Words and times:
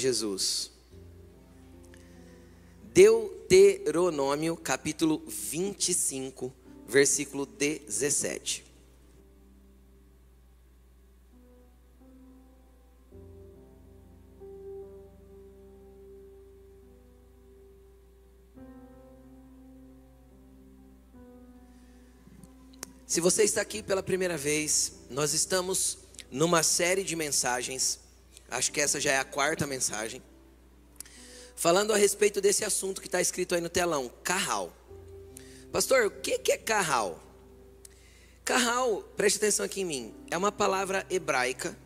Jesus. 0.00 0.72
Deuteronômio, 2.92 4.56
capítulo 4.56 5.22
25, 5.26 6.52
versículo 6.88 7.46
17. 7.46 8.70
Se 23.10 23.20
você 23.20 23.42
está 23.42 23.60
aqui 23.60 23.82
pela 23.82 24.04
primeira 24.04 24.36
vez, 24.36 24.92
nós 25.10 25.32
estamos 25.32 25.98
numa 26.30 26.62
série 26.62 27.02
de 27.02 27.16
mensagens, 27.16 27.98
acho 28.50 28.72
que 28.72 28.80
essa 28.80 29.00
já 29.00 29.12
é 29.12 29.18
a 29.18 29.24
quarta 29.24 29.66
mensagem, 29.66 30.22
falando 31.54 31.92
a 31.92 31.96
respeito 31.96 32.40
desse 32.40 32.64
assunto 32.64 33.00
que 33.00 33.08
está 33.08 33.20
escrito 33.20 33.54
aí 33.54 33.60
no 33.60 33.68
telão, 33.68 34.10
carral. 34.22 34.76
Pastor, 35.72 36.06
o 36.06 36.10
que 36.10 36.52
é 36.52 36.58
carral? 36.58 37.22
Carral, 38.44 39.02
preste 39.16 39.36
atenção 39.36 39.64
aqui 39.64 39.82
em 39.82 39.84
mim, 39.84 40.14
é 40.30 40.36
uma 40.36 40.50
palavra 40.50 41.06
hebraica, 41.08 41.76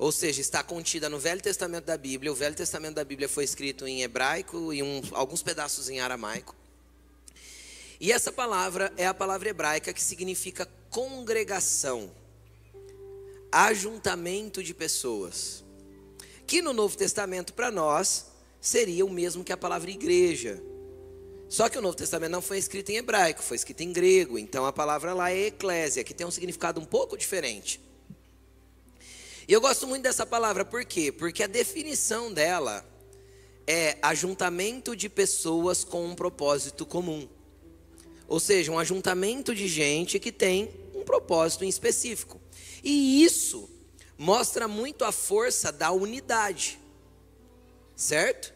ou 0.00 0.10
seja, 0.10 0.40
está 0.40 0.62
contida 0.62 1.10
no 1.10 1.18
Velho 1.18 1.42
Testamento 1.42 1.84
da 1.84 1.96
Bíblia. 1.96 2.32
O 2.32 2.34
Velho 2.34 2.54
Testamento 2.54 2.94
da 2.94 3.04
Bíblia 3.04 3.28
foi 3.28 3.44
escrito 3.44 3.86
em 3.86 4.00
hebraico 4.00 4.72
e 4.72 4.82
um, 4.82 5.02
alguns 5.12 5.42
pedaços 5.42 5.90
em 5.90 6.00
aramaico. 6.00 6.56
E 8.00 8.10
essa 8.10 8.32
palavra 8.32 8.90
é 8.96 9.06
a 9.06 9.12
palavra 9.12 9.50
hebraica 9.50 9.92
que 9.92 10.02
significa 10.02 10.66
congregação, 10.88 12.10
ajuntamento 13.50 14.62
de 14.62 14.74
pessoas. 14.74 15.64
Que 16.46 16.62
no 16.62 16.72
Novo 16.72 16.96
Testamento 16.96 17.52
para 17.52 17.70
nós 17.70 18.26
seria 18.60 19.04
o 19.04 19.10
mesmo 19.10 19.44
que 19.44 19.52
a 19.52 19.56
palavra 19.56 19.90
igreja. 19.90 20.62
Só 21.48 21.68
que 21.68 21.78
o 21.78 21.82
Novo 21.82 21.96
Testamento 21.96 22.30
não 22.30 22.42
foi 22.42 22.58
escrito 22.58 22.90
em 22.90 22.96
hebraico, 22.96 23.42
foi 23.42 23.56
escrito 23.56 23.80
em 23.80 23.92
grego. 23.92 24.38
Então 24.38 24.64
a 24.66 24.72
palavra 24.72 25.12
lá 25.14 25.32
é 25.32 25.46
eclésia, 25.46 26.04
que 26.04 26.14
tem 26.14 26.26
um 26.26 26.30
significado 26.30 26.80
um 26.80 26.84
pouco 26.84 27.16
diferente. 27.16 27.80
E 29.48 29.52
eu 29.52 29.60
gosto 29.60 29.86
muito 29.86 30.04
dessa 30.04 30.24
palavra, 30.24 30.64
por 30.64 30.84
quê? 30.84 31.10
Porque 31.10 31.42
a 31.42 31.48
definição 31.48 32.32
dela 32.32 32.88
é 33.66 33.98
ajuntamento 34.00 34.94
de 34.94 35.08
pessoas 35.08 35.82
com 35.82 36.06
um 36.06 36.14
propósito 36.14 36.86
comum. 36.86 37.28
Ou 38.28 38.38
seja, 38.38 38.70
um 38.70 38.78
ajuntamento 38.78 39.52
de 39.52 39.66
gente 39.66 40.20
que 40.20 40.30
tem 40.30 40.70
um 40.94 41.02
propósito 41.02 41.64
em 41.64 41.68
específico. 41.68 42.39
E 42.82 43.22
isso 43.22 43.68
mostra 44.16 44.68
muito 44.68 45.04
a 45.04 45.12
força 45.12 45.72
da 45.72 45.90
unidade, 45.90 46.78
certo? 47.96 48.52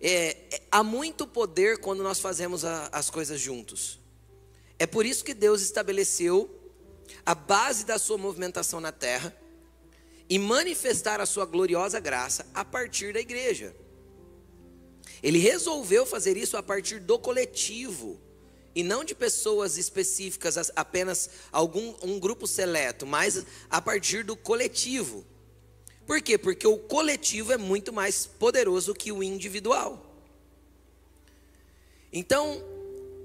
É, 0.00 0.36
é, 0.52 0.62
há 0.70 0.82
muito 0.82 1.26
poder 1.26 1.78
quando 1.78 2.02
nós 2.02 2.20
fazemos 2.20 2.64
a, 2.64 2.88
as 2.92 3.08
coisas 3.08 3.40
juntos. 3.40 4.00
É 4.78 4.86
por 4.86 5.06
isso 5.06 5.24
que 5.24 5.32
Deus 5.32 5.62
estabeleceu 5.62 6.50
a 7.24 7.34
base 7.34 7.84
da 7.84 7.98
sua 7.98 8.18
movimentação 8.18 8.80
na 8.80 8.92
terra 8.92 9.34
e 10.28 10.38
manifestar 10.38 11.20
a 11.20 11.26
sua 11.26 11.46
gloriosa 11.46 12.00
graça 12.00 12.46
a 12.52 12.64
partir 12.64 13.12
da 13.12 13.20
igreja. 13.20 13.74
Ele 15.22 15.38
resolveu 15.38 16.04
fazer 16.04 16.36
isso 16.36 16.56
a 16.56 16.62
partir 16.62 17.00
do 17.00 17.18
coletivo 17.18 18.20
e 18.74 18.82
não 18.82 19.04
de 19.04 19.14
pessoas 19.14 19.78
específicas, 19.78 20.70
apenas 20.74 21.30
algum 21.52 21.94
um 22.02 22.18
grupo 22.18 22.46
seleto, 22.46 23.06
mas 23.06 23.44
a 23.70 23.80
partir 23.80 24.24
do 24.24 24.36
coletivo. 24.36 25.24
Por 26.06 26.20
quê? 26.20 26.36
Porque 26.36 26.66
o 26.66 26.76
coletivo 26.76 27.52
é 27.52 27.56
muito 27.56 27.92
mais 27.92 28.26
poderoso 28.26 28.94
que 28.94 29.12
o 29.12 29.22
individual. 29.22 30.04
Então, 32.12 32.62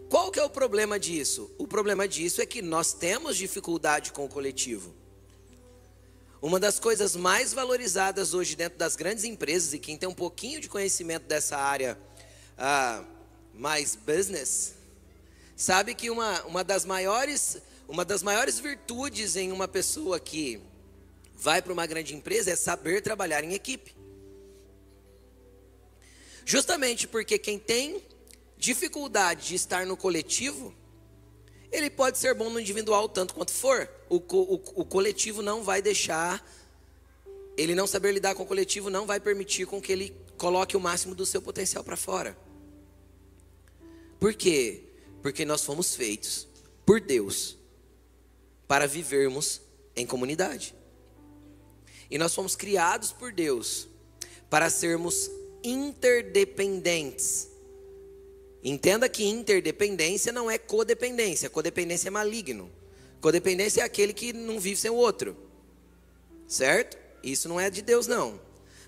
qual 0.10 0.32
que 0.32 0.40
é 0.40 0.44
o 0.44 0.50
problema 0.50 1.00
disso? 1.00 1.52
O 1.58 1.68
problema 1.68 2.08
disso 2.08 2.42
é 2.42 2.46
que 2.46 2.62
nós 2.62 2.94
temos 2.94 3.36
dificuldade 3.36 4.12
com 4.12 4.26
o 4.26 4.30
coletivo. 4.30 4.94
Uma 6.42 6.60
das 6.60 6.80
coisas 6.80 7.16
mais 7.16 7.54
valorizadas 7.54 8.34
hoje 8.34 8.56
dentro 8.56 8.80
das 8.80 8.96
grandes 8.96 9.26
empresas, 9.26 9.74
e 9.74 9.80
quem 9.80 9.98
tem 9.98 10.08
um 10.08 10.14
pouquinho 10.14 10.62
de 10.62 10.70
conhecimento 10.70 11.24
dessa 11.24 11.58
área 11.58 12.00
ah, 12.58 13.04
mais 13.54 13.94
business, 13.94 14.74
Sabe 15.60 15.94
que 15.94 16.10
uma, 16.10 16.42
uma, 16.44 16.64
das 16.64 16.86
maiores, 16.86 17.58
uma 17.86 18.06
das 18.06 18.24
maiores 18.24 18.58
virtudes 18.60 19.36
em 19.36 19.52
uma 19.52 19.68
pessoa 19.68 20.18
que 20.18 20.62
vai 21.36 21.62
para 21.62 21.74
uma 21.74 21.86
grande 21.86 22.16
empresa 22.16 22.50
é 22.50 22.56
saber 22.56 23.02
trabalhar 23.02 23.44
em 23.44 23.54
equipe. 23.54 23.94
Justamente 26.46 27.10
porque 27.10 27.38
quem 27.38 27.60
tem 27.60 28.02
dificuldade 28.58 29.50
de 29.50 29.56
estar 29.56 29.86
no 29.86 29.98
coletivo, 29.98 30.74
ele 31.70 31.90
pode 31.90 32.18
ser 32.18 32.34
bom 32.34 32.50
no 32.50 32.58
individual 32.58 33.10
tanto 33.10 33.34
quanto 33.34 33.52
for. 33.52 33.90
O, 34.08 34.16
o, 34.16 34.54
o 34.76 34.86
coletivo 34.86 35.42
não 35.42 35.62
vai 35.62 35.82
deixar, 35.82 36.42
ele 37.58 37.76
não 37.76 37.86
saber 37.86 38.14
lidar 38.14 38.34
com 38.34 38.44
o 38.44 38.48
coletivo 38.48 38.90
não 38.90 39.06
vai 39.06 39.20
permitir 39.20 39.66
com 39.66 39.82
que 39.82 39.92
ele 39.92 40.16
coloque 40.38 40.78
o 40.78 40.80
máximo 40.80 41.14
do 41.14 41.26
seu 41.26 41.42
potencial 41.42 41.84
para 41.84 41.98
fora. 41.98 42.38
Por 44.22 44.34
quê? 44.34 44.86
Porque 45.22 45.46
nós 45.46 45.64
fomos 45.64 45.96
feitos 45.96 46.48
por 46.86 47.00
Deus 47.00 47.58
para 48.68 48.88
vivermos 48.88 49.62
em 49.96 50.06
comunidade. 50.06 50.76
E 52.10 52.18
nós 52.18 52.34
fomos 52.34 52.56
criados 52.56 53.12
por 53.12 53.32
Deus 53.32 53.88
para 54.50 54.70
sermos 54.70 55.30
interdependentes. 55.64 57.48
Entenda 58.64 59.08
que 59.08 59.24
interdependência 59.24 60.32
não 60.32 60.50
é 60.50 60.58
codependência. 60.58 61.50
Codependência 61.50 62.08
é 62.08 62.12
maligno. 62.12 62.70
Codependência 63.22 63.82
é 63.82 63.84
aquele 63.84 64.14
que 64.14 64.34
não 64.34 64.60
vive 64.60 64.80
sem 64.80 64.92
o 64.92 64.96
outro. 64.96 65.36
Certo? 66.48 66.98
Isso 67.24 67.48
não 67.48 67.60
é 67.60 67.70
de 67.70 67.82
Deus, 67.82 68.08
não. 68.08 68.40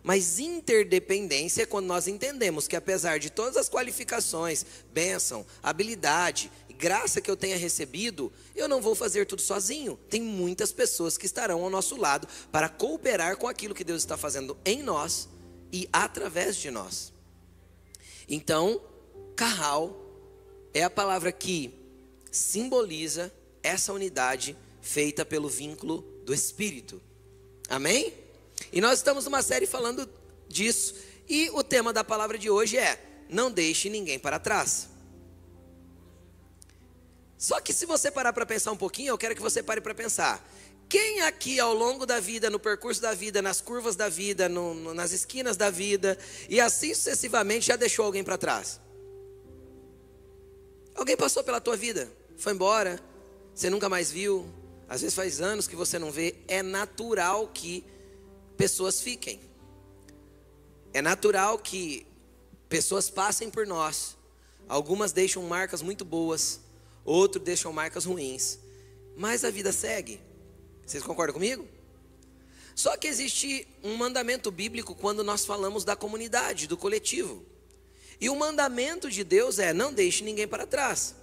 Mas 0.03 0.39
interdependência 0.39 1.63
é 1.63 1.65
quando 1.65 1.85
nós 1.85 2.07
entendemos 2.07 2.67
que 2.67 2.75
apesar 2.75 3.19
de 3.19 3.29
todas 3.29 3.57
as 3.57 3.69
qualificações, 3.69 4.65
bênção, 4.91 5.45
habilidade, 5.61 6.51
graça 6.81 7.21
que 7.21 7.29
eu 7.29 7.37
tenha 7.37 7.55
recebido, 7.55 8.33
eu 8.55 8.67
não 8.67 8.81
vou 8.81 8.95
fazer 8.95 9.25
tudo 9.25 9.41
sozinho. 9.41 9.99
Tem 10.09 10.21
muitas 10.21 10.71
pessoas 10.71 11.17
que 11.17 11.27
estarão 11.27 11.63
ao 11.63 11.69
nosso 11.69 11.95
lado 11.95 12.27
para 12.51 12.67
cooperar 12.67 13.37
com 13.37 13.47
aquilo 13.47 13.75
que 13.75 13.83
Deus 13.83 14.01
está 14.01 14.17
fazendo 14.17 14.57
em 14.65 14.81
nós 14.81 15.29
e 15.71 15.87
através 15.93 16.55
de 16.55 16.71
nós. 16.71 17.13
Então, 18.27 18.81
carral 19.35 19.95
é 20.73 20.83
a 20.83 20.89
palavra 20.89 21.31
que 21.31 21.73
simboliza 22.31 23.31
essa 23.61 23.93
unidade 23.93 24.57
feita 24.81 25.23
pelo 25.23 25.47
vínculo 25.47 26.01
do 26.25 26.33
Espírito. 26.33 26.99
Amém? 27.69 28.13
E 28.71 28.79
nós 28.79 28.99
estamos 28.99 29.25
numa 29.25 29.41
série 29.41 29.65
falando 29.65 30.09
disso. 30.47 30.95
E 31.27 31.49
o 31.51 31.63
tema 31.63 31.91
da 31.91 32.03
palavra 32.03 32.37
de 32.37 32.49
hoje 32.49 32.77
é: 32.77 32.99
não 33.29 33.51
deixe 33.51 33.89
ninguém 33.89 34.17
para 34.17 34.39
trás. 34.39 34.89
Só 37.37 37.59
que 37.59 37.73
se 37.73 37.85
você 37.85 38.11
parar 38.11 38.33
para 38.33 38.45
pensar 38.45 38.71
um 38.71 38.77
pouquinho, 38.77 39.09
eu 39.09 39.17
quero 39.17 39.35
que 39.35 39.41
você 39.41 39.63
pare 39.63 39.81
para 39.81 39.95
pensar. 39.95 40.47
Quem 40.87 41.21
aqui 41.21 41.59
ao 41.59 41.73
longo 41.73 42.05
da 42.05 42.19
vida, 42.19 42.49
no 42.49 42.59
percurso 42.59 43.01
da 43.01 43.13
vida, 43.13 43.41
nas 43.41 43.61
curvas 43.61 43.95
da 43.95 44.09
vida, 44.09 44.49
no, 44.49 44.73
no, 44.73 44.93
nas 44.93 45.11
esquinas 45.11 45.55
da 45.55 45.69
vida, 45.69 46.17
e 46.49 46.59
assim 46.59 46.93
sucessivamente, 46.93 47.65
já 47.65 47.77
deixou 47.77 48.05
alguém 48.05 48.23
para 48.23 48.37
trás? 48.37 48.79
Alguém 50.93 51.15
passou 51.15 51.43
pela 51.43 51.61
tua 51.61 51.77
vida, 51.77 52.11
foi 52.37 52.51
embora, 52.51 52.99
você 53.55 53.69
nunca 53.69 53.87
mais 53.87 54.11
viu, 54.11 54.45
às 54.87 54.99
vezes 54.99 55.15
faz 55.15 55.39
anos 55.39 55.65
que 55.65 55.75
você 55.77 55.97
não 55.97 56.11
vê, 56.11 56.35
é 56.47 56.61
natural 56.61 57.47
que 57.47 57.85
pessoas 58.57 59.01
fiquem. 59.01 59.39
É 60.93 61.01
natural 61.01 61.57
que 61.57 62.05
pessoas 62.67 63.09
passem 63.09 63.49
por 63.49 63.65
nós. 63.65 64.17
Algumas 64.67 65.11
deixam 65.11 65.43
marcas 65.43 65.81
muito 65.81 66.05
boas, 66.05 66.61
outros 67.03 67.43
deixam 67.43 67.73
marcas 67.73 68.05
ruins. 68.05 68.59
Mas 69.15 69.43
a 69.43 69.49
vida 69.49 69.71
segue. 69.71 70.21
Vocês 70.85 71.03
concordam 71.03 71.33
comigo? 71.33 71.67
Só 72.75 72.95
que 72.97 73.07
existe 73.07 73.67
um 73.83 73.95
mandamento 73.95 74.49
bíblico 74.49 74.95
quando 74.95 75.23
nós 75.23 75.45
falamos 75.45 75.83
da 75.83 75.95
comunidade, 75.95 76.67
do 76.67 76.77
coletivo. 76.77 77.45
E 78.19 78.29
o 78.29 78.35
mandamento 78.35 79.09
de 79.09 79.23
Deus 79.23 79.59
é: 79.59 79.73
não 79.73 79.93
deixe 79.93 80.23
ninguém 80.23 80.47
para 80.47 80.65
trás. 80.65 81.15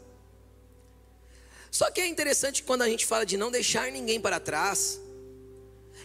Só 1.71 1.91
que 1.91 2.01
é 2.01 2.07
interessante 2.07 2.63
quando 2.63 2.83
a 2.83 2.89
gente 2.89 3.07
fala 3.07 3.25
de 3.25 3.37
não 3.37 3.51
deixar 3.51 3.91
ninguém 3.93 4.21
para 4.21 4.41
trás, 4.41 5.01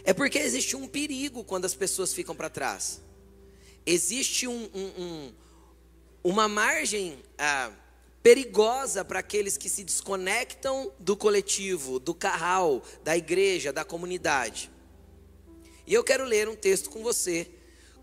é 0.04 0.12
porque 0.12 0.38
existe 0.38 0.76
um 0.76 0.86
perigo 0.86 1.42
quando 1.42 1.64
as 1.64 1.74
pessoas 1.74 2.12
ficam 2.12 2.36
para 2.36 2.50
trás. 2.50 3.00
Existe 3.86 4.46
um, 4.46 4.70
um, 4.74 5.02
um, 5.02 5.32
uma 6.22 6.46
margem 6.46 7.18
ah, 7.38 7.72
perigosa 8.22 9.04
para 9.04 9.18
aqueles 9.20 9.56
que 9.56 9.68
se 9.68 9.82
desconectam 9.82 10.92
do 10.98 11.16
coletivo, 11.16 11.98
do 11.98 12.14
carral, 12.14 12.82
da 13.02 13.16
igreja, 13.16 13.72
da 13.72 13.84
comunidade. 13.84 14.70
E 15.86 15.92
eu 15.92 16.04
quero 16.04 16.24
ler 16.24 16.48
um 16.48 16.56
texto 16.56 16.90
com 16.90 17.02
você 17.02 17.50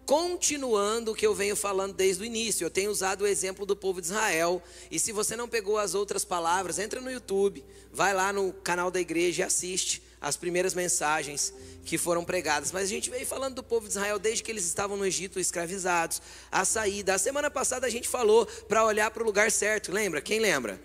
continuando 0.06 1.12
o 1.12 1.16
que 1.16 1.26
eu 1.26 1.34
venho 1.34 1.56
falando 1.56 1.94
desde 1.94 2.22
o 2.22 2.26
início. 2.26 2.66
Eu 2.66 2.70
tenho 2.70 2.92
usado 2.92 3.22
o 3.22 3.28
exemplo 3.28 3.66
do 3.66 3.76
povo 3.76 4.02
de 4.02 4.08
Israel. 4.08 4.62
E 4.90 5.00
se 5.00 5.12
você 5.12 5.36
não 5.36 5.48
pegou 5.48 5.78
as 5.78 5.96
outras 5.96 6.26
palavras, 6.26 6.80
entra 6.80 7.00
no 7.00 7.10
YouTube, 7.10 7.64
vai 7.92 8.14
lá 8.14 8.34
no 8.34 8.52
canal 8.52 8.92
da 8.92 9.00
igreja 9.00 9.44
e 9.44 9.46
assiste 9.46 10.02
as 10.22 10.38
primeiras 10.38 10.76
mensagens 10.76 11.52
que 11.84 11.98
foram 11.98 12.24
pregadas. 12.24 12.72
Mas 12.72 12.84
a 12.84 12.88
gente 12.88 13.10
veio 13.10 13.26
falando 13.26 13.56
do 13.56 13.64
povo 13.64 13.88
de 13.88 13.94
Israel 13.94 14.20
desde 14.20 14.44
que 14.44 14.52
eles 14.52 14.66
estavam 14.66 14.96
no 14.96 15.06
Egito 15.06 15.40
escravizados, 15.40 16.22
a 16.52 16.64
saída. 16.64 17.16
A 17.16 17.18
semana 17.18 17.50
passada 17.50 17.88
a 17.88 17.90
gente 17.90 18.08
falou 18.08 18.46
para 18.46 18.86
olhar 18.86 19.10
para 19.10 19.24
o 19.24 19.26
lugar 19.26 19.52
certo. 19.52 19.92
Lembra? 19.92 20.22
Quem 20.22 20.40
lembra? 20.40 20.80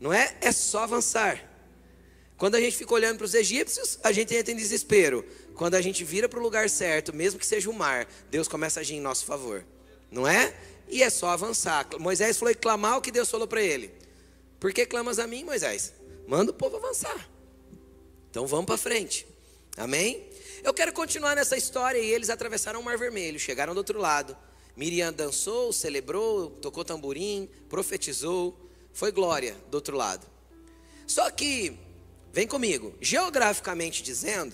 Não 0.00 0.12
é? 0.12 0.36
É 0.40 0.50
só 0.50 0.80
avançar. 0.80 1.40
Quando 2.36 2.56
a 2.56 2.60
gente 2.60 2.76
fica 2.76 2.92
olhando 2.92 3.18
para 3.18 3.26
os 3.26 3.34
egípcios, 3.34 3.98
a 4.02 4.10
gente 4.10 4.34
entra 4.34 4.52
em 4.52 4.56
desespero. 4.56 5.24
Quando 5.54 5.76
a 5.76 5.80
gente 5.80 6.02
vira 6.02 6.28
para 6.28 6.40
o 6.40 6.42
lugar 6.42 6.68
certo, 6.68 7.14
mesmo 7.14 7.38
que 7.38 7.46
seja 7.46 7.70
o 7.70 7.72
mar, 7.72 8.08
Deus 8.28 8.48
começa 8.48 8.80
a 8.80 8.82
agir 8.82 8.96
em 8.96 9.00
nosso 9.00 9.24
favor. 9.24 9.64
Não 10.10 10.26
é? 10.26 10.52
E 10.88 11.00
é 11.02 11.10
só 11.10 11.28
avançar. 11.28 11.86
Moisés 11.98 12.36
falou 12.36 12.50
e 12.50 12.56
clamar 12.56 12.98
o 12.98 13.00
que 13.00 13.12
Deus 13.12 13.30
falou 13.30 13.46
para 13.46 13.62
ele. 13.62 13.92
Por 14.58 14.72
que 14.72 14.84
clamas 14.84 15.20
a 15.20 15.26
mim, 15.28 15.44
Moisés? 15.44 15.92
Manda 16.26 16.50
o 16.50 16.54
povo 16.54 16.76
avançar. 16.76 17.33
Então 18.34 18.48
vamos 18.48 18.66
para 18.66 18.76
frente. 18.76 19.24
Amém? 19.76 20.28
Eu 20.64 20.74
quero 20.74 20.92
continuar 20.92 21.36
nessa 21.36 21.56
história 21.56 22.00
e 22.00 22.10
eles 22.10 22.28
atravessaram 22.28 22.80
o 22.80 22.82
Mar 22.82 22.98
Vermelho, 22.98 23.38
chegaram 23.38 23.72
do 23.74 23.78
outro 23.78 23.96
lado. 24.00 24.36
Miriam 24.76 25.12
dançou, 25.12 25.72
celebrou, 25.72 26.50
tocou 26.50 26.84
tamborim, 26.84 27.48
profetizou, 27.68 28.58
foi 28.92 29.12
glória 29.12 29.54
do 29.70 29.76
outro 29.76 29.96
lado. 29.96 30.26
Só 31.06 31.30
que, 31.30 31.78
vem 32.32 32.44
comigo, 32.44 32.92
geograficamente 33.00 34.02
dizendo, 34.02 34.52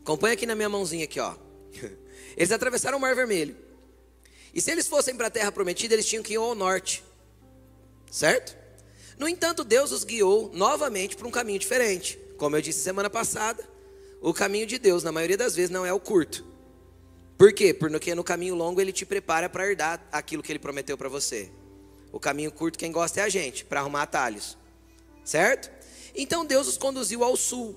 Acompanha 0.00 0.34
aqui 0.34 0.44
na 0.44 0.54
minha 0.54 0.68
mãozinha 0.68 1.04
aqui, 1.04 1.18
ó. 1.18 1.34
Eles 2.36 2.52
atravessaram 2.52 2.98
o 2.98 3.00
Mar 3.00 3.14
Vermelho. 3.14 3.56
E 4.52 4.60
se 4.60 4.70
eles 4.70 4.86
fossem 4.86 5.16
para 5.16 5.28
a 5.28 5.30
terra 5.30 5.50
prometida, 5.50 5.94
eles 5.94 6.06
tinham 6.06 6.22
que 6.22 6.34
ir 6.34 6.36
ao 6.36 6.54
norte. 6.54 7.02
Certo? 8.10 8.54
No 9.18 9.26
entanto, 9.26 9.64
Deus 9.64 9.92
os 9.92 10.04
guiou 10.04 10.50
novamente 10.52 11.16
para 11.16 11.26
um 11.26 11.30
caminho 11.30 11.58
diferente. 11.58 12.22
Como 12.44 12.56
eu 12.58 12.60
disse 12.60 12.80
semana 12.80 13.08
passada, 13.08 13.66
o 14.20 14.34
caminho 14.34 14.66
de 14.66 14.78
Deus, 14.78 15.02
na 15.02 15.10
maioria 15.10 15.34
das 15.34 15.56
vezes, 15.56 15.70
não 15.70 15.86
é 15.86 15.94
o 15.94 15.98
curto. 15.98 16.44
Por 17.38 17.54
quê? 17.54 17.72
Porque 17.72 18.14
no 18.14 18.22
caminho 18.22 18.54
longo 18.54 18.82
ele 18.82 18.92
te 18.92 19.06
prepara 19.06 19.48
para 19.48 19.66
herdar 19.66 20.06
aquilo 20.12 20.42
que 20.42 20.52
ele 20.52 20.58
prometeu 20.58 20.98
para 20.98 21.08
você. 21.08 21.50
O 22.12 22.20
caminho 22.20 22.52
curto, 22.52 22.78
quem 22.78 22.92
gosta 22.92 23.20
é 23.20 23.22
a 23.22 23.30
gente, 23.30 23.64
para 23.64 23.80
arrumar 23.80 24.02
atalhos. 24.02 24.58
Certo? 25.24 25.70
Então 26.14 26.44
Deus 26.44 26.68
os 26.68 26.76
conduziu 26.76 27.24
ao 27.24 27.34
sul. 27.34 27.74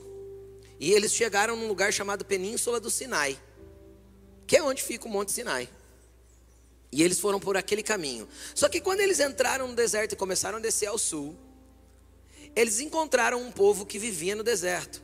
E 0.78 0.92
eles 0.92 1.14
chegaram 1.14 1.56
num 1.56 1.70
lugar 1.70 1.94
chamado 1.94 2.26
Península 2.26 2.78
do 2.78 2.90
Sinai, 2.90 3.40
que 4.46 4.58
é 4.58 4.62
onde 4.62 4.84
fica 4.84 5.08
o 5.08 5.10
Monte 5.10 5.32
Sinai. 5.32 5.70
E 6.92 7.02
eles 7.02 7.22
foram 7.22 7.40
por 7.40 7.56
aquele 7.56 7.84
caminho. 7.84 8.28
Só 8.54 8.68
que 8.68 8.82
quando 8.82 9.00
eles 9.00 9.22
entraram 9.22 9.70
no 9.70 9.76
deserto 9.76 10.12
e 10.12 10.18
começaram 10.18 10.58
a 10.58 10.62
descer 10.62 10.88
ao 10.88 10.98
sul, 10.98 11.38
eles 12.58 12.80
encontraram 12.80 13.40
um 13.40 13.52
povo 13.52 13.86
que 13.86 14.00
vivia 14.00 14.36
no 14.36 14.42
deserto, 14.42 15.00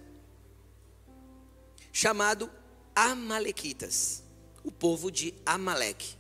chamado 1.91 2.49
Amalequitas, 2.95 4.23
o 4.63 4.71
povo 4.71 5.11
de 5.11 5.35
Amaleque. 5.45 6.15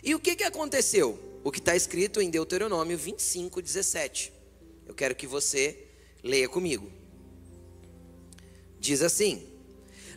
E 0.00 0.14
o 0.14 0.20
que, 0.20 0.36
que 0.36 0.44
aconteceu? 0.44 1.18
O 1.42 1.50
que 1.50 1.58
está 1.58 1.74
escrito 1.74 2.20
em 2.20 2.30
Deuteronômio 2.30 2.96
25, 2.96 3.60
17. 3.60 4.32
Eu 4.86 4.94
quero 4.94 5.16
que 5.16 5.26
você 5.26 5.88
leia 6.22 6.48
comigo. 6.48 6.88
Diz 8.78 9.02
assim: 9.02 9.44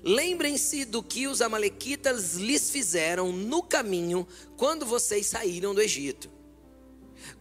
Lembrem-se 0.04 0.86
do 0.86 1.02
que 1.02 1.26
os 1.26 1.42
Amalequitas 1.42 2.36
lhes 2.36 2.70
fizeram 2.70 3.32
no 3.32 3.64
caminho 3.64 4.28
quando 4.56 4.86
vocês 4.86 5.26
saíram 5.26 5.74
do 5.74 5.82
Egito. 5.82 6.30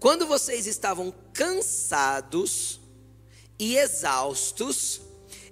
Quando 0.01 0.27
vocês 0.27 0.67
estavam 0.67 1.15
cansados 1.35 2.86
e 3.59 3.77
exaustos, 3.77 5.01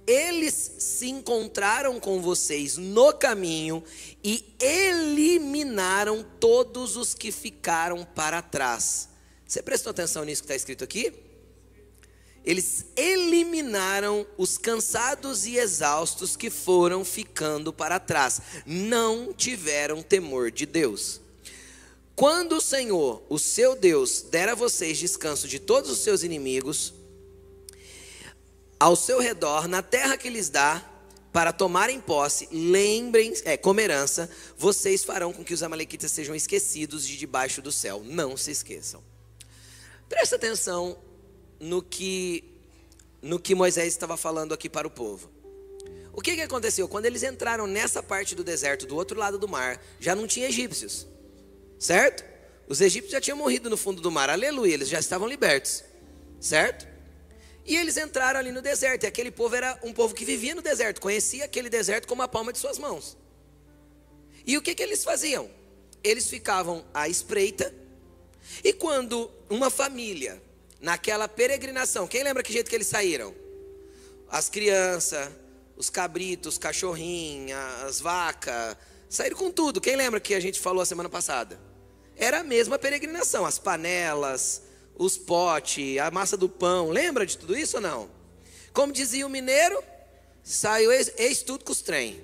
eles 0.07 0.73
se 0.79 1.09
encontraram 1.09 1.99
com 1.99 2.21
vocês 2.21 2.77
no 2.77 3.13
caminho 3.13 3.83
e 4.23 4.55
eliminaram 4.61 6.25
todos 6.39 6.97
os 6.97 7.15
que 7.15 7.33
ficaram 7.33 8.05
para 8.05 8.43
trás. 8.43 9.09
Você 9.47 9.63
prestou 9.63 9.91
atenção 9.91 10.25
nisso 10.25 10.43
que 10.43 10.47
está 10.47 10.57
escrito 10.57 10.85
aqui? 10.85 11.25
eles 12.45 12.85
eliminaram 12.95 14.27
os 14.37 14.59
cansados 14.59 15.47
e 15.47 15.57
exaustos 15.57 16.37
que 16.37 16.51
foram 16.51 17.05
ficando 17.05 17.73
para 17.73 17.99
trás, 17.99 18.41
não 18.67 19.33
tiveram 19.33 20.03
temor 20.03 20.51
de 20.51 20.67
Deus. 20.67 21.21
Quando 22.15 22.57
o 22.57 22.61
Senhor, 22.61 23.23
o 23.29 23.39
seu 23.39 23.75
Deus, 23.75 24.23
der 24.23 24.49
a 24.49 24.55
vocês 24.55 24.99
descanso 24.99 25.49
de 25.49 25.59
todos 25.59 25.91
os 25.91 25.99
seus 25.99 26.23
inimigos, 26.23 26.94
ao 28.79 28.97
seu 28.97 29.21
redor, 29.21 29.69
na 29.69 29.83
terra 29.83 30.17
que 30.17 30.29
lhes 30.29 30.49
dá, 30.49 30.85
para 31.35 31.53
tomarem 31.53 32.01
posse, 32.01 32.49
lembrem, 32.53 33.35
é, 33.45 33.57
como 33.57 33.81
herança, 33.81 34.31
vocês 34.57 35.03
farão 35.03 35.33
com 35.33 35.45
que 35.45 35.53
os 35.53 35.65
amalequitas 35.65 36.13
sejam 36.13 36.33
esquecidos 36.33 37.05
de 37.05 37.17
debaixo 37.17 37.61
do 37.61 37.73
céu. 37.73 38.03
Não 38.05 38.37
se 38.37 38.53
esqueçam. 38.53 39.03
Presta 40.09 40.37
atenção 40.37 40.97
no 41.59 41.83
que, 41.83 42.45
no 43.21 43.41
que 43.41 43.53
Moisés 43.53 43.89
estava 43.89 44.17
falando 44.17 44.55
aqui 44.55 44.69
para 44.69 44.87
o 44.87 44.91
povo. 44.91 45.29
O 46.13 46.21
que, 46.21 46.37
que 46.37 46.43
aconteceu? 46.43 46.87
Quando 46.87 47.07
eles 47.07 47.25
entraram 47.25 47.67
nessa 47.67 48.01
parte 48.01 48.37
do 48.37 48.45
deserto, 48.45 48.87
do 48.87 48.95
outro 48.95 49.19
lado 49.19 49.37
do 49.37 49.49
mar, 49.49 49.83
já 49.99 50.15
não 50.15 50.29
tinha 50.29 50.47
egípcios, 50.47 51.05
certo? 51.81 52.25
Os 52.69 52.81
egípcios 52.81 53.11
já 53.11 53.21
tinham 53.21 53.37
morrido 53.37 53.69
no 53.69 53.77
fundo 53.77 54.01
do 54.01 54.09
mar, 54.11 54.31
aleluia, 54.31 54.73
eles 54.73 54.89
já 54.89 55.01
estavam 55.01 55.27
libertos, 55.27 55.83
certo? 56.41 56.94
E 57.65 57.77
eles 57.77 57.97
entraram 57.97 58.41
ali 58.41 58.53
no 58.53 58.61
deserto, 58.61 59.05
e 59.05 59.07
aquele 59.07 59.31
povo 59.31 59.57
era 59.57 59.79
um 59.83 59.93
povo 59.93 60.15
que 60.15 60.25
vivia 60.25 60.55
no 60.55 60.61
deserto, 60.63 61.01
conhecia 61.01 61.45
aquele 61.47 61.71
deserto 61.71 62.07
como 62.07 62.23
a 62.23 62.29
palma 62.29 62.53
de 62.53 62.59
suas 62.59 62.79
mãos. 62.79 63.17
E 64.47 64.57
o 64.59 64.63
que, 64.63 64.75
que 64.75 64.83
eles 64.83 65.03
faziam? 65.03 65.51
Eles 66.03 66.29
ficavam 66.29 66.85
à 66.93 67.09
espreita, 67.09 67.75
e 68.63 68.73
quando 68.73 69.31
uma 69.49 69.71
família 69.71 70.43
naquela 70.85 71.27
peregrinação. 71.27 72.07
Quem 72.07 72.23
lembra 72.23 72.43
que 72.43 72.53
jeito 72.53 72.69
que 72.69 72.77
eles 72.77 72.87
saíram? 72.87 73.35
As 74.29 74.51
crianças, 74.51 75.31
os 75.77 75.89
cabritos, 75.89 76.59
cachorrinhos, 76.59 77.59
as 77.87 78.01
vacas, 78.01 78.77
saíram 79.09 79.37
com 79.37 79.51
tudo. 79.51 79.81
Quem 79.81 79.97
lembra 79.97 80.21
que 80.21 80.35
a 80.35 80.41
gente 80.41 80.61
falou 80.61 80.83
a 80.83 80.87
semana 80.87 81.09
passada? 81.09 81.59
Era 82.17 82.41
a 82.41 82.45
mesma 82.45 82.79
peregrinação, 82.79 83.47
as 83.47 83.59
panelas, 83.59 84.63
os 84.97 85.17
potes, 85.17 85.99
a 85.99 86.11
massa 86.11 86.37
do 86.37 86.49
pão. 86.49 86.91
Lembra 86.91 87.27
de 87.27 87.37
tudo 87.39 87.57
isso 87.57 87.77
ou 87.77 87.83
não? 87.83 88.09
Como 88.73 88.93
dizia 88.93 89.27
o 89.27 89.31
mineiro, 89.31 89.83
saiu 90.43 90.93
ex, 90.93 91.13
ex 91.17 91.43
tudo 91.43 91.65
com 91.65 91.73
os 91.73 91.83
trem. 91.83 92.21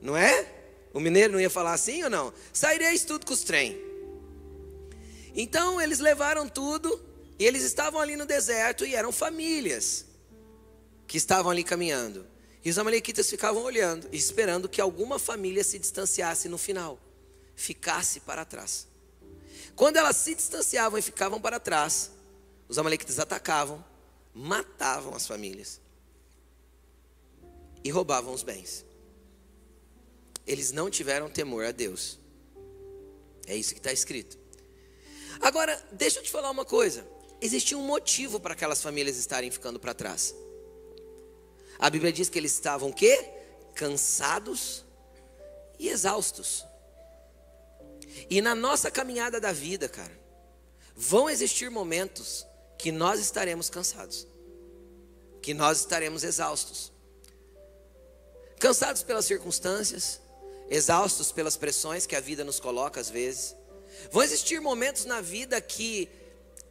Não 0.00 0.16
é? 0.16 0.46
O 0.92 1.00
mineiro 1.00 1.32
não 1.32 1.40
ia 1.40 1.50
falar 1.50 1.72
assim 1.72 2.04
ou 2.04 2.10
não? 2.10 2.32
Saireis 2.52 3.04
tudo 3.04 3.26
com 3.26 3.32
os 3.32 3.42
trem. 3.42 3.76
Então 5.34 5.80
eles 5.80 5.98
levaram 5.98 6.48
tudo 6.48 7.02
e 7.36 7.44
eles 7.44 7.64
estavam 7.64 8.00
ali 8.00 8.16
no 8.16 8.24
deserto 8.24 8.86
e 8.86 8.94
eram 8.94 9.10
famílias 9.10 10.04
que 11.08 11.16
estavam 11.16 11.50
ali 11.50 11.64
caminhando. 11.64 12.24
E 12.64 12.70
os 12.70 12.78
amalequitas 12.78 13.28
ficavam 13.28 13.62
olhando, 13.64 14.08
esperando 14.12 14.68
que 14.68 14.80
alguma 14.80 15.18
família 15.18 15.64
se 15.64 15.78
distanciasse 15.78 16.48
no 16.48 16.56
final, 16.56 16.98
ficasse 17.56 18.20
para 18.20 18.44
trás. 18.44 18.86
Quando 19.74 19.96
elas 19.96 20.16
se 20.16 20.34
distanciavam 20.34 20.98
e 20.98 21.02
ficavam 21.02 21.40
para 21.40 21.60
trás, 21.60 22.10
os 22.68 22.78
amalequitas 22.78 23.18
atacavam, 23.18 23.84
matavam 24.32 25.14
as 25.14 25.26
famílias 25.26 25.80
e 27.82 27.90
roubavam 27.90 28.32
os 28.32 28.42
bens. 28.42 28.84
Eles 30.46 30.72
não 30.72 30.90
tiveram 30.90 31.30
temor 31.30 31.64
a 31.64 31.70
Deus. 31.70 32.18
É 33.46 33.56
isso 33.56 33.72
que 33.72 33.80
está 33.80 33.92
escrito. 33.92 34.38
Agora, 35.40 35.82
deixa 35.92 36.18
eu 36.18 36.22
te 36.22 36.30
falar 36.30 36.50
uma 36.50 36.64
coisa 36.64 37.14
existia 37.44 37.76
um 37.76 37.84
motivo 37.84 38.40
para 38.40 38.54
aquelas 38.54 38.82
famílias 38.82 39.18
estarem 39.18 39.50
ficando 39.50 39.78
para 39.78 39.92
trás. 39.92 40.34
A 41.78 41.90
Bíblia 41.90 42.10
diz 42.10 42.30
que 42.30 42.38
eles 42.38 42.52
estavam 42.52 42.90
quê? 42.90 43.28
Cansados 43.74 44.84
e 45.78 45.88
exaustos. 45.88 46.64
E 48.28 48.40
na 48.40 48.54
nossa 48.54 48.90
caminhada 48.90 49.40
da 49.40 49.52
vida, 49.52 49.88
cara, 49.88 50.12
vão 50.96 51.28
existir 51.28 51.70
momentos 51.70 52.46
que 52.78 52.92
nós 52.92 53.20
estaremos 53.20 53.68
cansados, 53.68 54.26
que 55.42 55.54
nós 55.54 55.80
estaremos 55.80 56.24
exaustos. 56.24 56.92
Cansados 58.58 59.02
pelas 59.02 59.24
circunstâncias, 59.24 60.20
exaustos 60.68 61.32
pelas 61.32 61.56
pressões 61.56 62.06
que 62.06 62.16
a 62.16 62.20
vida 62.20 62.44
nos 62.44 62.60
coloca 62.60 63.00
às 63.00 63.10
vezes. 63.10 63.54
Vão 64.10 64.22
existir 64.22 64.60
momentos 64.60 65.04
na 65.04 65.20
vida 65.20 65.60
que 65.60 66.08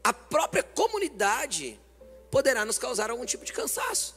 a 0.04 0.12
própria 0.12 0.64
comunidade 0.64 1.80
poderá 2.30 2.66
nos 2.66 2.78
causar 2.78 3.10
algum 3.10 3.26
tipo 3.26 3.46
de 3.46 3.54
cansaço. 3.54 4.16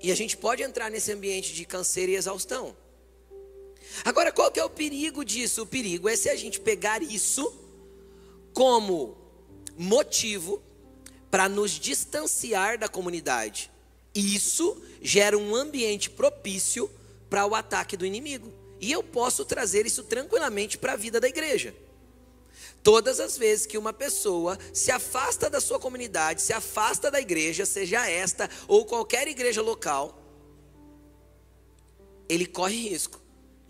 E 0.00 0.10
a 0.10 0.14
gente 0.14 0.36
pode 0.36 0.62
entrar 0.62 0.90
nesse 0.90 1.12
ambiente 1.12 1.52
de 1.52 1.64
canseira 1.64 2.12
e 2.12 2.16
exaustão. 2.16 2.76
Agora, 4.04 4.32
qual 4.32 4.50
que 4.50 4.58
é 4.58 4.64
o 4.64 4.70
perigo 4.70 5.24
disso? 5.24 5.62
O 5.62 5.66
perigo 5.66 6.08
é 6.08 6.16
se 6.16 6.28
a 6.28 6.36
gente 6.36 6.60
pegar 6.60 7.02
isso 7.02 7.52
como 8.52 9.16
motivo 9.76 10.62
para 11.30 11.48
nos 11.48 11.72
distanciar 11.72 12.78
da 12.78 12.88
comunidade. 12.88 13.70
Isso 14.14 14.80
gera 15.00 15.38
um 15.38 15.54
ambiente 15.54 16.10
propício 16.10 16.90
para 17.30 17.46
o 17.46 17.54
ataque 17.54 17.96
do 17.96 18.04
inimigo. 18.04 18.52
E 18.80 18.90
eu 18.90 19.02
posso 19.02 19.44
trazer 19.44 19.86
isso 19.86 20.02
tranquilamente 20.02 20.76
para 20.76 20.92
a 20.92 20.96
vida 20.96 21.20
da 21.20 21.28
igreja. 21.28 21.74
Todas 22.82 23.20
as 23.20 23.38
vezes 23.38 23.64
que 23.64 23.78
uma 23.78 23.92
pessoa 23.92 24.58
se 24.74 24.90
afasta 24.90 25.48
da 25.48 25.60
sua 25.60 25.78
comunidade, 25.78 26.42
se 26.42 26.52
afasta 26.52 27.10
da 27.10 27.20
igreja, 27.20 27.64
seja 27.64 28.08
esta 28.10 28.50
ou 28.66 28.84
qualquer 28.84 29.28
igreja 29.28 29.62
local, 29.62 30.20
ele 32.28 32.44
corre 32.44 32.88
risco 32.88 33.21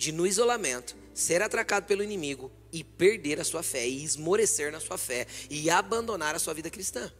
de, 0.03 0.11
no 0.11 0.27
isolamento, 0.27 0.97
ser 1.15 1.43
atracado 1.43 1.87
pelo 1.87 2.03
inimigo 2.03 2.51
e 2.73 2.83
perder 2.83 3.39
a 3.39 3.45
sua 3.45 3.63
fé, 3.63 3.87
e 3.87 4.03
esmorecer 4.03 4.73
na 4.73 4.81
sua 4.81 4.99
fé, 4.99 5.29
e 5.49 5.71
abandonar 5.71 6.35
a 6.35 6.41
sua 6.41 6.53
vida 6.53 6.69
cristã. 6.69 7.13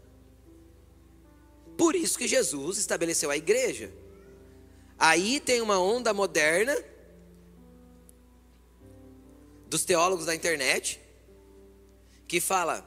Por 1.79 1.95
isso 1.95 2.19
que 2.19 2.27
Jesus 2.27 2.79
estabeleceu 2.79 3.31
a 3.31 3.37
igreja. 3.37 3.93
Aí 4.99 5.39
tem 5.39 5.61
uma 5.61 5.79
onda 5.81 6.13
moderna 6.13 6.77
dos 9.69 9.85
teólogos 9.85 10.27
da 10.27 10.35
internet 10.35 11.01
que 12.27 12.41
fala: 12.41 12.85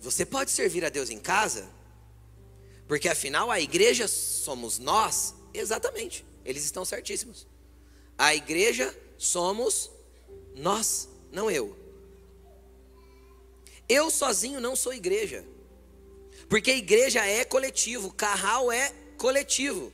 você 0.00 0.26
pode 0.26 0.50
servir 0.50 0.84
a 0.84 0.90
Deus 0.90 1.08
em 1.08 1.18
casa, 1.18 1.66
porque 2.86 3.08
afinal 3.08 3.50
a 3.50 3.58
igreja 3.58 4.06
somos 4.06 4.78
nós. 4.78 5.34
Exatamente, 5.54 6.26
eles 6.44 6.62
estão 6.62 6.84
certíssimos. 6.84 7.50
A 8.22 8.36
igreja 8.36 8.96
somos 9.18 9.90
nós, 10.54 11.08
não 11.32 11.50
eu. 11.50 11.76
Eu 13.88 14.12
sozinho 14.12 14.60
não 14.60 14.76
sou 14.76 14.94
igreja. 14.94 15.44
Porque 16.48 16.70
igreja 16.70 17.26
é 17.26 17.44
coletivo, 17.44 18.12
carral 18.12 18.70
é 18.70 18.94
coletivo, 19.18 19.92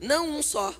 não 0.00 0.28
um 0.28 0.42
só. 0.42 0.74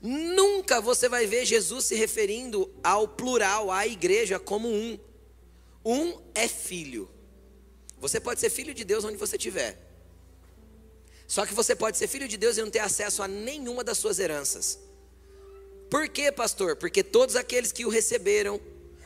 Nunca 0.00 0.80
você 0.80 1.06
vai 1.06 1.26
ver 1.26 1.44
Jesus 1.44 1.84
se 1.84 1.94
referindo 1.96 2.74
ao 2.82 3.06
plural, 3.06 3.70
à 3.70 3.86
igreja, 3.86 4.38
como 4.38 4.68
um. 4.68 4.98
Um 5.84 6.18
é 6.34 6.48
filho. 6.48 7.10
Você 7.98 8.18
pode 8.18 8.40
ser 8.40 8.48
filho 8.48 8.72
de 8.72 8.84
Deus 8.84 9.04
onde 9.04 9.18
você 9.18 9.36
estiver. 9.36 9.78
Só 11.26 11.44
que 11.44 11.52
você 11.52 11.76
pode 11.76 11.98
ser 11.98 12.08
filho 12.08 12.26
de 12.26 12.38
Deus 12.38 12.56
e 12.56 12.62
não 12.62 12.70
ter 12.70 12.78
acesso 12.78 13.22
a 13.22 13.28
nenhuma 13.28 13.84
das 13.84 13.98
suas 13.98 14.18
heranças. 14.18 14.88
Por 15.90 16.08
quê, 16.08 16.30
pastor? 16.30 16.76
Porque 16.76 17.02
todos 17.02 17.34
aqueles 17.34 17.72
que 17.72 17.84
o 17.84 17.88
receberam, 17.88 18.60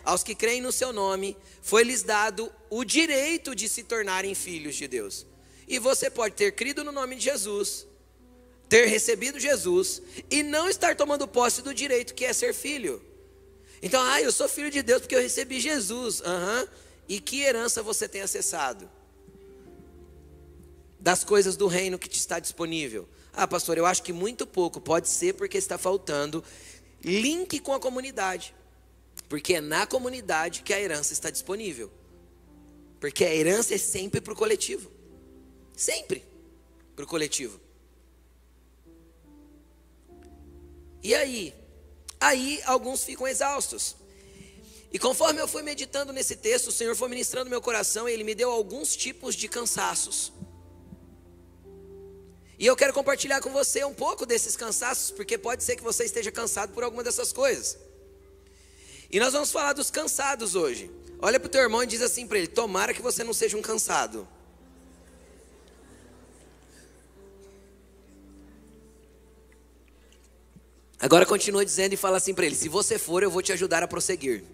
aos 0.04 0.22
que 0.22 0.34
creem 0.34 0.60
no 0.60 0.70
seu 0.70 0.92
nome, 0.92 1.34
foi-lhes 1.62 2.02
dado 2.02 2.52
o 2.68 2.84
direito 2.84 3.54
de 3.54 3.68
se 3.70 3.82
tornarem 3.82 4.34
filhos 4.34 4.76
de 4.76 4.86
Deus. 4.86 5.26
E 5.66 5.78
você 5.78 6.10
pode 6.10 6.34
ter 6.34 6.52
crido 6.52 6.84
no 6.84 6.92
nome 6.92 7.16
de 7.16 7.24
Jesus, 7.24 7.86
ter 8.68 8.86
recebido 8.86 9.40
Jesus 9.40 10.02
e 10.30 10.42
não 10.42 10.68
estar 10.68 10.94
tomando 10.94 11.26
posse 11.26 11.62
do 11.62 11.72
direito 11.72 12.14
que 12.14 12.26
é 12.26 12.34
ser 12.34 12.52
filho. 12.52 13.02
Então, 13.82 14.02
ah, 14.02 14.20
eu 14.20 14.30
sou 14.30 14.46
filho 14.46 14.70
de 14.70 14.82
Deus 14.82 15.00
porque 15.00 15.16
eu 15.16 15.20
recebi 15.20 15.60
Jesus. 15.60 16.20
Uhum. 16.20 16.68
E 17.08 17.18
que 17.18 17.40
herança 17.40 17.82
você 17.82 18.06
tem 18.06 18.20
acessado? 18.20 18.90
Das 21.00 21.24
coisas 21.24 21.56
do 21.56 21.66
reino 21.66 21.98
que 21.98 22.08
te 22.08 22.18
está 22.18 22.38
disponível. 22.38 23.08
Ah, 23.32 23.48
pastor, 23.48 23.76
eu 23.76 23.84
acho 23.84 24.02
que 24.02 24.12
muito 24.12 24.46
pouco. 24.46 24.80
Pode 24.80 25.08
ser 25.08 25.34
porque 25.34 25.58
está 25.58 25.76
faltando 25.76 26.42
link 27.04 27.60
com 27.60 27.72
a 27.72 27.80
comunidade. 27.80 28.54
Porque 29.28 29.54
é 29.54 29.60
na 29.60 29.86
comunidade 29.86 30.62
que 30.62 30.72
a 30.72 30.80
herança 30.80 31.12
está 31.12 31.30
disponível. 31.30 31.90
Porque 32.98 33.24
a 33.24 33.34
herança 33.34 33.74
é 33.74 33.78
sempre 33.78 34.20
para 34.20 34.32
o 34.32 34.36
coletivo. 34.36 34.90
Sempre 35.76 36.24
para 36.96 37.04
o 37.04 37.08
coletivo. 37.08 37.60
E 41.02 41.14
aí? 41.14 41.54
Aí 42.18 42.60
alguns 42.64 43.04
ficam 43.04 43.28
exaustos. 43.28 43.96
E 44.90 44.98
conforme 44.98 45.40
eu 45.40 45.48
fui 45.48 45.62
meditando 45.62 46.12
nesse 46.12 46.36
texto, 46.36 46.68
o 46.68 46.72
Senhor 46.72 46.94
foi 46.94 47.08
ministrando 47.08 47.50
meu 47.50 47.60
coração 47.60 48.08
e 48.08 48.12
Ele 48.12 48.24
me 48.24 48.34
deu 48.34 48.50
alguns 48.50 48.94
tipos 48.94 49.34
de 49.34 49.48
cansaços. 49.48 50.32
E 52.58 52.66
eu 52.66 52.76
quero 52.76 52.92
compartilhar 52.92 53.40
com 53.40 53.50
você 53.50 53.84
um 53.84 53.94
pouco 53.94 54.24
desses 54.24 54.56
cansaços, 54.56 55.10
porque 55.10 55.36
pode 55.36 55.64
ser 55.64 55.76
que 55.76 55.82
você 55.82 56.04
esteja 56.04 56.30
cansado 56.30 56.72
por 56.72 56.84
alguma 56.84 57.02
dessas 57.02 57.32
coisas. 57.32 57.76
E 59.10 59.18
nós 59.18 59.32
vamos 59.32 59.50
falar 59.50 59.72
dos 59.72 59.90
cansados 59.90 60.54
hoje. 60.54 60.90
Olha 61.20 61.40
para 61.40 61.46
o 61.46 61.50
teu 61.50 61.62
irmão 61.62 61.82
e 61.82 61.86
diz 61.86 62.02
assim 62.02 62.26
para 62.26 62.38
ele: 62.38 62.46
Tomara 62.46 62.94
que 62.94 63.02
você 63.02 63.24
não 63.24 63.32
seja 63.32 63.56
um 63.56 63.62
cansado. 63.62 64.26
Agora 70.98 71.26
continua 71.26 71.64
dizendo 71.64 71.92
e 71.92 71.96
fala 71.96 72.16
assim 72.16 72.34
para 72.34 72.46
ele: 72.46 72.54
Se 72.54 72.68
você 72.68 72.98
for, 72.98 73.22
eu 73.22 73.30
vou 73.30 73.42
te 73.42 73.52
ajudar 73.52 73.82
a 73.82 73.88
prosseguir. 73.88 74.44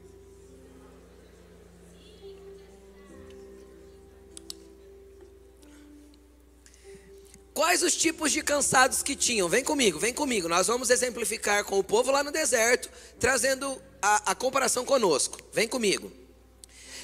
Quais 7.60 7.82
os 7.82 7.94
tipos 7.94 8.32
de 8.32 8.40
cansados 8.42 9.02
que 9.02 9.14
tinham? 9.14 9.46
Vem 9.46 9.62
comigo, 9.62 9.98
vem 9.98 10.14
comigo. 10.14 10.48
Nós 10.48 10.66
vamos 10.66 10.88
exemplificar 10.88 11.62
com 11.62 11.78
o 11.78 11.84
povo 11.84 12.10
lá 12.10 12.24
no 12.24 12.32
deserto, 12.32 12.88
trazendo 13.18 13.78
a, 14.00 14.30
a 14.30 14.34
comparação 14.34 14.82
conosco. 14.82 15.38
Vem 15.52 15.68
comigo. 15.68 16.10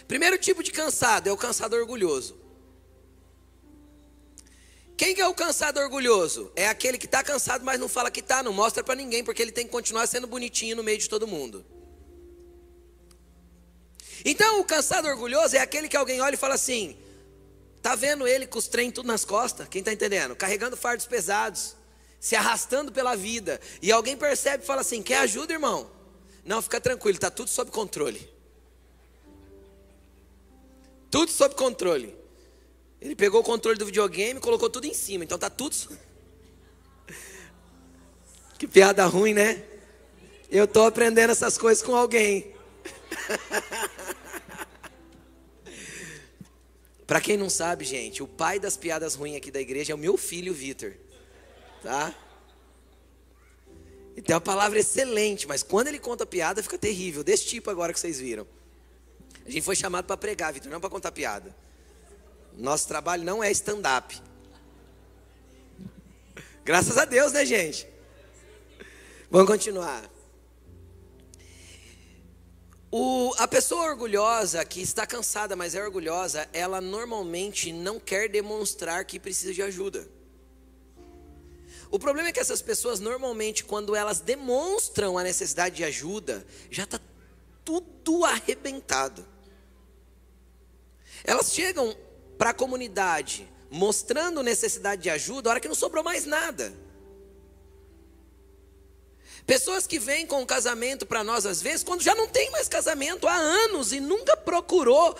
Primeiro 0.08 0.38
tipo 0.38 0.62
de 0.62 0.72
cansado 0.72 1.28
é 1.28 1.30
o 1.30 1.36
cansado 1.36 1.76
orgulhoso. 1.76 2.40
Quem 4.96 5.14
que 5.14 5.20
é 5.20 5.28
o 5.28 5.34
cansado 5.34 5.78
orgulhoso? 5.78 6.50
É 6.56 6.66
aquele 6.68 6.96
que 6.96 7.04
está 7.04 7.22
cansado, 7.22 7.62
mas 7.62 7.78
não 7.78 7.86
fala 7.86 8.10
que 8.10 8.20
está, 8.20 8.42
não 8.42 8.54
mostra 8.54 8.82
para 8.82 8.94
ninguém, 8.94 9.22
porque 9.22 9.42
ele 9.42 9.52
tem 9.52 9.66
que 9.66 9.72
continuar 9.72 10.06
sendo 10.06 10.26
bonitinho 10.26 10.74
no 10.74 10.82
meio 10.82 10.96
de 10.96 11.06
todo 11.06 11.26
mundo. 11.26 11.66
Então, 14.24 14.58
o 14.58 14.64
cansado 14.64 15.06
orgulhoso 15.06 15.54
é 15.54 15.58
aquele 15.58 15.86
que 15.86 15.98
alguém 15.98 16.22
olha 16.22 16.34
e 16.34 16.38
fala 16.38 16.54
assim: 16.54 16.96
Tá 17.86 17.94
vendo 17.94 18.26
ele 18.26 18.48
com 18.48 18.58
os 18.58 18.66
trem 18.66 18.90
tudo 18.90 19.06
nas 19.06 19.24
costas? 19.24 19.68
Quem 19.68 19.78
está 19.78 19.92
entendendo? 19.92 20.34
Carregando 20.34 20.76
fardos 20.76 21.06
pesados, 21.06 21.76
se 22.18 22.34
arrastando 22.34 22.90
pela 22.90 23.14
vida. 23.14 23.60
E 23.80 23.92
alguém 23.92 24.16
percebe 24.16 24.64
e 24.64 24.66
fala 24.66 24.80
assim: 24.80 25.00
Quer 25.00 25.18
ajuda, 25.18 25.52
irmão? 25.52 25.88
Não, 26.44 26.60
fica 26.60 26.80
tranquilo, 26.80 27.16
está 27.16 27.30
tudo 27.30 27.48
sob 27.48 27.70
controle. 27.70 28.28
Tudo 31.12 31.30
sob 31.30 31.54
controle. 31.54 32.12
Ele 33.00 33.14
pegou 33.14 33.40
o 33.40 33.44
controle 33.44 33.78
do 33.78 33.86
videogame 33.86 34.40
e 34.40 34.42
colocou 34.42 34.68
tudo 34.68 34.88
em 34.88 34.92
cima, 34.92 35.22
então 35.22 35.38
tá 35.38 35.48
tudo. 35.48 35.76
Que 38.58 38.66
piada 38.66 39.06
ruim, 39.06 39.32
né? 39.32 39.62
Eu 40.50 40.66
tô 40.66 40.86
aprendendo 40.86 41.30
essas 41.30 41.56
coisas 41.56 41.84
com 41.84 41.94
alguém. 41.94 42.52
Para 47.06 47.20
quem 47.20 47.36
não 47.36 47.48
sabe, 47.48 47.84
gente, 47.84 48.22
o 48.22 48.26
pai 48.26 48.58
das 48.58 48.76
piadas 48.76 49.14
ruins 49.14 49.36
aqui 49.36 49.50
da 49.50 49.60
igreja 49.60 49.92
é 49.92 49.94
o 49.94 49.98
meu 49.98 50.16
filho 50.16 50.52
Vitor. 50.52 50.92
Tá? 51.82 52.12
Ele 54.12 54.22
tem 54.22 54.34
uma 54.34 54.40
palavra 54.40 54.78
excelente, 54.78 55.46
mas 55.46 55.62
quando 55.62 55.86
ele 55.88 55.98
conta 55.98 56.26
piada 56.26 56.62
fica 56.62 56.76
terrível, 56.76 57.22
desse 57.22 57.46
tipo 57.46 57.70
agora 57.70 57.92
que 57.92 58.00
vocês 58.00 58.18
viram. 58.18 58.46
A 59.44 59.50
gente 59.50 59.62
foi 59.62 59.76
chamado 59.76 60.06
para 60.06 60.16
pregar, 60.16 60.52
Vitor, 60.52 60.72
não 60.72 60.80
para 60.80 60.90
contar 60.90 61.12
piada. 61.12 61.54
Nosso 62.56 62.88
trabalho 62.88 63.22
não 63.22 63.44
é 63.44 63.50
stand-up. 63.52 64.20
Graças 66.64 66.98
a 66.98 67.04
Deus, 67.04 67.32
né, 67.32 67.44
gente? 67.44 67.86
Vamos 69.30 69.46
continuar. 69.46 70.10
O, 72.98 73.34
a 73.36 73.46
pessoa 73.46 73.90
orgulhosa, 73.90 74.64
que 74.64 74.80
está 74.80 75.06
cansada, 75.06 75.54
mas 75.54 75.74
é 75.74 75.84
orgulhosa, 75.84 76.48
ela 76.50 76.80
normalmente 76.80 77.70
não 77.70 78.00
quer 78.00 78.26
demonstrar 78.26 79.04
que 79.04 79.20
precisa 79.20 79.52
de 79.52 79.60
ajuda. 79.60 80.08
O 81.90 81.98
problema 81.98 82.30
é 82.30 82.32
que 82.32 82.40
essas 82.40 82.62
pessoas, 82.62 82.98
normalmente, 82.98 83.64
quando 83.64 83.94
elas 83.94 84.20
demonstram 84.20 85.18
a 85.18 85.22
necessidade 85.22 85.76
de 85.76 85.84
ajuda, 85.84 86.46
já 86.70 86.84
está 86.84 86.98
tudo 87.62 88.24
arrebentado. 88.24 89.26
Elas 91.22 91.52
chegam 91.52 91.94
para 92.38 92.48
a 92.48 92.54
comunidade 92.54 93.46
mostrando 93.70 94.42
necessidade 94.42 95.02
de 95.02 95.10
ajuda, 95.10 95.50
a 95.50 95.52
hora 95.52 95.60
que 95.60 95.68
não 95.68 95.74
sobrou 95.74 96.02
mais 96.02 96.24
nada. 96.24 96.72
Pessoas 99.46 99.86
que 99.86 99.98
vêm 99.98 100.26
com 100.26 100.42
o 100.42 100.46
casamento 100.46 101.06
para 101.06 101.22
nós, 101.22 101.46
às 101.46 101.62
vezes, 101.62 101.84
quando 101.84 102.02
já 102.02 102.14
não 102.14 102.26
tem 102.26 102.50
mais 102.50 102.68
casamento 102.68 103.28
há 103.28 103.36
anos 103.36 103.92
e 103.92 104.00
nunca 104.00 104.36
procurou 104.36 105.16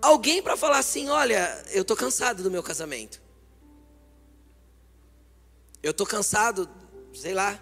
alguém 0.00 0.42
para 0.42 0.56
falar 0.56 0.78
assim: 0.78 1.10
olha, 1.10 1.62
eu 1.70 1.82
estou 1.82 1.96
cansado 1.96 2.42
do 2.42 2.50
meu 2.50 2.62
casamento. 2.62 3.20
Eu 5.82 5.90
estou 5.90 6.06
cansado, 6.06 6.66
sei 7.12 7.34
lá, 7.34 7.60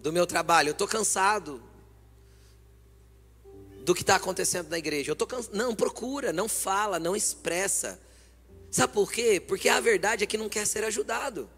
do 0.00 0.12
meu 0.12 0.26
trabalho. 0.26 0.70
Eu 0.70 0.72
estou 0.72 0.88
cansado 0.88 1.62
do 3.84 3.94
que 3.94 4.02
está 4.02 4.16
acontecendo 4.16 4.68
na 4.68 4.78
igreja. 4.78 5.12
Eu 5.12 5.16
tô 5.16 5.26
cansa... 5.26 5.48
Não, 5.52 5.76
procura, 5.76 6.32
não 6.32 6.48
fala, 6.48 6.98
não 6.98 7.14
expressa. 7.14 8.00
Sabe 8.70 8.92
por 8.92 9.12
quê? 9.12 9.40
Porque 9.40 9.68
a 9.68 9.78
verdade 9.78 10.24
é 10.24 10.26
que 10.26 10.36
não 10.36 10.48
quer 10.48 10.66
ser 10.66 10.82
ajudado. 10.82 11.48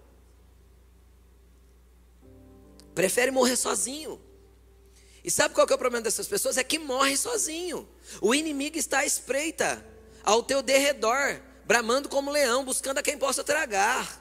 Prefere 2.95 3.31
morrer 3.31 3.57
sozinho. 3.57 4.21
E 5.23 5.31
sabe 5.31 5.55
qual 5.55 5.67
que 5.67 5.73
é 5.73 5.77
o 5.77 5.79
problema 5.79 6.03
dessas 6.03 6.27
pessoas? 6.27 6.57
É 6.57 6.65
que 6.65 6.79
morre 6.79 7.17
sozinho. 7.17 7.89
O 8.21 8.35
inimigo 8.35 8.79
está 8.79 9.01
à 9.01 9.07
espreita, 9.07 9.85
ao 10.23 10.43
teu 10.43 10.63
derredor, 10.63 11.41
bramando 11.67 12.09
como 12.09 12.31
leão, 12.31 12.65
buscando 12.65 12.99
a 12.99 13.03
quem 13.03 13.19
possa 13.19 13.45
tragar. 13.45 14.19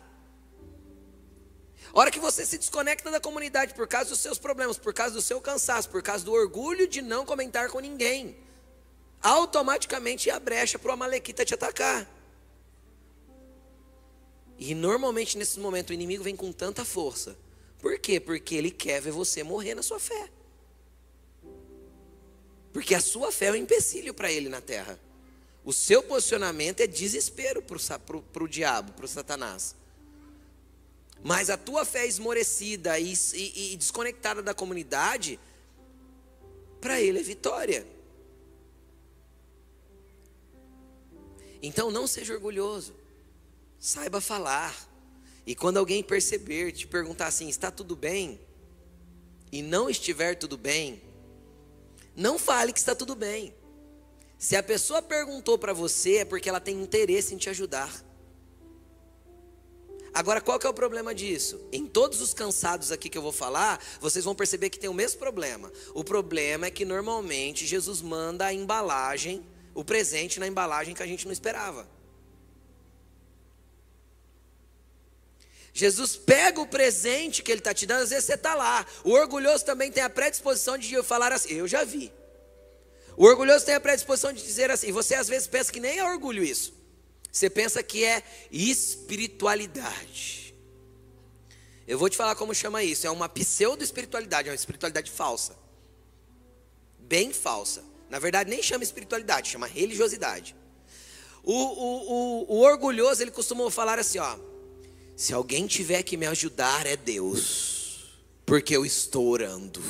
Hora 1.92 2.12
que 2.12 2.20
você 2.20 2.46
se 2.46 2.58
desconecta 2.58 3.10
da 3.10 3.20
comunidade 3.20 3.74
por 3.74 3.88
causa 3.88 4.12
dos 4.12 4.20
seus 4.20 4.38
problemas, 4.38 4.78
por 4.78 4.94
causa 4.94 5.16
do 5.16 5.22
seu 5.22 5.42
cansaço, 5.42 5.90
por 5.90 6.04
causa 6.04 6.24
do 6.24 6.34
orgulho 6.34 6.88
de 6.88 7.02
não 7.02 7.26
comentar 7.26 7.70
com 7.70 7.80
ninguém, 7.80 8.38
automaticamente 9.22 10.30
a 10.30 10.40
brecha 10.40 10.78
para 10.78 10.90
o 10.90 10.94
Amalequita 10.94 11.44
te 11.44 11.54
atacar. 11.54 12.08
E 14.58 14.76
normalmente 14.76 15.38
nesse 15.38 15.60
momento 15.60 15.90
o 15.90 15.94
inimigo 15.94 16.24
vem 16.24 16.36
com 16.36 16.52
tanta 16.52 16.86
força. 16.86 17.36
Por 17.80 17.98
quê? 18.00 18.20
Porque 18.20 18.56
ele 18.56 18.72
quer 18.72 19.02
ver 19.02 19.12
você 19.12 19.42
morrer 19.42 19.74
na 19.74 19.82
sua 19.82 20.00
fé. 20.00 20.30
Porque 22.72 22.94
a 22.94 23.02
sua 23.02 23.32
fé 23.32 23.48
é 23.48 23.52
um 23.52 23.56
empecilho 23.56 24.14
para 24.14 24.32
ele 24.32 24.50
na 24.50 24.62
terra. 24.62 25.00
O 25.64 25.74
seu 25.74 26.04
posicionamento 26.04 26.82
é 26.82 26.88
desespero 26.88 27.62
para 27.62 28.44
o 28.44 28.48
diabo, 28.48 28.92
para 28.94 29.06
o 29.06 29.08
Satanás. 29.08 29.76
Mas 31.24 31.50
a 31.50 31.58
tua 31.58 31.86
fé 31.86 32.06
esmorecida 32.06 32.98
e, 33.00 33.14
e, 33.34 33.74
e 33.74 33.78
desconectada 33.78 34.42
da 34.42 34.54
comunidade, 34.54 35.40
para 36.80 37.02
ele 37.02 37.20
é 37.20 37.24
vitória. 37.24 37.86
Então 41.62 41.92
não 41.92 42.08
seja 42.08 42.34
orgulhoso, 42.34 42.96
saiba 43.80 44.22
falar. 44.22 44.89
E 45.50 45.56
quando 45.56 45.78
alguém 45.78 46.04
perceber, 46.04 46.72
te 46.74 46.86
perguntar 46.86 47.26
assim: 47.26 47.50
está 47.50 47.72
tudo 47.72 47.96
bem? 47.96 48.40
E 49.52 49.64
não 49.64 49.90
estiver 49.90 50.36
tudo 50.36 50.56
bem, 50.56 51.02
não 52.16 52.38
fale 52.38 52.72
que 52.72 52.78
está 52.78 52.94
tudo 52.94 53.16
bem. 53.16 53.52
Se 54.38 54.56
a 54.56 54.62
pessoa 54.62 55.02
perguntou 55.02 55.58
para 55.58 55.74
você, 55.74 56.18
é 56.18 56.26
porque 56.26 56.48
ela 56.48 56.60
tem 56.60 56.80
interesse 56.80 57.34
em 57.34 57.38
te 57.40 57.50
ajudar. 57.50 57.92
Agora, 60.14 60.40
qual 60.40 60.60
que 60.60 60.68
é 60.68 60.70
o 60.70 60.74
problema 60.74 61.16
disso? 61.16 61.60
Em 61.72 61.88
todos 61.88 62.22
os 62.22 62.32
cansados 62.32 62.92
aqui 62.92 63.10
que 63.10 63.18
eu 63.18 63.22
vou 63.24 63.32
falar, 63.32 63.84
vocês 64.00 64.24
vão 64.24 64.36
perceber 64.36 64.70
que 64.70 64.78
tem 64.78 64.88
o 64.88 64.94
mesmo 64.94 65.18
problema. 65.18 65.72
O 65.96 66.04
problema 66.04 66.68
é 66.68 66.72
que 66.72 66.86
normalmente 66.86 67.66
Jesus 67.66 68.04
manda 68.04 68.46
a 68.46 68.54
embalagem, 68.54 69.44
o 69.74 69.84
presente 69.84 70.40
na 70.40 70.46
embalagem 70.46 70.94
que 70.94 71.02
a 71.02 71.08
gente 71.08 71.26
não 71.26 71.34
esperava. 71.34 71.90
Jesus 75.80 76.18
pega 76.18 76.60
o 76.60 76.68
presente 76.68 77.42
que 77.42 77.50
ele 77.50 77.62
está 77.62 77.74
te 77.74 77.86
dando, 77.86 78.04
às 78.04 78.10
vezes 78.10 78.26
você 78.26 78.34
está 78.34 78.54
lá. 78.54 78.86
O 79.02 79.12
orgulhoso 79.12 79.64
também 79.64 79.90
tem 79.90 80.04
a 80.04 80.10
predisposição 80.10 80.78
de 80.78 81.02
falar 81.04 81.32
assim, 81.32 81.54
eu 81.54 81.70
já 81.70 81.86
vi. 81.86 82.12
O 83.16 83.24
orgulhoso 83.24 83.66
tem 83.66 83.76
a 83.76 83.80
predisposição 83.80 84.34
de 84.34 84.44
dizer 84.44 84.70
assim, 84.70 84.92
você 84.92 85.16
às 85.16 85.30
vezes 85.30 85.48
pensa 85.48 85.72
que 85.72 85.80
nem 85.80 86.00
é 86.00 86.04
orgulho 86.04 86.44
isso. 86.44 86.74
Você 87.32 87.50
pensa 87.50 87.82
que 87.82 88.04
é 88.04 88.22
espiritualidade. 88.52 90.54
Eu 91.88 91.98
vou 91.98 92.10
te 92.10 92.18
falar 92.18 92.36
como 92.36 92.54
chama 92.54 92.84
isso. 92.84 93.08
É 93.08 93.10
uma 93.10 93.30
pseudo-espiritualidade, 93.30 94.50
é 94.50 94.52
uma 94.52 94.56
espiritualidade 94.56 95.10
falsa. 95.10 95.56
Bem 97.00 97.32
falsa. 97.32 97.86
Na 98.10 98.20
verdade, 98.20 98.50
nem 98.50 98.62
chama 98.62 98.84
espiritualidade, 98.84 99.50
chama 99.50 99.66
religiosidade. 99.66 100.58
O, 101.42 101.54
o, 101.54 102.12
o, 102.12 102.56
o 102.56 102.60
orgulhoso, 102.60 103.22
ele 103.22 103.32
costuma 103.32 103.72
falar 103.72 103.98
assim: 103.98 104.20
ó, 104.20 104.38
se 105.20 105.34
alguém 105.34 105.68
tiver 105.68 106.02
que 106.02 106.16
me 106.16 106.26
ajudar, 106.26 106.86
é 106.86 106.96
Deus, 106.96 108.06
porque 108.46 108.74
eu 108.74 108.86
estou 108.86 109.28
orando. 109.28 109.84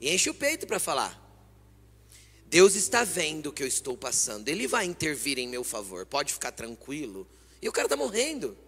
E 0.00 0.12
enche 0.12 0.28
o 0.28 0.34
peito 0.34 0.66
para 0.66 0.80
falar. 0.80 1.16
Deus 2.46 2.74
está 2.74 3.04
vendo 3.04 3.46
o 3.46 3.52
que 3.52 3.62
eu 3.62 3.68
estou 3.68 3.96
passando, 3.96 4.48
Ele 4.48 4.66
vai 4.66 4.84
intervir 4.84 5.38
em 5.38 5.46
meu 5.46 5.62
favor, 5.62 6.04
pode 6.06 6.32
ficar 6.32 6.50
tranquilo. 6.50 7.24
E 7.62 7.68
o 7.68 7.72
cara 7.72 7.86
está 7.86 7.96
morrendo. 7.96 8.58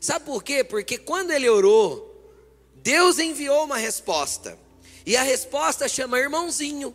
Sabe 0.00 0.24
por 0.24 0.44
quê? 0.44 0.62
Porque 0.62 0.98
quando 0.98 1.32
ele 1.32 1.48
orou, 1.48 2.32
Deus 2.76 3.18
enviou 3.18 3.64
uma 3.64 3.76
resposta. 3.76 4.56
E 5.04 5.16
a 5.16 5.22
resposta 5.24 5.88
chama 5.88 6.20
irmãozinho 6.20 6.94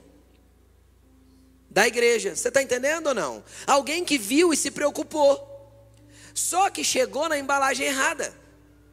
da 1.70 1.86
igreja. 1.86 2.34
Você 2.38 2.48
está 2.48 2.64
entendendo 2.64 3.08
ou 3.08 3.14
não? 3.14 3.44
Alguém 3.68 4.06
que 4.06 4.18
viu 4.18 4.54
e 4.54 4.58
se 4.58 4.72
preocupou. 4.72 5.51
Só 6.34 6.70
que 6.70 6.84
chegou 6.84 7.28
na 7.30 7.38
embalagem 7.38 7.88
errada. 7.88 8.34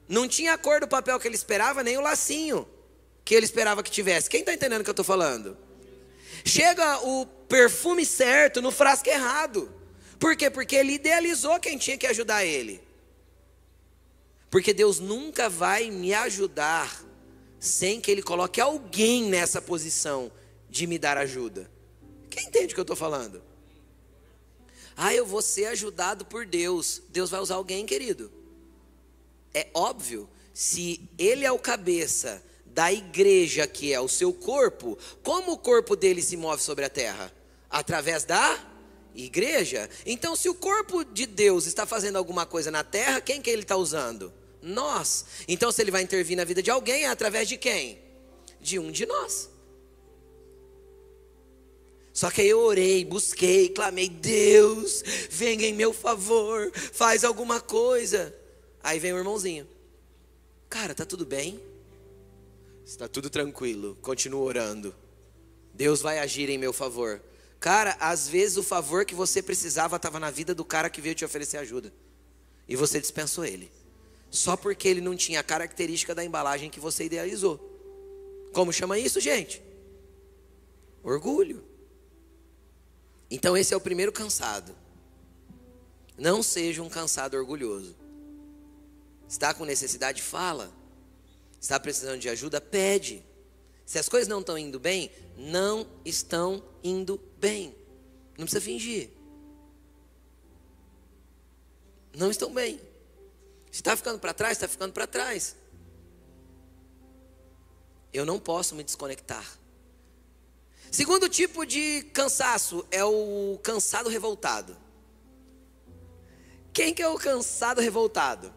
Não 0.09 0.27
tinha 0.27 0.55
a 0.55 0.59
cor 0.59 0.81
do 0.81 0.88
papel 0.88 1.18
que 1.20 1.29
ele 1.29 1.35
esperava, 1.35 1.83
nem 1.83 1.96
o 1.96 2.01
lacinho 2.01 2.66
que 3.24 3.35
ele 3.35 3.44
esperava 3.44 3.83
que 3.83 3.90
tivesse. 3.90 4.31
Quem 4.31 4.40
está 4.40 4.55
entendendo 4.55 4.81
o 4.81 4.85
que 4.85 4.90
eu 4.90 4.92
estou 4.92 5.05
falando? 5.05 5.57
Chega 6.44 6.98
o 7.07 7.27
perfume 7.27 8.07
certo 8.07 8.62
no 8.62 8.70
frasco 8.70 9.09
errado. 9.09 9.70
Por 10.18 10.35
quê? 10.35 10.48
Porque 10.48 10.74
ele 10.74 10.94
idealizou 10.94 11.61
quem 11.61 11.77
tinha 11.77 11.98
que 11.98 12.07
ajudar 12.07 12.44
ele. 12.44 12.81
Porque 14.51 14.72
Deus 14.72 14.98
nunca 14.98 15.48
vai 15.48 15.90
me 15.90 16.14
ajudar 16.14 17.05
sem 17.61 18.01
que 18.01 18.11
Ele 18.11 18.22
coloque 18.22 18.61
alguém 18.61 19.24
nessa 19.24 19.61
posição 19.61 20.31
de 20.70 20.87
me 20.87 20.98
dar 20.98 21.18
ajuda. 21.18 21.70
Quem 22.31 22.46
entende 22.46 22.72
o 22.72 22.74
que 22.74 22.81
eu 22.81 22.83
estou 22.83 22.96
falando? 22.96 23.42
Ah, 25.00 25.14
eu 25.14 25.24
vou 25.24 25.40
ser 25.40 25.66
ajudado 25.66 26.24
por 26.24 26.44
Deus. 26.44 27.00
Deus 27.11 27.30
vai 27.30 27.38
usar 27.38 27.54
alguém, 27.54 27.87
querido. 27.87 28.32
É 29.54 29.68
óbvio, 29.72 30.28
se 30.52 31.08
Ele 31.16 31.44
é 31.44 31.52
o 31.52 31.58
cabeça 31.58 32.42
da 32.66 32.92
igreja 32.92 33.64
que 33.64 33.92
é 33.92 34.00
o 34.00 34.08
seu 34.08 34.32
corpo, 34.32 34.98
como 35.22 35.52
o 35.52 35.58
corpo 35.58 35.94
dele 35.94 36.20
se 36.20 36.37
move 36.37 36.61
sobre 36.61 36.84
a 36.84 36.90
terra? 36.90 37.32
Através 37.70 38.24
da 38.24 38.58
igreja. 39.14 39.88
Então, 40.04 40.34
se 40.34 40.48
o 40.48 40.54
corpo 40.54 41.04
de 41.04 41.26
Deus 41.26 41.66
está 41.66 41.87
fazendo 41.87 42.16
alguma 42.16 42.44
coisa 42.44 42.68
na 42.68 42.82
terra, 42.82 43.20
quem 43.20 43.40
que 43.40 43.48
ele 43.48 43.62
está 43.62 43.76
usando? 43.76 44.32
Nós. 44.61 45.26
Então, 45.46 45.70
se 45.70 45.80
ele 45.80 45.92
vai 45.92 46.02
intervir 46.02 46.37
na 46.37 46.42
vida 46.42 46.61
de 46.61 46.72
alguém, 46.72 47.04
é 47.04 47.08
através 47.08 47.48
de 47.48 47.56
quem? 47.56 48.00
De 48.61 48.80
um 48.80 48.90
de 48.90 49.06
nós. 49.06 49.48
Só 52.18 52.33
que 52.33 52.40
aí 52.40 52.48
eu 52.48 52.59
orei, 52.59 53.04
busquei, 53.04 53.68
clamei, 53.68 54.09
Deus, 54.09 55.04
venha 55.31 55.68
em 55.68 55.72
meu 55.72 55.92
favor, 55.92 56.68
faz 56.74 57.22
alguma 57.22 57.61
coisa. 57.61 58.35
Aí 58.83 58.98
vem 58.98 59.12
o 59.12 59.18
irmãozinho. 59.18 59.68
Cara, 60.68 60.96
tá 60.96 61.07
tudo 61.07 61.24
bem? 61.24 61.61
Está 62.85 63.07
tudo 63.07 63.31
tranquilo, 63.31 63.96
continua 64.02 64.40
orando. 64.40 64.92
Deus 65.72 66.00
vai 66.02 66.18
agir 66.18 66.50
em 66.50 66.59
meu 66.59 66.72
favor. 66.72 67.22
Cara, 67.61 67.96
às 68.00 68.26
vezes 68.26 68.57
o 68.57 68.64
favor 68.64 69.04
que 69.04 69.14
você 69.14 69.40
precisava 69.40 69.94
estava 69.94 70.18
na 70.18 70.28
vida 70.28 70.52
do 70.52 70.64
cara 70.64 70.90
que 70.90 71.00
veio 71.00 71.14
te 71.14 71.24
oferecer 71.24 71.59
ajuda. 71.59 71.92
E 72.68 72.74
você 72.74 73.00
dispensou 73.00 73.44
ele. 73.44 73.70
Só 74.28 74.57
porque 74.57 74.88
ele 74.88 75.00
não 75.00 75.14
tinha 75.14 75.38
a 75.38 75.44
característica 75.44 76.16
da 76.16 76.24
embalagem 76.24 76.68
que 76.68 76.81
você 76.81 77.04
idealizou. 77.04 77.61
Como 78.52 78.72
chama 78.72 78.98
isso, 78.98 79.20
gente? 79.20 79.62
Orgulho. 81.04 81.67
Então 83.30 83.56
esse 83.56 83.74
é 83.74 83.76
o 83.76 83.80
primeiro 83.80 84.12
cansado. 84.12 84.74
Não 86.16 86.42
seja 86.42 86.82
um 86.82 86.88
cansado 86.88 87.36
orgulhoso. 87.36 87.96
Está 89.28 89.52
com 89.52 89.64
necessidade? 89.64 90.22
Fala. 90.22 90.72
Está 91.60 91.78
precisando 91.78 92.20
de 92.20 92.28
ajuda? 92.28 92.60
Pede. 92.60 93.22
Se 93.84 93.98
as 93.98 94.08
coisas 94.08 94.28
não 94.28 94.40
estão 94.40 94.56
indo 94.56 94.78
bem, 94.78 95.10
não 95.36 95.86
estão 96.04 96.62
indo 96.82 97.20
bem. 97.38 97.74
Não 98.36 98.44
precisa 98.44 98.60
fingir. 98.60 99.10
Não 102.16 102.30
estão 102.30 102.52
bem. 102.52 102.78
Se 103.70 103.80
está 103.80 103.96
ficando 103.96 104.18
para 104.18 104.32
trás, 104.32 104.52
está 104.52 104.66
ficando 104.66 104.92
para 104.92 105.06
trás. 105.06 105.54
Eu 108.12 108.24
não 108.24 108.38
posso 108.38 108.74
me 108.74 108.82
desconectar. 108.82 109.58
Segundo 110.90 111.29
tipo 111.29 111.66
de 111.66 112.03
cansaço 112.12 112.87
é 112.90 113.05
o 113.05 113.59
cansado 113.62 114.09
revoltado. 114.09 114.77
Quem 116.72 116.94
que 116.94 117.03
é 117.03 117.09
o 117.09 117.16
cansado 117.16 117.81
revoltado? 117.81 118.53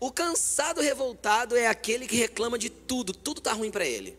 O 0.00 0.12
cansado 0.12 0.80
revoltado 0.80 1.56
é 1.56 1.66
aquele 1.66 2.06
que 2.06 2.16
reclama 2.16 2.58
de 2.58 2.70
tudo, 2.70 3.12
tudo 3.12 3.38
está 3.38 3.52
ruim 3.52 3.70
para 3.70 3.84
ele. 3.84 4.18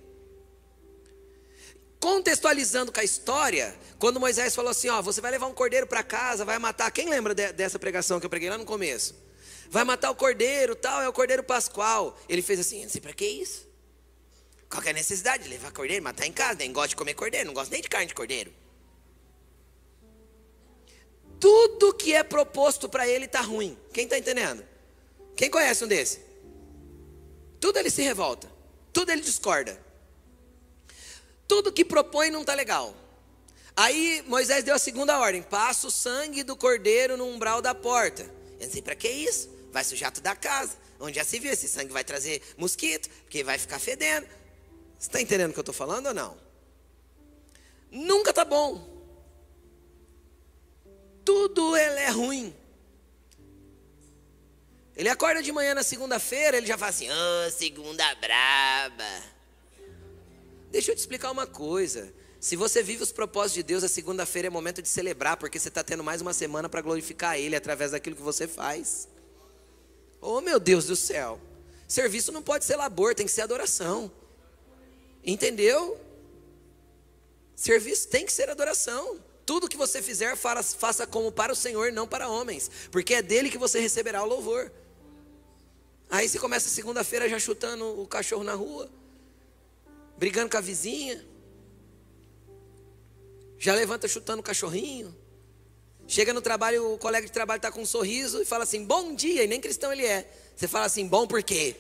Contextualizando 2.00 2.92
com 2.92 3.00
a 3.00 3.04
história, 3.04 3.78
quando 3.98 4.20
Moisés 4.20 4.56
falou 4.56 4.72
assim: 4.72 4.88
Ó, 4.90 5.02
você 5.02 5.20
vai 5.20 5.32
levar 5.32 5.48
um 5.48 5.54
cordeiro 5.54 5.86
para 5.86 6.02
casa, 6.02 6.46
vai 6.46 6.58
matar. 6.58 6.90
Quem 6.92 7.10
lembra 7.10 7.36
de, 7.36 7.52
dessa 7.52 7.78
pregação 7.78 8.20
que 8.20 8.26
eu 8.26 8.30
preguei 8.30 8.50
lá 8.50 8.58
no 8.58 8.66
começo? 8.66 9.16
Vai 9.70 9.84
matar 9.84 10.10
o 10.10 10.16
cordeiro, 10.16 10.76
tal, 10.76 11.02
é 11.02 11.10
o 11.10 11.14
cordeiro 11.14 11.44
pascual. 11.44 12.18
Ele 12.28 12.42
fez 12.42 12.60
assim, 12.60 12.84
não 12.84 12.90
sei 12.90 13.02
para 13.02 13.14
que 13.14 13.26
isso. 13.26 13.69
Qual 14.70 14.84
que 14.84 14.90
a 14.90 14.94
necessidade 14.94 15.44
de 15.44 15.50
levar 15.50 15.72
cordeiro, 15.72 16.04
matar 16.04 16.28
em 16.28 16.32
casa? 16.32 16.60
Nem 16.60 16.72
gosto 16.72 16.90
de 16.90 16.96
comer 16.96 17.16
cordeiro, 17.16 17.48
não 17.48 17.54
gosto 17.54 17.72
nem 17.72 17.82
de 17.82 17.90
carne 17.90 18.06
de 18.06 18.14
cordeiro. 18.14 18.54
Tudo 21.40 21.94
que 21.94 22.14
é 22.14 22.22
proposto 22.22 22.88
para 22.88 23.08
ele 23.08 23.26
está 23.26 23.42
ruim. 23.42 23.78
Quem 23.92 24.04
está 24.04 24.18
entendendo? 24.18 24.64
Quem 25.36 25.50
conhece 25.50 25.84
um 25.84 25.88
desse? 25.88 26.20
Tudo 27.60 27.80
ele 27.80 27.90
se 27.90 28.02
revolta, 28.02 28.50
tudo 28.94 29.12
ele 29.12 29.22
discorda. 29.22 29.80
Tudo 31.48 31.72
que 31.72 31.84
propõe 31.84 32.30
não 32.30 32.42
está 32.42 32.54
legal. 32.54 32.96
Aí 33.76 34.24
Moisés 34.28 34.64
deu 34.64 34.76
a 34.76 34.80
segunda 34.80 35.18
ordem: 35.18 35.42
passa 35.42 35.88
o 35.88 35.92
sangue 35.92 36.44
do 36.44 36.56
cordeiro 36.56 37.18
no 37.18 37.26
umbral 37.26 37.62
da 37.62 37.74
porta. 37.74 38.30
Eu 38.60 38.68
disse: 38.68 38.82
para 38.82 38.96
que 38.96 39.08
isso? 39.08 39.50
Vai 39.72 39.84
sujar 39.84 40.12
tudo 40.12 40.24
da 40.24 40.36
casa. 40.36 40.78
Onde 41.00 41.16
já 41.16 41.24
se 41.24 41.40
viu, 41.40 41.52
esse 41.52 41.68
sangue 41.68 41.94
vai 41.94 42.04
trazer 42.04 42.42
mosquito, 42.58 43.10
porque 43.22 43.44
vai 43.44 43.58
ficar 43.58 43.80
fedendo. 43.80 44.28
Você 45.00 45.08
está 45.08 45.22
entendendo 45.22 45.52
o 45.52 45.54
que 45.54 45.60
eu 45.60 45.62
estou 45.62 45.74
falando 45.74 46.08
ou 46.08 46.14
não? 46.14 46.38
Nunca 47.90 48.32
está 48.32 48.44
bom. 48.44 48.86
Tudo 51.24 51.78
ele 51.78 52.00
é 52.02 52.10
ruim. 52.10 52.54
Ele 54.98 55.08
acorda 55.08 55.42
de 55.42 55.54
manhã 55.54 55.74
na 55.74 55.84
segunda-feira, 55.84 56.58
ele 56.58 56.68
já 56.68 56.78
fala 56.78 56.90
assim: 56.90 57.08
oh, 57.10 57.50
segunda 57.52 58.04
braba. 58.16 59.24
Deixa 60.70 60.92
eu 60.92 60.96
te 60.96 61.00
explicar 61.00 61.32
uma 61.32 61.48
coisa. 61.48 62.14
Se 62.38 62.58
você 62.58 62.84
vive 62.84 63.02
os 63.02 63.12
propósitos 63.12 63.54
de 63.54 63.64
Deus, 63.64 63.84
a 63.86 63.88
segunda-feira 63.88 64.48
é 64.48 64.50
momento 64.50 64.82
de 64.82 64.90
celebrar, 64.90 65.38
porque 65.38 65.58
você 65.58 65.70
está 65.70 65.84
tendo 65.84 66.04
mais 66.04 66.22
uma 66.22 66.34
semana 66.34 66.68
para 66.68 66.82
glorificar 66.82 67.40
Ele 67.40 67.56
através 67.56 67.92
daquilo 67.92 68.18
que 68.18 68.22
você 68.22 68.48
faz. 68.48 69.08
Oh 70.20 70.42
meu 70.42 70.60
Deus 70.60 70.86
do 70.86 70.96
céu! 70.96 71.40
Serviço 71.88 72.34
não 72.34 72.42
pode 72.42 72.66
ser 72.66 72.76
labor, 72.76 73.16
tem 73.16 73.26
que 73.26 73.32
ser 73.32 73.42
adoração. 73.42 74.12
Entendeu? 75.24 76.00
Serviço 77.56 78.08
tem 78.08 78.26
que 78.26 78.32
ser 78.32 78.50
adoração. 78.50 79.20
Tudo 79.46 79.68
que 79.68 79.76
você 79.76 80.02
fizer, 80.02 80.36
faça 80.38 81.08
como 81.08 81.32
para 81.32 81.52
o 81.52 81.56
Senhor, 81.56 81.92
não 81.92 82.08
para 82.08 82.30
homens, 82.30 82.70
porque 82.92 83.16
é 83.16 83.22
dele 83.22 83.50
que 83.50 83.58
você 83.58 83.80
receberá 83.80 84.24
o 84.24 84.28
louvor. 84.28 84.72
Aí 86.10 86.30
você 86.30 86.40
começa 86.40 86.70
segunda-feira 86.70 87.28
já 87.28 87.40
chutando 87.40 88.00
o 88.02 88.08
cachorro 88.08 88.44
na 88.44 88.54
rua, 88.54 88.90
brigando 90.18 90.50
com 90.50 90.58
a 90.58 90.62
vizinha, 90.62 91.26
já 93.58 93.76
levanta 93.76 94.08
chutando 94.08 94.40
o 94.40 94.44
cachorrinho. 94.44 95.16
Chega 96.08 96.34
no 96.34 96.42
trabalho, 96.42 96.94
o 96.94 96.98
colega 96.98 97.28
de 97.28 97.32
trabalho 97.32 97.58
está 97.60 97.72
com 97.72 97.82
um 97.82 97.86
sorriso 97.86 98.42
e 98.42 98.46
fala 98.46 98.64
assim: 98.64 98.86
bom 98.86 99.14
dia, 99.14 99.44
e 99.44 99.48
nem 99.48 99.60
cristão 99.60 99.92
ele 99.92 100.06
é. 100.06 100.32
Você 100.56 100.68
fala 100.68 100.86
assim: 100.86 101.08
bom 101.08 101.28
por 101.28 101.44
quê? 101.44 101.76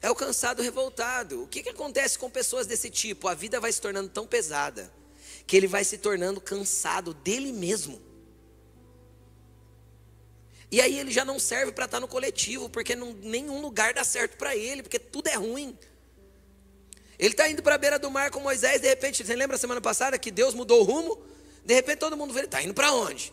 É 0.00 0.10
o 0.10 0.14
cansado 0.14 0.62
revoltado. 0.62 1.42
O 1.42 1.48
que, 1.48 1.62
que 1.62 1.70
acontece 1.70 2.18
com 2.18 2.30
pessoas 2.30 2.66
desse 2.66 2.88
tipo? 2.88 3.28
A 3.28 3.34
vida 3.34 3.60
vai 3.60 3.72
se 3.72 3.80
tornando 3.80 4.08
tão 4.08 4.26
pesada 4.26 4.92
que 5.46 5.56
ele 5.56 5.66
vai 5.66 5.82
se 5.82 5.98
tornando 5.98 6.40
cansado 6.40 7.14
dele 7.14 7.52
mesmo. 7.52 8.00
E 10.70 10.80
aí 10.80 10.98
ele 10.98 11.10
já 11.10 11.24
não 11.24 11.38
serve 11.38 11.72
para 11.72 11.86
estar 11.86 11.96
tá 11.96 12.00
no 12.00 12.06
coletivo, 12.06 12.68
porque 12.68 12.94
não, 12.94 13.14
nenhum 13.14 13.60
lugar 13.60 13.94
dá 13.94 14.04
certo 14.04 14.36
para 14.36 14.54
ele, 14.54 14.82
porque 14.82 14.98
tudo 14.98 15.28
é 15.28 15.34
ruim. 15.34 15.76
Ele 17.18 17.30
está 17.30 17.48
indo 17.48 17.62
para 17.62 17.74
a 17.74 17.78
beira 17.78 17.98
do 17.98 18.10
mar 18.10 18.30
com 18.30 18.40
Moisés, 18.40 18.80
de 18.80 18.86
repente, 18.86 19.24
você 19.24 19.34
lembra 19.34 19.56
semana 19.56 19.80
passada 19.80 20.18
que 20.18 20.30
Deus 20.30 20.54
mudou 20.54 20.82
o 20.82 20.84
rumo? 20.84 21.18
De 21.64 21.74
repente 21.74 21.98
todo 21.98 22.16
mundo 22.16 22.32
vê, 22.32 22.40
ele 22.40 22.46
está 22.46 22.62
indo 22.62 22.74
para 22.74 22.92
onde? 22.92 23.32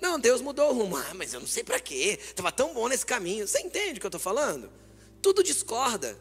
Não, 0.00 0.20
Deus 0.20 0.42
mudou 0.42 0.70
o 0.70 0.74
rumo. 0.74 0.96
Ah, 0.96 1.14
mas 1.14 1.32
eu 1.32 1.40
não 1.40 1.46
sei 1.46 1.64
para 1.64 1.80
quê. 1.80 2.18
Estava 2.22 2.52
tão 2.52 2.74
bom 2.74 2.86
nesse 2.86 3.06
caminho. 3.06 3.48
Você 3.48 3.60
entende 3.60 3.96
o 3.96 4.00
que 4.00 4.06
eu 4.06 4.08
estou 4.08 4.20
falando? 4.20 4.70
Tudo 5.26 5.42
discorda. 5.42 6.16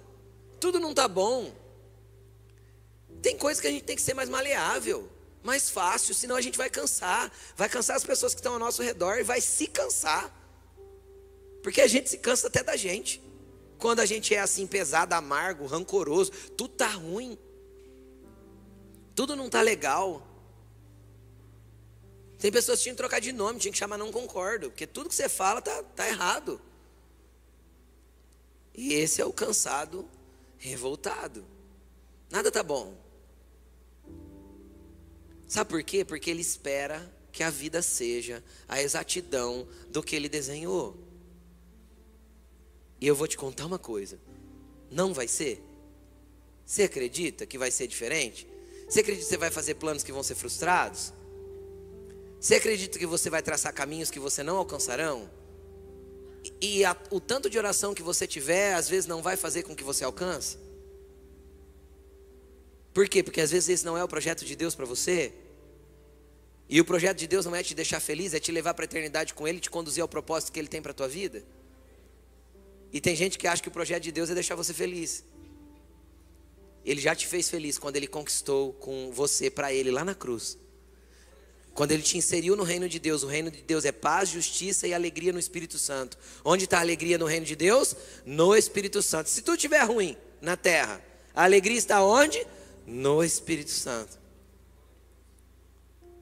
Tudo 0.59 0.79
não 0.79 0.89
está 0.89 1.07
bom. 1.07 1.53
Tem 3.21 3.37
coisas 3.37 3.61
que 3.61 3.67
a 3.67 3.69
gente 3.69 3.83
tem 3.83 3.95
que 3.95 4.01
ser 4.01 4.15
mais 4.15 4.29
maleável, 4.29 5.07
mais 5.43 5.69
fácil, 5.69 6.15
senão 6.15 6.35
a 6.35 6.41
gente 6.41 6.57
vai 6.57 6.71
cansar. 6.71 7.31
Vai 7.55 7.69
cansar 7.69 7.97
as 7.97 8.03
pessoas 8.03 8.33
que 8.33 8.39
estão 8.39 8.53
ao 8.53 8.59
nosso 8.59 8.81
redor 8.81 9.19
e 9.19 9.23
vai 9.23 9.39
se 9.41 9.67
cansar. 9.67 10.33
Porque 11.61 11.81
a 11.81 11.87
gente 11.87 12.09
se 12.09 12.17
cansa 12.17 12.47
até 12.47 12.63
da 12.63 12.75
gente. 12.75 13.21
Quando 13.77 13.99
a 13.99 14.07
gente 14.07 14.33
é 14.33 14.39
assim 14.39 14.65
pesado, 14.65 15.13
amargo, 15.13 15.67
rancoroso, 15.67 16.31
tudo 16.57 16.73
tá 16.73 16.87
ruim. 16.87 17.37
Tudo 19.13 19.35
não 19.35 19.51
tá 19.51 19.61
legal. 19.61 20.25
Tem 22.39 22.51
pessoas 22.51 22.79
que 22.79 22.83
tinham 22.85 22.95
que 22.95 23.03
trocar 23.03 23.21
de 23.21 23.31
nome, 23.31 23.59
tinha 23.59 23.71
que 23.71 23.77
chamar 23.77 23.99
não 23.99 24.11
concordo, 24.11 24.71
porque 24.71 24.87
tudo 24.87 25.09
que 25.09 25.15
você 25.15 25.29
fala 25.29 25.61
tá, 25.61 25.83
tá 25.95 26.07
errado. 26.07 26.59
E 28.77 28.93
esse 28.93 29.21
é 29.21 29.25
o 29.25 29.33
cansado 29.33 30.07
revoltado. 30.57 31.45
Nada 32.29 32.51
tá 32.51 32.63
bom. 32.63 32.95
Sabe 35.47 35.69
por 35.69 35.83
quê? 35.83 36.03
Porque 36.03 36.29
ele 36.29 36.41
espera 36.41 37.13
que 37.31 37.43
a 37.43 37.49
vida 37.49 37.81
seja 37.81 38.43
a 38.67 38.81
exatidão 38.81 39.67
do 39.89 40.01
que 40.01 40.15
ele 40.15 40.27
desenhou. 40.27 40.97
E 42.99 43.07
eu 43.07 43.15
vou 43.15 43.27
te 43.27 43.37
contar 43.37 43.65
uma 43.65 43.79
coisa: 43.79 44.19
não 44.89 45.13
vai 45.13 45.27
ser? 45.27 45.63
Você 46.65 46.83
acredita 46.83 47.45
que 47.45 47.57
vai 47.57 47.69
ser 47.69 47.87
diferente? 47.87 48.47
Você 48.89 49.01
acredita 49.01 49.25
que 49.25 49.29
você 49.29 49.37
vai 49.37 49.51
fazer 49.51 49.75
planos 49.75 50.03
que 50.03 50.11
vão 50.11 50.23
ser 50.23 50.35
frustrados? 50.35 51.13
Você 52.39 52.55
acredita 52.55 52.97
que 52.99 53.05
você 53.05 53.29
vai 53.29 53.41
traçar 53.41 53.73
caminhos 53.73 54.09
que 54.11 54.19
você 54.19 54.43
não 54.43 54.57
alcançarão? 54.57 55.29
E, 56.65 56.83
a, 56.83 56.97
o 57.11 57.19
tanto 57.19 57.47
de 57.47 57.57
oração 57.59 57.93
que 57.93 58.01
você 58.01 58.25
tiver, 58.25 58.73
às 58.73 58.89
vezes 58.89 59.05
não 59.05 59.21
vai 59.21 59.37
fazer 59.37 59.61
com 59.63 59.75
que 59.75 59.83
você 59.83 60.03
alcance? 60.03 60.57
Por 62.91 63.07
quê? 63.07 63.21
Porque 63.21 63.39
às 63.39 63.51
vezes 63.51 63.69
esse 63.69 63.85
não 63.85 63.95
é 63.95 64.03
o 64.03 64.07
projeto 64.07 64.43
de 64.43 64.55
Deus 64.55 64.73
para 64.73 64.85
você. 64.85 65.31
E 66.67 66.81
o 66.81 66.85
projeto 66.85 67.17
de 67.17 67.27
Deus 67.27 67.45
não 67.45 67.55
é 67.55 67.61
te 67.61 67.75
deixar 67.75 67.99
feliz, 67.99 68.33
é 68.33 68.39
te 68.39 68.51
levar 68.51 68.73
para 68.73 68.83
a 68.83 68.87
eternidade 68.87 69.33
com 69.35 69.47
Ele, 69.47 69.59
te 69.59 69.69
conduzir 69.69 70.01
ao 70.01 70.07
propósito 70.07 70.51
que 70.51 70.59
Ele 70.59 70.67
tem 70.67 70.81
para 70.81 70.91
a 70.91 70.95
tua 70.95 71.07
vida. 71.07 71.43
E 72.91 72.99
tem 72.99 73.15
gente 73.15 73.37
que 73.37 73.47
acha 73.47 73.61
que 73.61 73.69
o 73.69 73.71
projeto 73.71 74.01
de 74.01 74.11
Deus 74.11 74.31
é 74.31 74.33
deixar 74.33 74.55
você 74.55 74.73
feliz. 74.73 75.23
Ele 76.83 76.99
já 76.99 77.13
te 77.13 77.27
fez 77.27 77.47
feliz 77.47 77.77
quando 77.77 77.97
ele 77.97 78.07
conquistou 78.07 78.73
com 78.73 79.11
você 79.11 79.51
para 79.51 79.71
ele 79.73 79.91
lá 79.91 80.03
na 80.03 80.15
cruz. 80.15 80.57
Quando 81.75 81.91
ele 81.91 82.01
te 82.01 82.17
inseriu 82.17 82.55
no 82.55 82.63
reino 82.63 82.87
de 82.87 82.97
Deus, 82.99 83.21
o 83.21 83.27
reino 83.27 83.51
de 83.51 83.61
Deus 83.61 83.83
é 83.83 83.91
paz, 83.91 84.29
justiça 84.29 84.87
e 84.87 84.93
alegria 84.93 85.33
no 85.33 85.37
Espírito 85.37 85.77
Santo. 85.77 86.17
Onde 86.43 86.63
está 86.63 86.77
a 86.77 86.79
alegria 86.79 87.17
no 87.17 87.25
reino 87.25 87.45
de 87.45 87.53
Deus? 87.53 87.93
No 88.25 88.55
Espírito 88.55 89.03
Santo. 89.03 89.29
Se 89.29 89.41
tu 89.41 89.55
estiver 89.55 89.83
ruim 89.83 90.15
na 90.39 90.55
terra, 90.55 91.03
a 91.35 91.43
alegria 91.43 91.77
está 91.77 92.01
onde? 92.01 92.47
No 92.87 93.21
Espírito 93.21 93.71
Santo. 93.71 94.17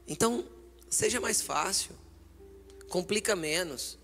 Então, 0.08 0.44
seja 0.90 1.22
mais 1.22 1.40
fácil, 1.40 1.92
complica 2.90 3.36
menos. 3.36 4.00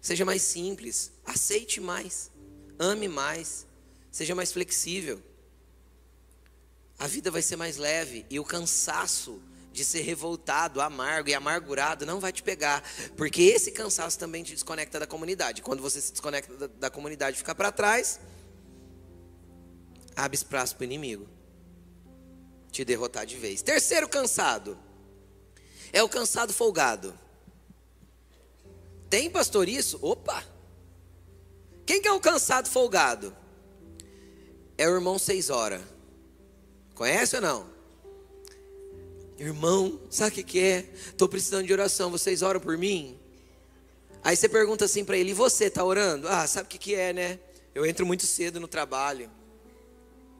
Seja 0.00 0.24
mais 0.24 0.40
simples, 0.40 1.12
aceite 1.26 1.78
mais, 1.78 2.30
ame 2.78 3.06
mais, 3.06 3.66
seja 4.10 4.34
mais 4.34 4.50
flexível. 4.50 5.22
A 6.98 7.06
vida 7.06 7.30
vai 7.30 7.42
ser 7.42 7.56
mais 7.56 7.76
leve 7.76 8.24
e 8.30 8.40
o 8.40 8.44
cansaço 8.44 9.42
de 9.74 9.84
ser 9.84 10.02
revoltado, 10.02 10.80
amargo 10.80 11.28
e 11.28 11.34
amargurado 11.34 12.06
não 12.06 12.20
vai 12.20 12.32
te 12.32 12.44
pegar, 12.44 12.80
porque 13.16 13.42
esse 13.42 13.72
cansaço 13.72 14.16
também 14.16 14.44
te 14.44 14.52
desconecta 14.52 15.00
da 15.00 15.06
comunidade. 15.06 15.62
Quando 15.62 15.82
você 15.82 16.00
se 16.00 16.12
desconecta 16.12 16.56
da, 16.56 16.66
da 16.68 16.90
comunidade, 16.90 17.36
fica 17.36 17.52
para 17.56 17.72
trás, 17.72 18.20
abre 20.14 20.36
espaço 20.36 20.76
para 20.76 20.82
o 20.82 20.84
inimigo 20.84 21.28
te 22.70 22.84
derrotar 22.84 23.26
de 23.26 23.36
vez. 23.36 23.62
Terceiro 23.62 24.08
cansado 24.08 24.78
é 25.92 26.00
o 26.04 26.08
cansado 26.08 26.52
folgado. 26.52 27.18
Tem 29.10 29.28
pastor 29.28 29.68
isso? 29.68 29.98
Opa! 30.00 30.44
Quem 31.84 32.00
que 32.00 32.06
é 32.06 32.12
o 32.12 32.20
cansado 32.20 32.68
folgado? 32.68 33.36
É 34.78 34.88
o 34.88 34.94
irmão 34.94 35.18
seis 35.18 35.50
horas. 35.50 35.82
Conhece 36.94 37.34
ou 37.34 37.42
não? 37.42 37.73
Irmão, 39.38 40.00
sabe 40.10 40.40
o 40.40 40.44
que, 40.44 40.60
é? 40.60 40.86
Estou 41.06 41.28
precisando 41.28 41.66
de 41.66 41.72
oração, 41.72 42.10
vocês 42.10 42.42
oram 42.42 42.60
por 42.60 42.78
mim? 42.78 43.18
Aí 44.22 44.36
você 44.36 44.48
pergunta 44.48 44.84
assim 44.84 45.04
para 45.04 45.18
ele, 45.18 45.30
e 45.30 45.34
você 45.34 45.64
está 45.64 45.84
orando? 45.84 46.28
Ah, 46.28 46.46
sabe 46.46 46.66
o 46.66 46.68
que, 46.70 46.78
que 46.78 46.94
é, 46.94 47.12
né? 47.12 47.38
Eu 47.74 47.84
entro 47.84 48.06
muito 48.06 48.26
cedo 48.26 48.60
no 48.60 48.68
trabalho. 48.68 49.30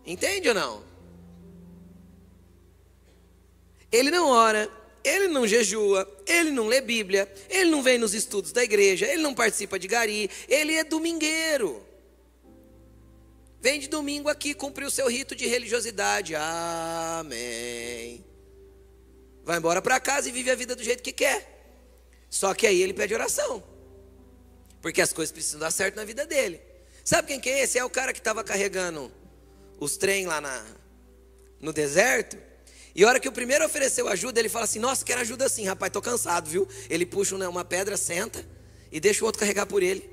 Entende 0.07 0.48
ou 0.48 0.54
não? 0.54 0.85
Ele 3.90 4.11
não 4.11 4.28
ora, 4.28 4.70
ele 5.02 5.28
não 5.28 5.46
jejua, 5.46 6.09
ele 6.26 6.50
não 6.50 6.66
lê 6.66 6.80
Bíblia, 6.80 7.33
ele 7.50 7.70
não 7.70 7.83
vem 7.83 7.98
nos 7.98 8.14
estudos 8.14 8.52
da 8.52 8.62
igreja, 8.62 9.07
ele 9.07 9.22
não 9.22 9.35
participa 9.35 9.78
de 9.78 9.88
gari, 9.88 10.30
ele 10.48 10.74
é 10.74 10.85
domingueiro. 10.85 11.85
Vem 13.61 13.80
de 13.80 13.88
domingo 13.88 14.28
aqui 14.28 14.54
cumprir 14.54 14.85
o 14.85 14.90
seu 14.90 15.09
rito 15.09 15.35
de 15.35 15.46
religiosidade. 15.46 16.35
Amém. 16.37 18.24
Vai 19.44 19.59
embora 19.59 19.83
para 19.83 20.00
casa 20.00 20.28
e 20.28 20.33
vive 20.33 20.50
a 20.50 20.54
vida 20.54 20.74
do 20.74 20.83
jeito 20.83 21.02
que 21.02 21.12
quer. 21.12 21.54
Só 22.30 22.54
que 22.54 22.66
aí 22.66 22.80
ele 22.80 22.94
pede 22.94 23.14
oração. 23.14 23.62
Porque 24.80 25.00
as 25.00 25.12
coisas 25.12 25.30
precisam 25.30 25.61
dar 25.61 25.70
certo 25.70 25.96
na 25.96 26.04
vida 26.04 26.26
dele. 26.26 26.61
Sabe 27.04 27.28
quem 27.28 27.40
que 27.40 27.50
é 27.50 27.62
esse? 27.62 27.78
É 27.78 27.85
o 27.85 27.90
cara 27.90 28.12
que 28.12 28.18
estava 28.18 28.42
carregando 28.42 29.12
os 29.78 29.96
trem 29.96 30.26
lá 30.26 30.40
na, 30.40 30.64
no 31.61 31.72
deserto. 31.72 32.37
E 32.94 33.04
a 33.04 33.09
hora 33.09 33.20
que 33.20 33.28
o 33.28 33.33
primeiro 33.33 33.64
ofereceu 33.64 34.09
ajuda, 34.09 34.40
ele 34.40 34.48
fala 34.48 34.64
assim: 34.64 34.78
Nossa, 34.78 35.04
quero 35.04 35.20
ajuda 35.20 35.48
sim, 35.48 35.64
rapaz, 35.64 35.92
tô 35.92 36.00
cansado, 36.00 36.48
viu? 36.48 36.66
Ele 36.88 37.04
puxa 37.04 37.37
uma 37.37 37.64
pedra, 37.64 37.96
senta 37.96 38.44
e 38.90 39.00
deixa 39.00 39.22
o 39.22 39.26
outro 39.26 39.40
carregar 39.40 39.66
por 39.66 39.83
ele. 39.83 40.09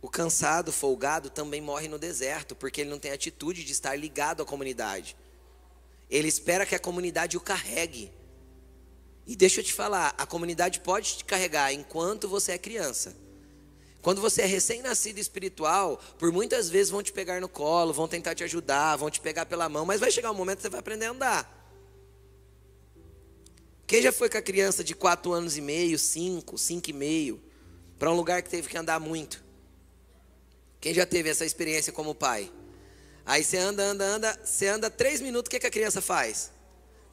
O 0.00 0.08
cansado, 0.08 0.72
folgado, 0.72 1.28
também 1.28 1.60
morre 1.60 1.88
no 1.88 1.98
deserto, 1.98 2.56
porque 2.56 2.80
ele 2.80 2.90
não 2.90 2.98
tem 2.98 3.10
atitude 3.10 3.64
de 3.64 3.72
estar 3.72 3.94
ligado 3.94 4.42
à 4.42 4.46
comunidade. 4.46 5.16
Ele 6.10 6.28
espera 6.28 6.64
que 6.64 6.74
a 6.74 6.78
comunidade 6.78 7.36
o 7.36 7.40
carregue. 7.40 8.12
E 9.26 9.36
deixa 9.36 9.60
eu 9.60 9.64
te 9.64 9.72
falar, 9.72 10.14
a 10.16 10.26
comunidade 10.26 10.80
pode 10.80 11.18
te 11.18 11.24
carregar 11.24 11.72
enquanto 11.72 12.28
você 12.28 12.52
é 12.52 12.58
criança. 12.58 13.14
Quando 14.00 14.20
você 14.20 14.42
é 14.42 14.46
recém-nascido 14.46 15.18
espiritual, 15.18 16.00
por 16.18 16.32
muitas 16.32 16.70
vezes 16.70 16.90
vão 16.90 17.02
te 17.02 17.12
pegar 17.12 17.40
no 17.40 17.48
colo, 17.48 17.92
vão 17.92 18.08
tentar 18.08 18.34
te 18.34 18.44
ajudar, 18.44 18.96
vão 18.96 19.10
te 19.10 19.20
pegar 19.20 19.44
pela 19.44 19.68
mão, 19.68 19.84
mas 19.84 20.00
vai 20.00 20.10
chegar 20.10 20.30
um 20.30 20.34
momento 20.34 20.58
que 20.58 20.62
você 20.62 20.70
vai 20.70 20.80
aprender 20.80 21.06
a 21.06 21.10
andar. 21.10 21.58
Quem 23.86 24.00
já 24.00 24.12
foi 24.12 24.28
com 24.28 24.38
a 24.38 24.42
criança 24.42 24.84
de 24.84 24.94
4 24.94 25.32
anos 25.32 25.56
e 25.56 25.60
meio, 25.60 25.98
5, 25.98 26.56
5 26.56 26.90
e 26.90 26.92
meio, 26.92 27.42
para 27.98 28.10
um 28.10 28.14
lugar 28.14 28.42
que 28.42 28.48
teve 28.48 28.68
que 28.68 28.78
andar 28.78 29.00
muito? 29.00 29.42
Quem 30.80 30.94
já 30.94 31.04
teve 31.04 31.28
essa 31.28 31.44
experiência 31.44 31.92
como 31.92 32.14
pai? 32.14 32.52
Aí 33.28 33.44
você 33.44 33.58
anda, 33.58 33.82
anda, 33.82 34.04
anda, 34.06 34.40
você 34.42 34.68
anda 34.68 34.88
três 34.88 35.20
minutos, 35.20 35.48
o 35.48 35.50
que, 35.50 35.60
que 35.60 35.66
a 35.66 35.70
criança 35.70 36.00
faz? 36.00 36.50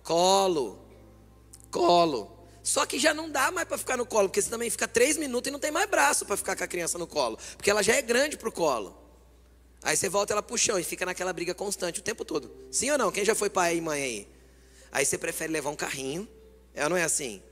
Colo, 0.01 0.79
colo. 1.69 2.31
Só 2.63 2.85
que 2.85 2.97
já 2.97 3.13
não 3.13 3.29
dá 3.29 3.51
mais 3.51 3.67
para 3.67 3.77
ficar 3.77 3.97
no 3.97 4.05
colo, 4.05 4.29
porque 4.29 4.41
você 4.41 4.49
também 4.49 4.69
fica 4.69 4.87
três 4.87 5.17
minutos 5.17 5.49
e 5.49 5.51
não 5.51 5.59
tem 5.59 5.71
mais 5.71 5.89
braço 5.89 6.25
para 6.25 6.37
ficar 6.37 6.55
com 6.55 6.63
a 6.63 6.67
criança 6.67 6.97
no 6.97 7.05
colo, 7.05 7.37
porque 7.57 7.69
ela 7.69 7.83
já 7.83 7.93
é 7.95 8.01
grande 8.01 8.37
para 8.37 8.47
o 8.47 8.51
colo. 8.51 8.97
Aí 9.83 9.97
você 9.97 10.07
volta 10.07 10.31
ela 10.31 10.41
pro 10.41 10.57
chão 10.57 10.79
e 10.79 10.85
fica 10.85 11.05
naquela 11.05 11.33
briga 11.33 11.53
constante 11.53 11.99
o 11.99 12.03
tempo 12.03 12.23
todo. 12.23 12.49
Sim 12.71 12.91
ou 12.91 12.97
não? 12.97 13.11
Quem 13.11 13.25
já 13.25 13.35
foi 13.35 13.49
pai 13.49 13.75
e 13.75 13.81
mãe 13.81 14.01
aí? 14.01 14.27
Aí 14.93 15.05
você 15.05 15.17
prefere 15.17 15.51
levar 15.51 15.69
um 15.69 15.75
carrinho, 15.75 16.25
é 16.73 16.85
ou 16.85 16.91
não 16.91 16.95
é 16.95 17.03
assim? 17.03 17.43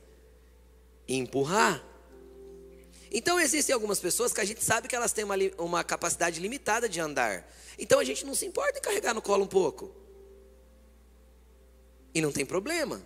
E 1.06 1.18
empurrar. 1.18 1.84
Então 3.12 3.38
existem 3.38 3.74
algumas 3.74 4.00
pessoas 4.00 4.32
que 4.32 4.40
a 4.40 4.44
gente 4.44 4.64
sabe 4.64 4.88
que 4.88 4.96
elas 4.96 5.12
têm 5.12 5.22
uma, 5.22 5.34
uma 5.58 5.84
capacidade 5.84 6.40
limitada 6.40 6.88
de 6.88 6.98
andar. 6.98 7.46
Então 7.78 7.98
a 7.98 8.04
gente 8.04 8.24
não 8.24 8.34
se 8.34 8.46
importa 8.46 8.78
em 8.78 8.82
carregar 8.82 9.14
no 9.14 9.22
colo 9.22 9.44
um 9.44 9.48
pouco. 9.48 9.94
E 12.14 12.20
não 12.20 12.30
tem 12.30 12.46
problema. 12.46 13.02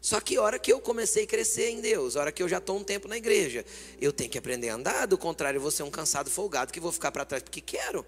Só 0.00 0.20
que 0.20 0.36
hora 0.36 0.58
que 0.58 0.72
eu 0.72 0.80
comecei 0.80 1.24
a 1.24 1.26
crescer 1.26 1.70
em 1.70 1.80
Deus, 1.80 2.16
hora 2.16 2.32
que 2.32 2.42
eu 2.42 2.48
já 2.48 2.58
estou 2.58 2.76
um 2.76 2.82
tempo 2.82 3.06
na 3.06 3.16
igreja, 3.16 3.64
eu 4.00 4.12
tenho 4.12 4.28
que 4.28 4.38
aprender 4.38 4.68
a 4.68 4.74
andar, 4.74 5.06
do 5.06 5.16
contrário, 5.16 5.58
eu 5.58 5.62
vou 5.62 5.70
ser 5.70 5.84
um 5.84 5.90
cansado 5.90 6.28
folgado 6.28 6.72
que 6.72 6.80
vou 6.80 6.90
ficar 6.90 7.12
para 7.12 7.24
trás 7.24 7.42
porque 7.42 7.60
quero. 7.60 8.04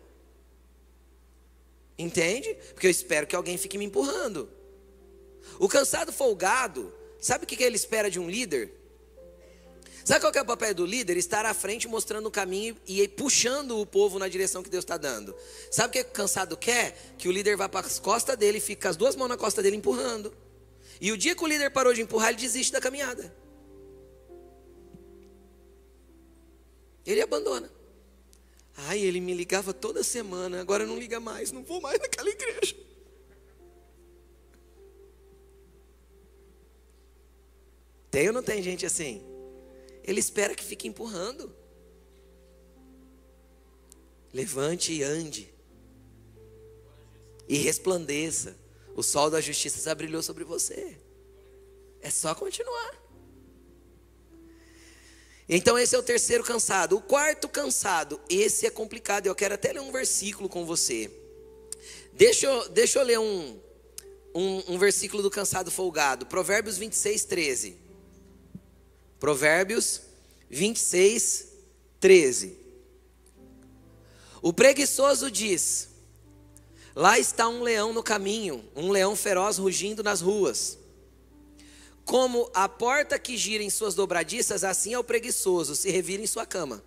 Entende? 1.97 2.53
Porque 2.73 2.89
eu 2.89 2.91
espero 2.91 3.27
que 3.27 3.37
alguém 3.37 3.57
fique 3.57 3.79
me 3.79 3.85
empurrando. 3.85 4.51
O 5.59 5.69
cansado 5.69 6.13
folgado, 6.13 6.93
sabe 7.21 7.45
o 7.45 7.47
que 7.47 7.63
ele 7.63 7.77
espera 7.77 8.11
de 8.11 8.19
um 8.19 8.29
líder? 8.29 8.73
Sabe 10.05 10.21
qual 10.21 10.33
é 10.35 10.43
o 10.43 10.45
papel 10.45 10.75
do 10.75 10.85
líder? 10.85 11.17
Estar 11.17 11.47
à 11.47 11.55
frente 11.55 11.89
mostrando 11.89 12.27
o 12.27 12.31
caminho 12.31 12.77
e 12.87 13.09
puxando 13.09 13.81
o 13.81 13.87
povo 13.87 14.19
na 14.19 14.29
direção 14.29 14.63
que 14.63 14.69
Deus 14.69 14.85
está 14.85 14.99
dando. 14.99 15.35
Sabe 15.71 15.89
o 15.89 15.93
que 15.93 16.11
o 16.11 16.13
cansado 16.13 16.59
quer? 16.59 17.15
Que 17.17 17.27
o 17.27 17.33
líder 17.33 17.57
vá 17.57 17.71
para 17.71 17.87
as 17.87 17.99
costas 17.99 18.37
dele, 18.37 18.61
fique 18.61 18.83
com 18.83 18.89
as 18.89 18.97
duas 18.97 19.17
mãos 19.17 19.29
na 19.29 19.37
costa 19.39 19.63
dele 19.63 19.77
empurrando. 19.77 20.31
E 21.01 21.11
o 21.11 21.17
dia 21.17 21.35
que 21.35 21.43
o 21.43 21.47
líder 21.47 21.71
parou 21.71 21.95
de 21.95 22.03
empurrar, 22.03 22.29
ele 22.29 22.39
desiste 22.39 22.71
da 22.71 22.83
caminhada. 22.83 23.35
Ele 27.07 27.23
abandona. 27.23 27.71
Ai, 28.77 28.99
ele 28.99 29.21
me 29.21 29.33
ligava 29.33 29.73
toda 29.73 30.05
semana, 30.05 30.61
agora 30.61 30.85
não 30.85 30.99
liga 30.99 31.19
mais, 31.19 31.51
não 31.51 31.63
vou 31.63 31.81
mais 31.81 31.99
naquela 31.99 32.29
igreja. 32.29 32.77
Tem 38.11 38.29
ou 38.29 38.35
não 38.35 38.43
tem 38.43 38.63
gente 38.63 38.85
assim? 38.85 39.34
Ele 40.05 40.21
espera 40.21 40.55
que 40.55 40.63
fique 40.63 40.87
empurrando. 40.87 41.55
Levante 44.33 44.93
e 44.93 45.03
ande. 45.03 45.53
E 47.49 47.57
resplandeça. 47.57 48.57
O 48.95 49.03
sol 49.03 49.31
da 49.31 49.41
justiça 49.41 49.83
já 49.83 49.95
brilhou 49.95 50.23
sobre 50.23 50.45
você. 50.45 50.97
É 52.01 52.11
só 52.11 52.35
continuar. 52.35 53.03
Então, 55.49 55.79
esse 55.79 55.95
é 55.95 55.99
o 55.99 56.03
terceiro 56.03 56.45
cansado. 56.45 56.97
O 56.97 57.03
quarto 57.03 57.49
cansado, 57.49 58.21
esse 58.29 58.67
é 58.67 58.71
complicado. 58.71 59.27
Eu 59.27 59.35
quero 59.35 59.55
até 59.55 59.73
ler 59.73 59.81
um 59.81 59.93
versículo 59.93 60.49
com 60.49 60.67
você. 60.67 61.11
Deixa 62.13 62.47
eu, 62.47 62.69
deixa 62.69 62.99
eu 62.99 63.05
ler 63.05 63.19
um, 63.19 63.61
um, 64.35 64.75
um 64.75 64.79
versículo 64.79 65.23
do 65.23 65.31
cansado 65.31 65.71
folgado. 65.71 66.27
Provérbios 66.27 66.77
26, 66.77 67.25
13. 67.25 67.84
Provérbios 69.25 70.03
26, 70.51 71.49
13. 71.99 72.59
O 74.43 74.53
preguiçoso 74.53 75.31
diz: 75.31 75.89
Lá 76.95 77.19
está 77.19 77.49
um 77.49 77.63
leão 77.63 77.95
no 77.95 78.03
caminho, 78.03 78.63
um 78.77 78.91
leão 78.91 79.17
feroz 79.17 79.57
rugindo 79.57 80.03
nas 80.03 80.21
ruas. 80.21 80.79
Como 82.05 82.51
a 82.53 82.69
porta 82.69 83.19
que 83.19 83.39
gira 83.39 83.65
em 83.65 83.71
suas 83.71 83.95
dobradiças, 83.95 84.63
assim 84.63 84.93
é 84.93 84.99
o 84.99 85.03
preguiçoso, 85.03 85.75
se 85.75 85.91
revira 85.91 86.23
em 86.23 86.27
sua 86.27 86.45
cama. 86.45 86.85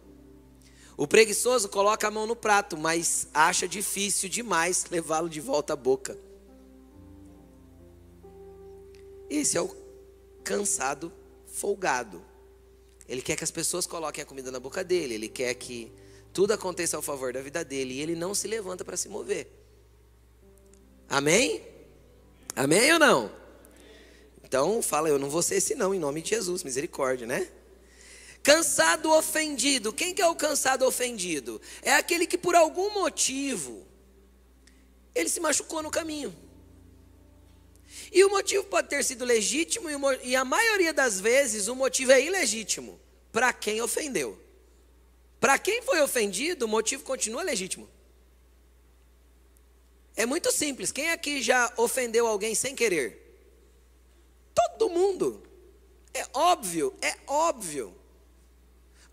O 0.95 1.07
preguiçoso 1.07 1.67
coloca 1.67 2.07
a 2.07 2.11
mão 2.11 2.27
no 2.27 2.35
prato, 2.35 2.77
mas 2.77 3.27
acha 3.33 3.67
difícil 3.67 4.29
demais 4.29 4.85
levá-lo 4.91 5.27
de 5.27 5.41
volta 5.41 5.73
à 5.73 5.75
boca. 5.75 6.15
Esse 9.27 9.57
é 9.57 9.61
o 9.63 9.75
cansado 10.43 11.11
folgado. 11.47 12.26
Ele 13.07 13.21
quer 13.21 13.35
que 13.35 13.43
as 13.43 13.51
pessoas 13.51 13.85
coloquem 13.85 14.21
a 14.21 14.25
comida 14.25 14.51
na 14.51 14.59
boca 14.59 14.83
dele, 14.83 15.13
ele 15.13 15.29
quer 15.29 15.53
que 15.53 15.91
tudo 16.33 16.51
aconteça 16.51 16.97
ao 16.97 17.01
favor 17.01 17.31
da 17.31 17.41
vida 17.41 17.63
dele 17.63 17.95
e 17.95 18.01
ele 18.01 18.15
não 18.15 18.35
se 18.35 18.47
levanta 18.47 18.83
para 18.83 18.97
se 18.97 19.07
mover. 19.07 19.47
Amém? 21.09 21.63
Amém 22.55 22.93
ou 22.93 22.99
não? 22.99 23.31
Então 24.43 24.81
fala, 24.81 25.09
eu 25.09 25.17
não 25.17 25.29
vou 25.29 25.41
ser 25.41 25.55
esse 25.55 25.75
não, 25.75 25.93
em 25.93 25.99
nome 25.99 26.21
de 26.21 26.29
Jesus, 26.29 26.63
misericórdia, 26.63 27.25
né? 27.25 27.49
Cansado 28.43 29.11
ofendido. 29.11 29.91
Quem 29.91 30.13
que 30.13 30.21
é 30.21 30.27
o 30.27 30.35
cansado 30.35 30.85
ofendido? 30.85 31.61
É 31.81 31.93
aquele 31.93 32.25
que 32.25 32.37
por 32.37 32.55
algum 32.55 32.93
motivo 32.93 33.85
ele 35.13 35.27
se 35.27 35.39
machucou 35.39 35.81
no 35.81 35.89
caminho. 35.89 36.33
E 38.11 38.23
o 38.23 38.29
motivo 38.29 38.63
pode 38.65 38.87
ter 38.87 39.03
sido 39.03 39.25
legítimo, 39.25 39.89
e 40.23 40.35
a 40.35 40.45
maioria 40.45 40.93
das 40.93 41.19
vezes 41.19 41.67
o 41.67 41.75
motivo 41.75 42.11
é 42.11 42.21
ilegítimo 42.21 42.99
para 43.31 43.51
quem 43.51 43.81
ofendeu. 43.81 44.39
Para 45.39 45.59
quem 45.59 45.81
foi 45.81 46.01
ofendido, 46.01 46.65
o 46.65 46.67
motivo 46.67 47.03
continua 47.03 47.43
legítimo. 47.43 47.89
É 50.15 50.25
muito 50.25 50.51
simples. 50.51 50.91
Quem 50.91 51.11
aqui 51.11 51.41
já 51.41 51.71
ofendeu 51.77 52.25
alguém 52.25 52.55
sem 52.55 52.75
querer? 52.75 53.23
Todo 54.53 54.89
mundo. 54.89 55.43
É 56.13 56.25
óbvio, 56.33 56.95
é 57.01 57.15
óbvio. 57.27 57.95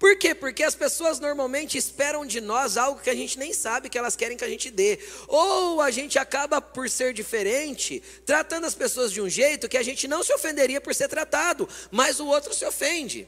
Por 0.04 0.18
quê? 0.18 0.34
Porque 0.34 0.62
as 0.62 0.74
pessoas 0.74 1.18
normalmente 1.18 1.78
esperam 1.78 2.26
de 2.26 2.38
nós 2.38 2.76
algo 2.76 3.00
que 3.00 3.08
a 3.08 3.14
gente 3.14 3.38
nem 3.38 3.54
sabe 3.54 3.88
que 3.88 3.96
elas 3.96 4.14
querem 4.14 4.36
que 4.36 4.44
a 4.44 4.48
gente 4.50 4.70
dê. 4.70 4.98
Ou 5.26 5.80
a 5.80 5.90
gente 5.90 6.18
acaba 6.18 6.60
por 6.60 6.90
ser 6.90 7.14
diferente, 7.14 8.02
tratando 8.26 8.66
as 8.66 8.74
pessoas 8.74 9.10
de 9.10 9.22
um 9.22 9.30
jeito 9.30 9.66
que 9.66 9.78
a 9.78 9.82
gente 9.82 10.06
não 10.06 10.22
se 10.22 10.30
ofenderia 10.34 10.78
por 10.78 10.94
ser 10.94 11.08
tratado, 11.08 11.66
mas 11.90 12.20
o 12.20 12.26
outro 12.26 12.52
se 12.52 12.66
ofende. 12.66 13.26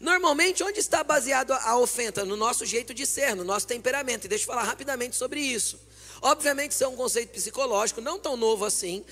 Normalmente, 0.00 0.64
onde 0.64 0.80
está 0.80 1.04
baseado 1.04 1.52
a 1.52 1.78
ofensa? 1.78 2.24
No 2.24 2.34
nosso 2.34 2.66
jeito 2.66 2.92
de 2.92 3.06
ser, 3.06 3.36
no 3.36 3.44
nosso 3.44 3.68
temperamento. 3.68 4.24
E 4.24 4.28
deixa 4.28 4.42
eu 4.42 4.48
falar 4.48 4.64
rapidamente 4.64 5.14
sobre 5.14 5.38
isso. 5.38 5.78
Obviamente, 6.20 6.72
isso 6.72 6.82
é 6.82 6.88
um 6.88 6.96
conceito 6.96 7.30
psicológico, 7.30 8.00
não 8.00 8.18
tão 8.18 8.36
novo 8.36 8.64
assim, 8.64 9.04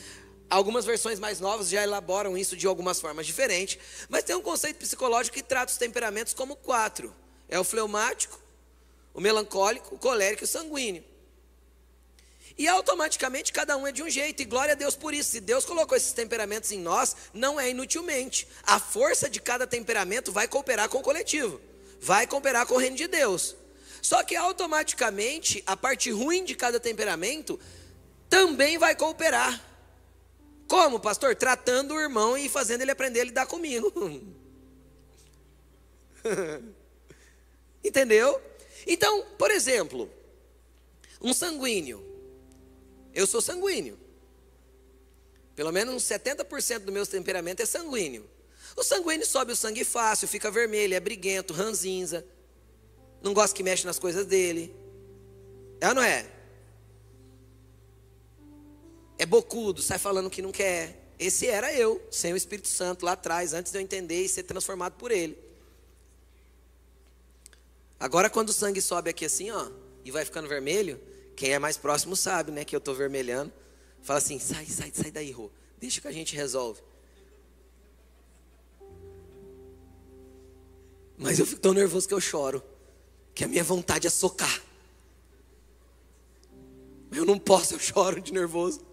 Algumas 0.51 0.85
versões 0.85 1.21
mais 1.21 1.39
novas 1.39 1.69
já 1.69 1.81
elaboram 1.81 2.37
isso 2.37 2.57
de 2.57 2.67
algumas 2.67 3.01
formas 3.01 3.25
diferentes, 3.25 3.79
mas 4.09 4.25
tem 4.25 4.35
um 4.35 4.43
conceito 4.43 4.79
psicológico 4.79 5.37
que 5.37 5.45
trata 5.45 5.71
os 5.71 5.79
temperamentos 5.79 6.35
como 6.35 6.57
quatro: 6.57 7.15
é 7.49 7.57
o 7.57 7.63
fleumático, 7.63 8.37
o 9.15 9.21
melancólico, 9.21 9.95
o 9.95 9.99
colérico 9.99 10.43
e 10.43 10.47
o 10.47 10.49
sanguíneo. 10.49 11.05
E 12.59 12.67
automaticamente 12.67 13.53
cada 13.53 13.77
um 13.77 13.87
é 13.87 13.93
de 13.93 14.03
um 14.03 14.11
jeito, 14.11 14.43
e 14.43 14.45
glória 14.45 14.73
a 14.73 14.75
Deus 14.75 14.97
por 14.97 15.15
isso. 15.15 15.31
Se 15.31 15.41
Deus 15.41 15.65
colocou 15.65 15.97
esses 15.97 16.13
temperamentos 16.13 16.73
em 16.73 16.81
nós, 16.81 17.15
não 17.33 17.61
é 17.61 17.71
inutilmente. 17.71 18.49
A 18.65 18.81
força 18.81 19.31
de 19.31 19.41
cada 19.41 19.69
temperamento 19.69 20.33
vai 20.33 20.49
cooperar 20.49 20.89
com 20.89 20.99
o 20.99 21.03
coletivo, 21.03 21.61
vai 22.01 22.27
cooperar 22.27 22.67
com 22.67 22.75
o 22.75 22.79
reino 22.79 22.97
de 22.97 23.07
Deus. 23.07 23.55
Só 24.03 24.25
que 24.25 24.35
automaticamente 24.35 25.63
a 25.65 25.77
parte 25.77 26.11
ruim 26.11 26.45
de 26.45 26.57
cada 26.57 26.81
temperamento 26.81 27.59
também 28.29 28.79
vai 28.79 28.97
cooperar 28.97 29.70
Como, 30.71 31.01
pastor? 31.01 31.35
Tratando 31.35 31.95
o 31.95 32.01
irmão 32.01 32.39
e 32.39 32.49
fazendo 32.49 32.83
ele 32.83 32.93
aprender 32.93 33.23
a 33.23 33.25
lidar 33.25 33.45
comigo. 33.45 33.93
Entendeu? 37.83 38.41
Então, 38.87 39.27
por 39.37 39.51
exemplo, 39.51 40.09
um 41.21 41.35
sanguíneo. 41.35 42.07
Eu 43.13 43.27
sou 43.27 43.43
sanguíneo. 43.43 43.99
Pelo 45.57 45.73
menos 45.73 45.93
uns 45.93 46.05
70% 46.05 46.85
do 46.85 46.93
meu 46.93 47.05
temperamento 47.05 47.61
é 47.61 47.67
sanguíneo. 47.67 48.31
O 48.77 48.85
sanguíneo 48.85 49.27
sobe 49.27 49.51
o 49.51 49.57
sangue 49.57 49.83
fácil, 49.83 50.29
fica 50.29 50.53
vermelho, 50.53 50.95
é 50.95 51.01
briguento, 51.01 51.53
ranzinza. 51.53 52.25
Não 53.21 53.35
gosta 53.35 53.57
que 53.57 53.65
mexe 53.65 53.85
nas 53.85 53.99
coisas 53.99 54.25
dele. 54.25 54.73
É 55.81 55.89
ou 55.89 55.97
não 55.97 56.03
é? 56.03 56.31
É 59.21 59.27
bocudo, 59.27 59.83
sai 59.83 59.99
falando 59.99 60.31
que 60.31 60.41
não 60.41 60.51
quer. 60.51 61.13
Esse 61.19 61.47
era 61.47 61.71
eu, 61.75 62.01
sem 62.11 62.33
o 62.33 62.37
Espírito 62.39 62.69
Santo 62.69 63.05
lá 63.05 63.13
atrás, 63.13 63.53
antes 63.53 63.71
de 63.71 63.77
eu 63.77 63.83
entender 63.83 64.23
e 64.23 64.27
ser 64.31 64.45
transformado 64.45 64.95
por 64.95 65.11
ele. 65.11 65.37
Agora, 67.99 68.31
quando 68.31 68.49
o 68.49 68.53
sangue 68.55 68.81
sobe 68.81 69.11
aqui 69.11 69.27
assim, 69.27 69.51
ó, 69.51 69.71
e 70.07 70.11
vai 70.11 70.25
ficando 70.25 70.49
vermelho, 70.49 70.99
quem 71.37 71.53
é 71.53 71.59
mais 71.59 71.77
próximo 71.77 72.17
sabe, 72.17 72.51
né, 72.51 72.65
que 72.65 72.75
eu 72.75 72.79
estou 72.79 72.95
vermelhando. 72.95 73.53
Fala 74.01 74.21
assim: 74.21 74.39
sai, 74.39 74.65
sai, 74.65 74.91
sai 74.95 75.11
daí, 75.11 75.31
Rô. 75.31 75.51
Deixa 75.79 76.01
que 76.01 76.09
a 76.09 76.13
gente 76.13 76.35
resolve. 76.35 76.81
Mas 81.19 81.39
eu 81.39 81.45
fico 81.45 81.61
tão 81.61 81.75
nervoso 81.75 82.09
que 82.09 82.15
eu 82.15 82.21
choro. 82.23 82.65
Que 83.35 83.45
a 83.45 83.49
minha 83.49 83.63
vontade 83.63 84.07
é 84.07 84.11
socar. 84.11 84.63
Eu 87.13 87.27
não 87.27 87.39
posso, 87.39 87.75
eu 87.75 87.79
choro 87.79 88.19
de 88.19 88.33
nervoso. 88.33 88.89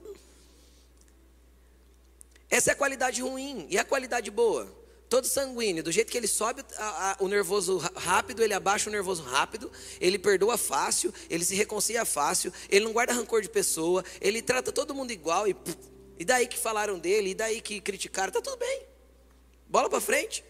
Essa 2.50 2.72
é 2.72 2.74
a 2.74 2.76
qualidade 2.76 3.22
ruim. 3.22 3.68
E 3.70 3.78
a 3.78 3.84
qualidade 3.84 4.32
boa? 4.32 4.68
Todo 5.10 5.26
sanguíneo, 5.26 5.84
do 5.84 5.92
jeito 5.92 6.12
que 6.12 6.18
ele 6.18 6.28
sobe 6.28 6.66
a, 6.78 7.12
a, 7.12 7.18
o 7.24 7.30
nervoso 7.30 7.78
rápido, 7.78 8.44
ele 8.44 8.54
abaixa 8.54 8.90
o 8.90 8.92
nervoso 8.92 9.24
rápido, 9.24 9.72
ele 10.02 10.20
perdoa 10.20 10.58
fácil, 10.58 11.14
ele 11.30 11.46
se 11.46 11.56
reconcilia 11.56 12.04
fácil, 12.04 12.52
ele 12.70 12.84
não 12.84 12.92
guarda 12.92 13.14
rancor 13.14 13.42
de 13.42 13.48
pessoa, 13.48 14.04
ele 14.20 14.42
trata 14.42 14.70
todo 14.70 14.94
mundo 14.94 15.12
igual 15.12 15.48
e, 15.48 15.56
e 16.20 16.26
daí 16.26 16.46
que 16.46 16.58
falaram 16.58 17.00
dele, 17.00 17.30
e 17.30 17.34
daí 17.34 17.62
que 17.62 17.80
criticaram, 17.80 18.34
tá 18.34 18.42
tudo 18.42 18.58
bem. 18.58 18.84
Bola 19.70 19.90
para 19.90 20.02
frente. 20.02 20.44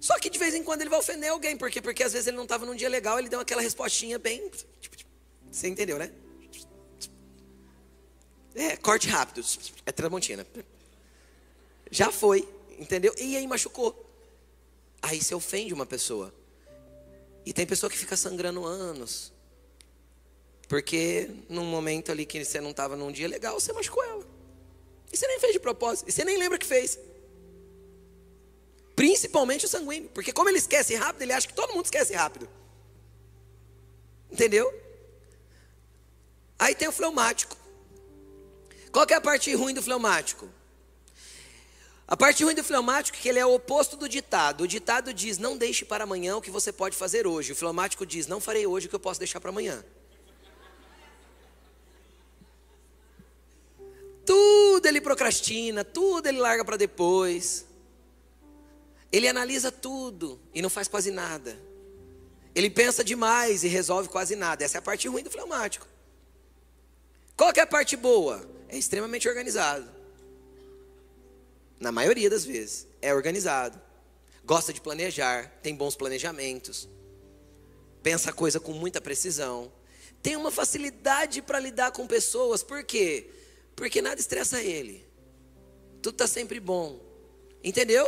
Só 0.00 0.18
que 0.18 0.28
de 0.28 0.40
vez 0.40 0.52
em 0.54 0.64
quando 0.64 0.80
ele 0.80 0.90
vai 0.90 0.98
ofender 0.98 1.30
alguém, 1.30 1.56
por 1.56 1.70
quê? 1.70 1.80
Porque 1.80 2.02
às 2.02 2.12
vezes 2.12 2.26
ele 2.26 2.36
não 2.36 2.42
estava 2.42 2.66
num 2.66 2.74
dia 2.74 2.88
legal, 2.88 3.20
ele 3.20 3.28
deu 3.28 3.38
aquela 3.38 3.62
respostinha 3.62 4.18
bem. 4.18 4.50
Tipo, 4.80 4.96
tipo, 4.96 5.10
você 5.48 5.68
entendeu, 5.68 5.96
né? 5.98 6.10
É, 8.54 8.76
corte 8.76 9.08
rápido. 9.08 9.44
É 9.86 9.92
Tramontina. 9.92 10.46
Já 11.90 12.10
foi, 12.10 12.48
entendeu? 12.78 13.14
E 13.18 13.36
aí 13.36 13.46
machucou. 13.46 14.08
Aí 15.00 15.22
você 15.22 15.34
ofende 15.34 15.74
uma 15.74 15.86
pessoa. 15.86 16.32
E 17.44 17.52
tem 17.52 17.66
pessoa 17.66 17.90
que 17.90 17.98
fica 17.98 18.16
sangrando 18.16 18.64
anos. 18.64 19.32
Porque 20.68 21.28
num 21.48 21.64
momento 21.64 22.12
ali 22.12 22.24
que 22.24 22.44
você 22.44 22.60
não 22.60 22.70
estava 22.70 22.96
num 22.96 23.10
dia 23.10 23.28
legal, 23.28 23.58
você 23.58 23.72
machucou 23.72 24.02
ela. 24.04 24.24
E 25.12 25.16
você 25.16 25.26
nem 25.26 25.38
fez 25.38 25.52
de 25.52 25.60
propósito. 25.60 26.08
E 26.08 26.12
você 26.12 26.24
nem 26.24 26.38
lembra 26.38 26.58
que 26.58 26.66
fez. 26.66 26.98
Principalmente 28.94 29.66
o 29.66 29.68
sanguíneo. 29.68 30.08
Porque 30.10 30.32
como 30.32 30.48
ele 30.48 30.58
esquece 30.58 30.94
rápido, 30.94 31.22
ele 31.22 31.32
acha 31.32 31.46
que 31.46 31.54
todo 31.54 31.74
mundo 31.74 31.84
esquece 31.84 32.14
rápido. 32.14 32.48
Entendeu? 34.30 34.72
Aí 36.58 36.74
tem 36.74 36.88
o 36.88 36.92
fleumático. 36.92 37.56
Qual 38.92 39.06
que 39.06 39.14
é 39.14 39.16
a 39.16 39.20
parte 39.20 39.52
ruim 39.54 39.72
do 39.72 39.82
fleumático? 39.82 40.48
A 42.06 42.14
parte 42.14 42.44
ruim 42.44 42.54
do 42.54 42.62
fleumático 42.62 43.16
é 43.16 43.20
que 43.20 43.28
ele 43.28 43.38
é 43.38 43.46
o 43.46 43.54
oposto 43.54 43.96
do 43.96 44.06
ditado. 44.06 44.64
O 44.64 44.68
ditado 44.68 45.14
diz: 45.14 45.38
não 45.38 45.56
deixe 45.56 45.82
para 45.82 46.04
amanhã 46.04 46.36
o 46.36 46.42
que 46.42 46.50
você 46.50 46.70
pode 46.70 46.94
fazer 46.94 47.26
hoje. 47.26 47.52
O 47.52 47.56
fleumático 47.56 48.04
diz: 48.04 48.26
não 48.26 48.38
farei 48.38 48.66
hoje 48.66 48.86
o 48.86 48.90
que 48.90 48.94
eu 48.94 49.00
posso 49.00 49.18
deixar 49.18 49.40
para 49.40 49.48
amanhã. 49.48 49.82
Tudo 54.26 54.86
ele 54.86 55.00
procrastina, 55.00 55.82
tudo 55.84 56.26
ele 56.26 56.38
larga 56.38 56.62
para 56.62 56.76
depois. 56.76 57.64
Ele 59.10 59.26
analisa 59.26 59.72
tudo 59.72 60.38
e 60.54 60.60
não 60.60 60.68
faz 60.68 60.86
quase 60.86 61.10
nada. 61.10 61.58
Ele 62.54 62.68
pensa 62.68 63.02
demais 63.02 63.64
e 63.64 63.68
resolve 63.68 64.10
quase 64.10 64.36
nada. 64.36 64.62
Essa 64.62 64.76
é 64.76 64.80
a 64.80 64.82
parte 64.82 65.08
ruim 65.08 65.22
do 65.22 65.30
fleumático. 65.30 65.91
Qual 67.36 67.52
que 67.52 67.60
é 67.60 67.62
a 67.62 67.66
parte 67.66 67.96
boa? 67.96 68.48
É 68.68 68.76
extremamente 68.76 69.28
organizado. 69.28 69.88
Na 71.78 71.90
maioria 71.90 72.30
das 72.30 72.44
vezes, 72.44 72.86
é 73.00 73.12
organizado. 73.14 73.80
Gosta 74.44 74.72
de 74.72 74.80
planejar, 74.80 75.50
tem 75.62 75.74
bons 75.74 75.96
planejamentos. 75.96 76.88
Pensa 78.02 78.30
a 78.30 78.32
coisa 78.32 78.58
com 78.58 78.72
muita 78.72 79.00
precisão. 79.00 79.72
Tem 80.22 80.36
uma 80.36 80.50
facilidade 80.50 81.42
para 81.42 81.58
lidar 81.58 81.92
com 81.92 82.06
pessoas. 82.06 82.62
Por 82.62 82.84
quê? 82.84 83.30
Porque 83.74 84.02
nada 84.02 84.20
estressa 84.20 84.60
ele. 84.60 85.04
Tudo 86.00 86.14
está 86.14 86.26
sempre 86.26 86.60
bom. 86.60 87.00
Entendeu? 87.62 88.06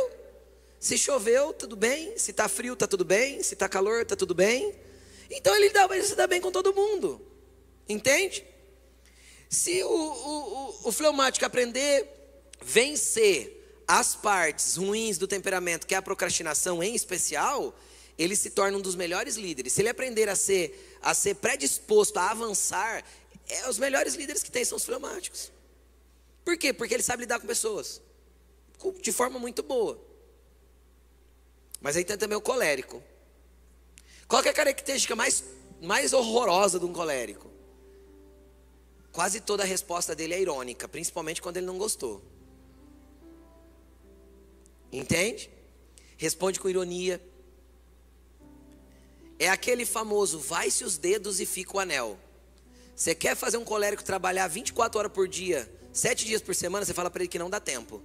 Se 0.79 0.97
choveu, 0.97 1.53
tudo 1.53 1.75
bem. 1.75 2.17
Se 2.17 2.31
está 2.31 2.47
frio, 2.47 2.73
está 2.73 2.87
tudo 2.87 3.03
bem. 3.03 3.41
Se 3.41 3.53
está 3.53 3.67
calor, 3.67 4.01
está 4.01 4.15
tudo 4.15 4.35
bem. 4.35 4.75
Então 5.29 5.55
ele, 5.55 5.69
dá, 5.69 5.85
ele 5.91 6.03
se 6.03 6.15
dá 6.15 6.27
bem 6.27 6.39
com 6.39 6.51
todo 6.51 6.73
mundo. 6.73 7.21
Entende? 7.87 8.45
Se 9.49 9.83
o, 9.83 9.87
o, 9.87 10.89
o, 10.89 10.91
fleumático 10.91 11.45
aprender 11.45 12.07
vencer 12.61 13.83
as 13.87 14.15
partes 14.15 14.75
ruins 14.75 15.17
do 15.17 15.27
temperamento, 15.27 15.85
que 15.85 15.93
é 15.93 15.97
a 15.97 16.01
procrastinação 16.01 16.81
em 16.81 16.95
especial, 16.95 17.77
ele 18.17 18.35
se 18.35 18.49
torna 18.49 18.77
um 18.77 18.81
dos 18.81 18.95
melhores 18.95 19.35
líderes. 19.35 19.73
Se 19.73 19.81
ele 19.81 19.89
aprender 19.89 20.27
a 20.29 20.35
ser, 20.35 20.97
a 21.01 21.13
ser 21.13 21.35
predisposto 21.35 22.17
a 22.19 22.31
avançar, 22.31 23.03
é, 23.47 23.69
os 23.69 23.77
melhores 23.77 24.15
líderes 24.15 24.41
que 24.41 24.51
tem 24.51 24.65
são 24.65 24.77
os 24.77 24.85
fleumáticos. 24.85 25.51
Por 26.43 26.57
quê? 26.57 26.73
Porque 26.73 26.93
ele 26.93 27.03
sabe 27.03 27.21
lidar 27.21 27.39
com 27.39 27.47
pessoas 27.47 28.01
de 29.01 29.11
forma 29.11 29.39
muito 29.39 29.63
boa. 29.63 29.99
Mas 31.81 31.95
aí 31.95 32.03
tem 32.03 32.17
também 32.17 32.37
o 32.37 32.41
colérico. 32.41 33.03
Qual 34.27 34.43
é 34.43 34.49
a 34.49 34.53
característica 34.53 35.15
mais, 35.15 35.43
mais 35.81 36.13
horrorosa 36.13 36.79
de 36.79 36.85
um 36.85 36.93
colérico? 36.93 37.54
Quase 39.15 39.39
toda 39.39 39.63
a 39.63 39.65
resposta 39.65 40.13
dele 40.13 40.33
é 40.33 40.41
irônica, 40.41 40.89
principalmente 40.89 41.41
quando 41.41 41.55
ele 41.55 41.65
não 41.65 41.77
gostou. 41.77 42.21
Entende? 44.91 45.49
Responde 46.17 46.59
com 46.59 46.67
ironia. 46.67 47.25
É 49.39 49.47
aquele 49.47 49.85
famoso 49.85 50.37
vai-se 50.37 50.83
os 50.83 50.97
dedos 50.97 51.39
e 51.39 51.45
fica 51.45 51.77
o 51.77 51.79
anel. 51.79 52.19
Você 52.93 53.15
quer 53.15 53.37
fazer 53.37 53.55
um 53.55 53.63
colérico 53.63 54.03
trabalhar 54.03 54.49
24 54.49 54.99
horas 54.99 55.11
por 55.13 55.29
dia, 55.29 55.73
7 55.93 56.25
dias 56.25 56.41
por 56.41 56.53
semana, 56.53 56.83
você 56.83 56.93
fala 56.93 57.09
para 57.09 57.23
ele 57.23 57.29
que 57.29 57.39
não 57.39 57.49
dá 57.49 57.61
tempo. 57.61 58.03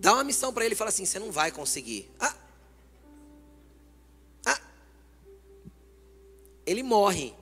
Dá 0.00 0.14
uma 0.14 0.24
missão 0.24 0.52
para 0.52 0.64
ele 0.64 0.74
e 0.74 0.76
fala 0.76 0.88
assim: 0.88 1.04
você 1.04 1.20
não 1.20 1.30
vai 1.30 1.52
conseguir. 1.52 2.10
Ah. 2.18 2.34
Ah. 4.44 4.60
Ele 6.66 6.82
morre. 6.82 7.40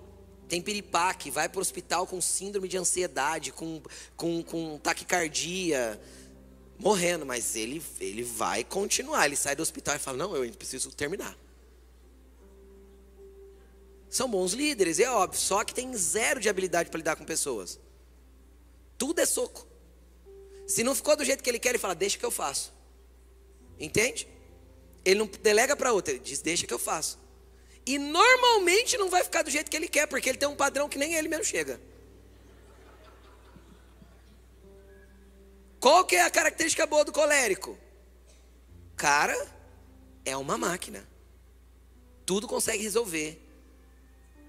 Tem 0.51 0.61
piripaque, 0.61 1.31
vai 1.31 1.49
para 1.49 1.61
o 1.61 1.63
hospital 1.63 2.09
com 2.09 2.21
síndrome 2.21 2.67
de 2.67 2.77
ansiedade, 2.77 3.53
com, 3.53 3.81
com, 4.17 4.43
com 4.43 4.81
taquicardia, 4.81 5.99
morrendo, 6.77 7.25
mas 7.25 7.55
ele, 7.55 7.81
ele 8.01 8.25
vai 8.25 8.65
continuar. 8.65 9.27
Ele 9.27 9.37
sai 9.37 9.55
do 9.55 9.63
hospital 9.63 9.95
e 9.95 10.01
fala: 10.01 10.17
Não, 10.17 10.35
eu 10.35 10.53
preciso 10.55 10.91
terminar. 10.91 11.39
São 14.09 14.29
bons 14.29 14.53
líderes, 14.53 14.99
é 14.99 15.09
óbvio, 15.09 15.39
só 15.39 15.63
que 15.63 15.73
tem 15.73 15.97
zero 15.97 16.41
de 16.41 16.49
habilidade 16.49 16.91
para 16.91 16.99
lidar 16.99 17.15
com 17.15 17.25
pessoas. 17.25 17.79
Tudo 18.99 19.21
é 19.21 19.27
soco. 19.27 19.69
Se 20.67 20.83
não 20.83 20.97
ficou 20.97 21.17
do 21.17 21.25
jeito 21.25 21.45
que 21.45 21.49
ele 21.49 21.61
quer, 21.61 21.69
ele 21.69 21.79
fala: 21.79 21.95
Deixa 21.95 22.19
que 22.19 22.27
eu 22.27 22.31
faço. 22.33 22.73
Entende? 23.79 24.27
Ele 25.05 25.21
não 25.21 25.27
delega 25.27 25.77
para 25.77 25.93
outra, 25.93 26.13
ele 26.13 26.25
diz: 26.25 26.41
Deixa 26.41 26.67
que 26.67 26.75
eu 26.75 26.79
faço. 26.79 27.21
E 27.87 27.99
normalmente 27.99 28.97
não 28.97 29.09
vai 29.09 29.25
ficar 29.25 29.43
do 29.43 29.51
jeito 29.51 29.71
que 29.71 29.77
ele 29.77 29.89
quer, 29.89 30.07
porque 30.07 30.29
ele 30.29 30.39
tem 30.39 30.49
um 30.49 30.57
padrão 30.57 30.89
que 30.89 30.99
nem 30.99 31.15
ele 31.15 31.29
mesmo 31.29 31.45
chega. 31.45 31.81
Qual 35.81 36.05
que 36.05 36.17
é 36.17 36.23
a 36.23 36.31
característica 36.31 36.87
boa 36.87 37.05
do 37.05 37.13
colérico? 37.13 37.79
Cara, 38.97 39.35
é 40.25 40.37
uma 40.37 40.59
máquina. 40.59 41.09
Tudo 42.27 42.47
consegue 42.47 42.83
resolver. 42.83 43.41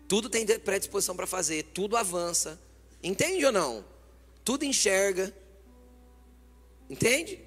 Tudo 0.09 0.29
tem 0.29 0.45
predisposição 0.45 1.15
para 1.15 1.25
fazer, 1.25 1.63
tudo 1.73 1.95
avança. 1.95 2.59
Entende 3.01 3.45
ou 3.45 3.51
não? 3.51 3.85
Tudo 4.43 4.65
enxerga. 4.65 5.33
Entende? 6.89 7.39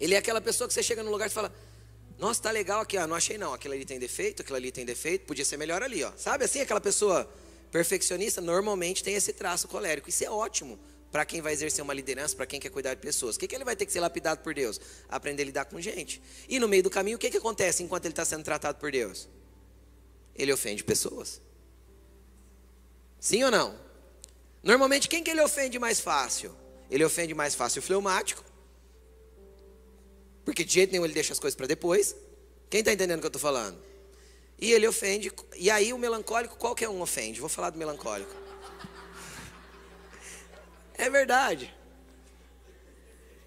Ele 0.00 0.14
é 0.14 0.18
aquela 0.18 0.40
pessoa 0.40 0.66
que 0.66 0.72
você 0.72 0.82
chega 0.82 1.02
no 1.02 1.10
lugar 1.10 1.26
e 1.26 1.30
fala: 1.30 1.54
Nossa, 2.18 2.42
tá 2.42 2.50
legal 2.50 2.80
aqui, 2.80 2.96
ah, 2.96 3.06
não 3.06 3.16
achei 3.16 3.38
não. 3.38 3.54
Aquilo 3.54 3.74
ali 3.74 3.84
tem 3.84 3.98
defeito, 3.98 4.42
aquilo 4.42 4.56
ali 4.56 4.72
tem 4.72 4.84
defeito, 4.84 5.24
podia 5.24 5.44
ser 5.44 5.56
melhor 5.56 5.82
ali, 5.82 6.02
ó. 6.02 6.12
Sabe 6.16 6.44
assim, 6.44 6.60
aquela 6.60 6.80
pessoa 6.80 7.30
Perfeccionista 7.70 8.40
normalmente 8.40 9.04
tem 9.04 9.14
esse 9.14 9.32
traço 9.32 9.68
colérico. 9.68 10.08
Isso 10.08 10.24
é 10.24 10.30
ótimo 10.30 10.78
para 11.12 11.24
quem 11.24 11.40
vai 11.40 11.52
exercer 11.52 11.82
uma 11.82 11.94
liderança, 11.94 12.34
para 12.34 12.46
quem 12.46 12.60
quer 12.60 12.70
cuidar 12.70 12.94
de 12.94 13.00
pessoas. 13.00 13.36
O 13.36 13.38
que, 13.38 13.46
que 13.46 13.54
ele 13.54 13.64
vai 13.64 13.76
ter 13.76 13.86
que 13.86 13.92
ser 13.92 14.00
lapidado 14.00 14.42
por 14.42 14.54
Deus? 14.54 14.80
Aprender 15.08 15.42
a 15.42 15.46
lidar 15.46 15.64
com 15.66 15.80
gente. 15.80 16.22
E 16.48 16.58
no 16.58 16.68
meio 16.68 16.82
do 16.82 16.90
caminho, 16.90 17.16
o 17.16 17.18
que, 17.20 17.30
que 17.30 17.36
acontece 17.36 17.82
enquanto 17.82 18.06
ele 18.06 18.12
está 18.12 18.24
sendo 18.24 18.44
tratado 18.44 18.78
por 18.78 18.90
Deus? 18.90 19.28
Ele 20.34 20.52
ofende 20.52 20.82
pessoas. 20.82 21.42
Sim 23.20 23.44
ou 23.44 23.50
não? 23.50 23.78
Normalmente, 24.62 25.08
quem 25.08 25.22
que 25.22 25.30
ele 25.30 25.40
ofende 25.40 25.78
mais 25.78 26.00
fácil? 26.00 26.54
Ele 26.90 27.04
ofende 27.04 27.34
mais 27.34 27.54
fácil 27.54 27.80
o 27.80 27.82
fleumático. 27.82 28.44
Porque 30.48 30.64
de 30.64 30.72
jeito 30.72 30.92
nenhum 30.92 31.04
ele 31.04 31.12
deixa 31.12 31.34
as 31.34 31.38
coisas 31.38 31.54
para 31.54 31.66
depois. 31.66 32.16
Quem 32.70 32.80
está 32.80 32.90
entendendo 32.90 33.18
o 33.18 33.20
que 33.20 33.26
eu 33.26 33.28
estou 33.28 33.42
falando? 33.42 33.78
E 34.58 34.72
ele 34.72 34.88
ofende. 34.88 35.30
E 35.54 35.70
aí 35.70 35.92
o 35.92 35.98
melancólico, 35.98 36.56
qualquer 36.56 36.88
um 36.88 37.02
ofende. 37.02 37.38
Vou 37.38 37.50
falar 37.50 37.68
do 37.68 37.78
melancólico. 37.78 38.34
É 40.94 41.10
verdade. 41.10 41.70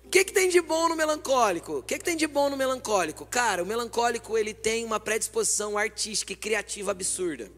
O 0.06 0.10
que, 0.10 0.24
que 0.26 0.32
tem 0.32 0.48
de 0.48 0.62
bom 0.62 0.90
no 0.90 0.96
melancólico? 0.96 1.80
O 1.80 1.82
que, 1.82 1.98
que 1.98 2.06
tem 2.06 2.16
de 2.16 2.28
bom 2.28 2.52
no 2.52 2.56
melancólico? 2.56 3.26
Cara, 3.26 3.64
o 3.64 3.66
melancólico 3.66 4.38
ele 4.38 4.54
tem 4.54 4.86
uma 4.86 5.00
predisposição 5.00 5.80
artística 5.80 6.34
e 6.34 6.36
criativa 6.36 6.92
absurda. 6.92 7.52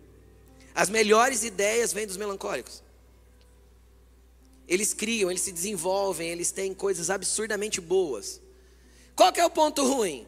As 0.74 0.90
melhores 0.90 1.44
ideias 1.44 1.92
vêm 1.92 2.08
dos 2.08 2.16
melancólicos. 2.16 2.82
Eles 4.70 4.94
criam, 4.94 5.30
eles 5.30 5.42
se 5.42 5.52
desenvolvem, 5.52 6.30
eles 6.30 6.50
têm 6.50 6.74
coisas 6.74 7.10
absurdamente 7.10 7.82
boas. 7.82 8.42
Qual 9.16 9.32
que 9.32 9.40
é 9.40 9.46
o 9.46 9.50
ponto 9.50 9.84
ruim? 9.84 10.28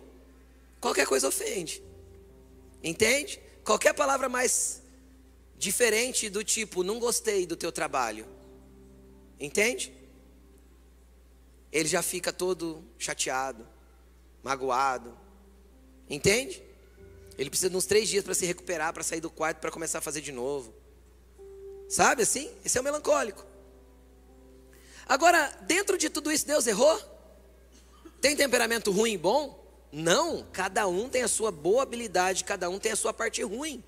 Qualquer 0.79 1.07
coisa 1.07 1.27
ofende. 1.27 1.81
Entende? 2.83 3.41
Qualquer 3.63 3.93
palavra 3.93 4.29
mais 4.29 4.81
diferente 5.57 6.29
do 6.29 6.43
tipo, 6.43 6.83
não 6.83 6.99
gostei 6.99 7.45
do 7.45 7.55
teu 7.55 7.71
trabalho. 7.71 8.27
Entende? 9.39 9.93
Ele 11.71 11.89
já 11.89 12.01
fica 12.01 12.31
todo 12.31 12.83
chateado, 12.97 13.67
magoado. 14.43 15.17
Entende? 16.09 16.61
Ele 17.37 17.49
precisa 17.49 17.69
de 17.69 17.75
uns 17.75 17.85
três 17.85 18.07
dias 18.07 18.23
para 18.23 18.33
se 18.33 18.45
recuperar, 18.45 18.93
para 18.93 19.03
sair 19.03 19.19
do 19.19 19.29
quarto, 19.29 19.59
para 19.59 19.71
começar 19.71 19.97
a 19.97 20.01
fazer 20.01 20.21
de 20.21 20.31
novo. 20.31 20.73
Sabe 21.89 22.23
assim? 22.23 22.51
Esse 22.63 22.77
é 22.77 22.81
o 22.81 22.83
melancólico. 22.83 23.45
Agora, 25.07 25.47
dentro 25.61 25.97
de 25.97 26.09
tudo 26.09 26.31
isso, 26.31 26.45
Deus 26.45 26.65
errou? 26.65 27.14
Tem 28.25 28.35
temperamento 28.35 28.91
ruim 28.91 29.11
e 29.11 29.17
bom? 29.19 29.63
Não, 29.91 30.47
cada 30.51 30.87
um 30.87 31.07
tem 31.07 31.21
a 31.21 31.27
sua 31.27 31.51
boa 31.51 31.83
habilidade, 31.83 32.43
cada 32.43 32.67
um 32.67 32.79
tem 32.79 32.91
a 32.91 32.95
sua 32.95 33.13
parte 33.13 33.43
ruim. 33.43 33.83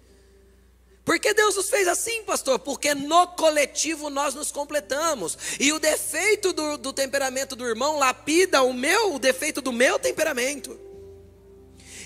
Por 1.04 1.18
que 1.20 1.34
Deus 1.34 1.56
nos 1.56 1.72
fez 1.72 1.88
assim, 1.88 2.22
pastor? 2.22 2.60
Porque 2.60 2.94
no 2.94 3.30
coletivo 3.30 4.12
nós 4.12 4.36
nos 4.36 4.52
completamos. 4.52 5.36
E 5.60 5.74
o 5.74 5.80
defeito 5.80 6.54
do, 6.54 6.78
do 6.78 6.94
temperamento 6.94 7.56
do 7.56 7.68
irmão 7.68 7.98
lapida 7.98 8.62
o 8.62 8.74
meu, 8.74 9.16
o 9.16 9.18
defeito 9.18 9.60
do 9.60 9.74
meu 9.74 9.98
temperamento. 9.98 10.80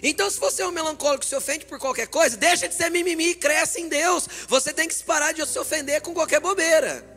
Então, 0.01 0.29
se 0.32 0.39
você 0.39 0.61
é 0.61 0.65
um 0.65 0.71
melancólico 0.71 1.25
se 1.25 1.36
ofende 1.36 1.65
por 1.65 1.79
qualquer 1.79 2.07
coisa, 2.07 2.38
deixa 2.38 2.65
de 2.65 2.75
ser 2.75 2.89
mimimi 2.89 3.32
e 3.32 3.36
cresce 3.36 3.82
em 3.82 3.89
Deus. 3.89 4.25
Você 4.47 4.71
tem 4.71 4.88
que 4.88 5.03
parar 5.03 5.34
de 5.34 5.45
se 5.45 5.59
ofender 5.59 5.99
com 5.99 6.13
qualquer 6.13 6.39
bobeira. 6.39 7.11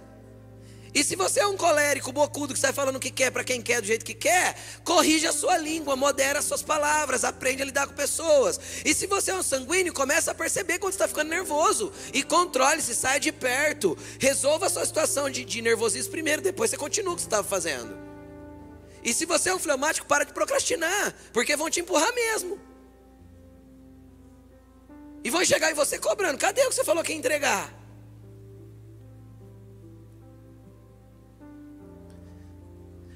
E 0.94 1.02
se 1.02 1.16
você 1.16 1.40
é 1.40 1.46
um 1.46 1.56
colérico, 1.56 2.12
bocudo, 2.12 2.54
que 2.54 2.60
sai 2.60 2.72
falando 2.72 2.96
o 2.96 3.00
que 3.00 3.10
quer 3.10 3.32
para 3.32 3.42
quem 3.42 3.60
quer 3.60 3.80
do 3.80 3.86
jeito 3.86 4.04
que 4.04 4.14
quer, 4.14 4.56
corrija 4.84 5.30
a 5.30 5.32
sua 5.32 5.58
língua, 5.58 5.96
modera 5.96 6.38
as 6.38 6.44
suas 6.44 6.62
palavras, 6.62 7.24
aprende 7.24 7.62
a 7.62 7.64
lidar 7.64 7.88
com 7.88 7.94
pessoas. 7.94 8.60
E 8.84 8.94
se 8.94 9.08
você 9.08 9.32
é 9.32 9.34
um 9.34 9.42
sanguíneo, 9.42 9.92
começa 9.92 10.30
a 10.30 10.34
perceber 10.34 10.78
quando 10.78 10.92
está 10.92 11.08
ficando 11.08 11.30
nervoso. 11.30 11.92
E 12.12 12.22
controle-se, 12.22 12.94
saia 12.94 13.18
de 13.18 13.32
perto. 13.32 13.98
Resolva 14.20 14.66
a 14.66 14.70
sua 14.70 14.86
situação 14.86 15.28
de, 15.28 15.44
de 15.44 15.60
nervosismo 15.60 16.12
primeiro, 16.12 16.40
depois 16.40 16.70
você 16.70 16.76
continua 16.76 17.14
o 17.14 17.16
que 17.16 17.22
você 17.22 17.26
estava 17.26 17.46
fazendo. 17.46 17.98
E 19.02 19.12
se 19.12 19.26
você 19.26 19.50
é 19.50 19.54
um 19.54 19.58
fleumático, 19.58 20.06
para 20.06 20.24
de 20.24 20.32
procrastinar, 20.32 21.12
porque 21.32 21.56
vão 21.56 21.68
te 21.68 21.80
empurrar 21.80 22.14
mesmo. 22.14 22.58
E 25.24 25.28
vão 25.28 25.44
chegar 25.44 25.72
em 25.72 25.74
você 25.74 25.98
cobrando. 25.98 26.38
Cadê 26.38 26.62
o 26.62 26.68
que 26.68 26.74
você 26.76 26.84
falou 26.84 27.02
que 27.02 27.10
ia 27.10 27.18
entregar? 27.18 27.83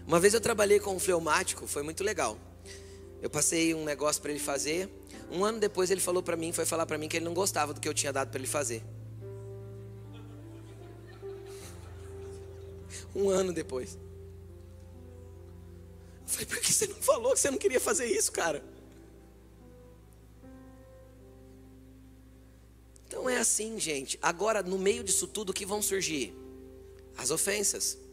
Uma 0.09 0.19
vez 0.19 0.33
eu 0.33 0.41
trabalhei 0.41 0.81
com 0.81 0.97
um 0.97 0.99
fleumático, 0.99 1.67
foi 1.67 1.83
muito 1.83 2.03
legal. 2.03 2.39
Eu 3.21 3.29
passei 3.29 3.75
um 3.75 3.85
negócio 3.85 4.23
para 4.23 4.31
ele 4.31 4.41
fazer. 4.41 4.89
Um 5.31 5.45
ano 5.45 5.61
depois 5.61 5.91
ele 5.91 6.01
falou 6.01 6.23
para 6.23 6.35
mim, 6.35 6.51
foi 6.51 6.65
falar 6.65 6.87
para 6.87 6.97
mim 6.97 7.11
que 7.11 7.19
ele 7.19 7.27
não 7.27 7.35
gostava 7.35 7.75
do 7.75 7.81
que 7.81 7.87
eu 7.87 7.93
tinha 7.93 8.11
dado 8.11 8.31
para 8.31 8.39
ele 8.39 8.49
fazer. 8.49 8.83
Um 13.15 13.29
ano 13.29 13.53
depois. 13.53 13.99
Eu 16.23 16.27
falei, 16.27 16.47
por 16.47 16.59
que 16.59 16.73
você 16.73 16.87
não 16.87 16.97
falou 17.03 17.35
que 17.35 17.41
você 17.41 17.51
não 17.51 17.59
queria 17.59 17.79
fazer 17.79 18.07
isso, 18.07 18.33
cara? 18.33 18.65
Então 23.07 23.29
é 23.29 23.37
assim, 23.37 23.79
gente. 23.79 24.19
Agora, 24.23 24.63
no 24.63 24.79
meio 24.79 25.05
disso 25.05 25.27
tudo, 25.27 25.51
o 25.51 25.53
que 25.53 25.67
vão 25.67 25.83
surgir? 25.83 26.35
As 27.15 27.31
ofensas. 27.31 28.08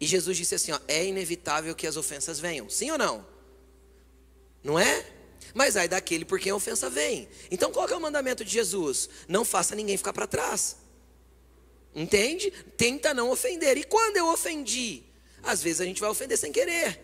E 0.00 0.06
Jesus 0.06 0.36
disse 0.36 0.54
assim: 0.54 0.72
ó, 0.72 0.80
é 0.86 1.04
inevitável 1.04 1.74
que 1.74 1.86
as 1.86 1.96
ofensas 1.96 2.38
venham. 2.38 2.68
Sim 2.68 2.90
ou 2.90 2.98
não? 2.98 3.26
Não 4.62 4.78
é? 4.78 5.06
Mas 5.54 5.76
aí 5.76 5.88
daquele 5.88 6.24
por 6.24 6.38
quem 6.38 6.52
a 6.52 6.56
ofensa 6.56 6.90
vem. 6.90 7.28
Então 7.50 7.72
qual 7.72 7.88
é 7.88 7.96
o 7.96 8.00
mandamento 8.00 8.44
de 8.44 8.52
Jesus? 8.52 9.08
Não 9.26 9.44
faça 9.44 9.74
ninguém 9.74 9.96
ficar 9.96 10.12
para 10.12 10.26
trás. 10.26 10.76
Entende? 11.94 12.50
Tenta 12.76 13.14
não 13.14 13.30
ofender. 13.30 13.78
E 13.78 13.84
quando 13.84 14.18
eu 14.18 14.28
ofendi? 14.28 15.02
Às 15.42 15.62
vezes 15.62 15.80
a 15.80 15.84
gente 15.84 16.00
vai 16.00 16.10
ofender 16.10 16.36
sem 16.36 16.52
querer. 16.52 17.00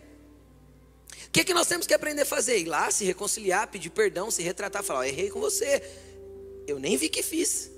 O 1.27 1.31
que, 1.31 1.39
é 1.39 1.43
que 1.43 1.53
nós 1.53 1.65
temos 1.65 1.87
que 1.87 1.93
aprender 1.95 2.21
a 2.21 2.25
fazer? 2.25 2.59
Ir 2.59 2.65
lá, 2.65 2.91
se 2.91 3.03
reconciliar, 3.03 3.67
pedir 3.67 3.89
perdão, 3.89 4.29
se 4.29 4.43
retratar, 4.43 4.83
falar: 4.83 5.07
errei 5.07 5.31
com 5.31 5.39
você. 5.39 5.81
Eu 6.67 6.79
nem 6.79 6.95
vi 6.95 7.09
que 7.09 7.23
fiz. 7.23 7.72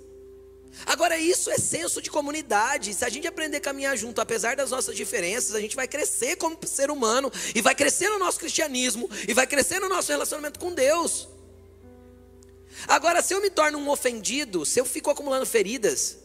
Agora, 0.86 1.18
isso 1.18 1.50
é 1.50 1.58
senso 1.58 2.02
de 2.02 2.10
comunidade. 2.10 2.94
Se 2.94 3.06
a 3.06 3.10
gente 3.10 3.28
aprender 3.28 3.58
a 3.58 3.62
caminhar 3.62 3.96
junto, 3.98 4.20
apesar 4.20 4.56
das 4.56 4.72
nossas 4.72 4.96
diferenças, 4.96 5.56
a 5.56 5.62
gente 5.62 5.76
vai 5.76 5.88
crescer 5.88 6.36
como 6.36 6.58
ser 6.66 6.90
humano, 6.90 7.32
e 7.54 7.62
vai 7.62 7.76
crescer 7.76 8.10
no 8.10 8.20
nosso 8.20 8.40
cristianismo, 8.40 9.10
e 9.28 9.34
vai 9.34 9.48
crescer 9.48 9.80
no 9.80 9.88
nosso 9.88 10.12
relacionamento 10.12 10.60
com 10.60 10.74
Deus. 10.74 11.28
Agora, 12.88 13.22
se 13.22 13.34
eu 13.34 13.42
me 13.42 13.50
torno 13.50 13.78
um 13.78 13.90
ofendido, 13.90 14.66
se 14.66 14.80
eu 14.80 14.86
fico 14.86 15.10
acumulando 15.10 15.46
feridas, 15.46 16.18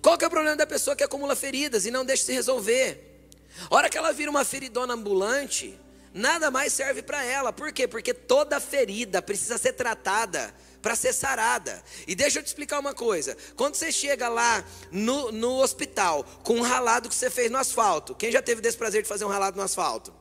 qual 0.00 0.16
que 0.16 0.24
é 0.24 0.28
o 0.28 0.30
problema 0.30 0.56
da 0.56 0.66
pessoa 0.66 0.96
que 0.96 1.04
acumula 1.04 1.34
feridas 1.34 1.84
e 1.86 1.90
não 1.90 2.04
deixa 2.04 2.24
se 2.24 2.32
resolver? 2.32 3.28
A 3.70 3.74
hora 3.74 3.90
que 3.90 3.98
ela 3.98 4.12
vira 4.12 4.30
uma 4.30 4.44
feridona 4.44 4.94
ambulante, 4.94 5.78
nada 6.12 6.50
mais 6.50 6.72
serve 6.72 7.02
para 7.02 7.22
ela. 7.24 7.52
Por 7.52 7.72
quê? 7.72 7.86
Porque 7.86 8.14
toda 8.14 8.60
ferida 8.60 9.20
precisa 9.20 9.58
ser 9.58 9.72
tratada 9.72 10.54
para 10.84 10.94
ser 10.94 11.14
sarada. 11.14 11.82
E 12.06 12.14
deixa 12.14 12.38
eu 12.38 12.42
te 12.42 12.48
explicar 12.48 12.78
uma 12.78 12.92
coisa: 12.92 13.34
quando 13.56 13.74
você 13.74 13.90
chega 13.90 14.28
lá 14.28 14.62
no, 14.92 15.32
no 15.32 15.62
hospital 15.62 16.22
com 16.42 16.56
um 16.56 16.60
ralado 16.60 17.08
que 17.08 17.14
você 17.14 17.30
fez 17.30 17.50
no 17.50 17.56
asfalto, 17.56 18.14
quem 18.14 18.30
já 18.30 18.42
teve 18.42 18.60
desse 18.60 18.76
prazer 18.76 19.02
de 19.02 19.08
fazer 19.08 19.24
um 19.24 19.28
ralado 19.28 19.56
no 19.56 19.62
asfalto? 19.62 20.14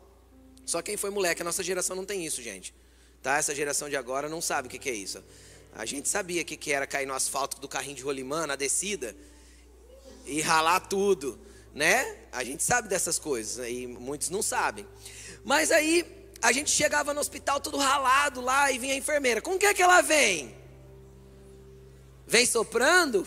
Só 0.66 0.82
quem 0.82 0.96
foi 0.96 1.10
moleque, 1.10 1.42
a 1.42 1.46
nossa 1.46 1.62
geração 1.62 1.98
não 1.98 2.06
tem 2.06 2.26
isso, 2.26 2.42
gente. 2.42 2.74
Tá? 3.22 3.38
Essa 3.38 3.54
geração 3.54 3.90
de 3.90 3.98
agora 3.98 4.30
não 4.30 4.40
sabe 4.40 4.70
o 4.70 4.72
que, 4.72 4.80
que 4.80 4.90
é 4.90 4.94
isso. 4.94 5.22
A 5.76 5.86
gente 5.86 6.08
sabia 6.08 6.42
o 6.42 6.46
que, 6.46 6.56
que 6.56 6.72
era 6.72 6.88
cair 6.88 7.06
no 7.06 7.14
asfalto 7.14 7.60
do 7.60 7.68
carrinho 7.68 7.98
de 7.98 8.04
rolimã, 8.04 8.48
na 8.48 8.56
descida, 8.56 9.14
e 10.26 10.40
ralar 10.40 10.80
tudo, 10.82 11.38
né? 11.74 12.20
A 12.32 12.42
gente 12.42 12.64
sabe 12.64 12.88
dessas 12.88 13.20
coisas, 13.20 13.68
e 13.68 13.86
muitos 13.86 14.30
não 14.30 14.42
sabem. 14.42 14.88
Mas 15.44 15.72
aí 15.72 16.23
a 16.44 16.52
gente 16.52 16.70
chegava 16.70 17.14
no 17.14 17.22
hospital 17.22 17.62
todo 17.62 17.78
ralado 17.78 18.42
lá 18.42 18.70
e 18.70 18.78
vinha 18.78 18.94
a 18.94 18.98
enfermeira. 18.98 19.42
Com 19.42 19.58
que 19.58 19.66
é 19.66 19.74
que 19.74 19.82
ela 19.82 20.02
vem? 20.02 20.54
Vem 22.28 22.46
soprando? 22.46 23.26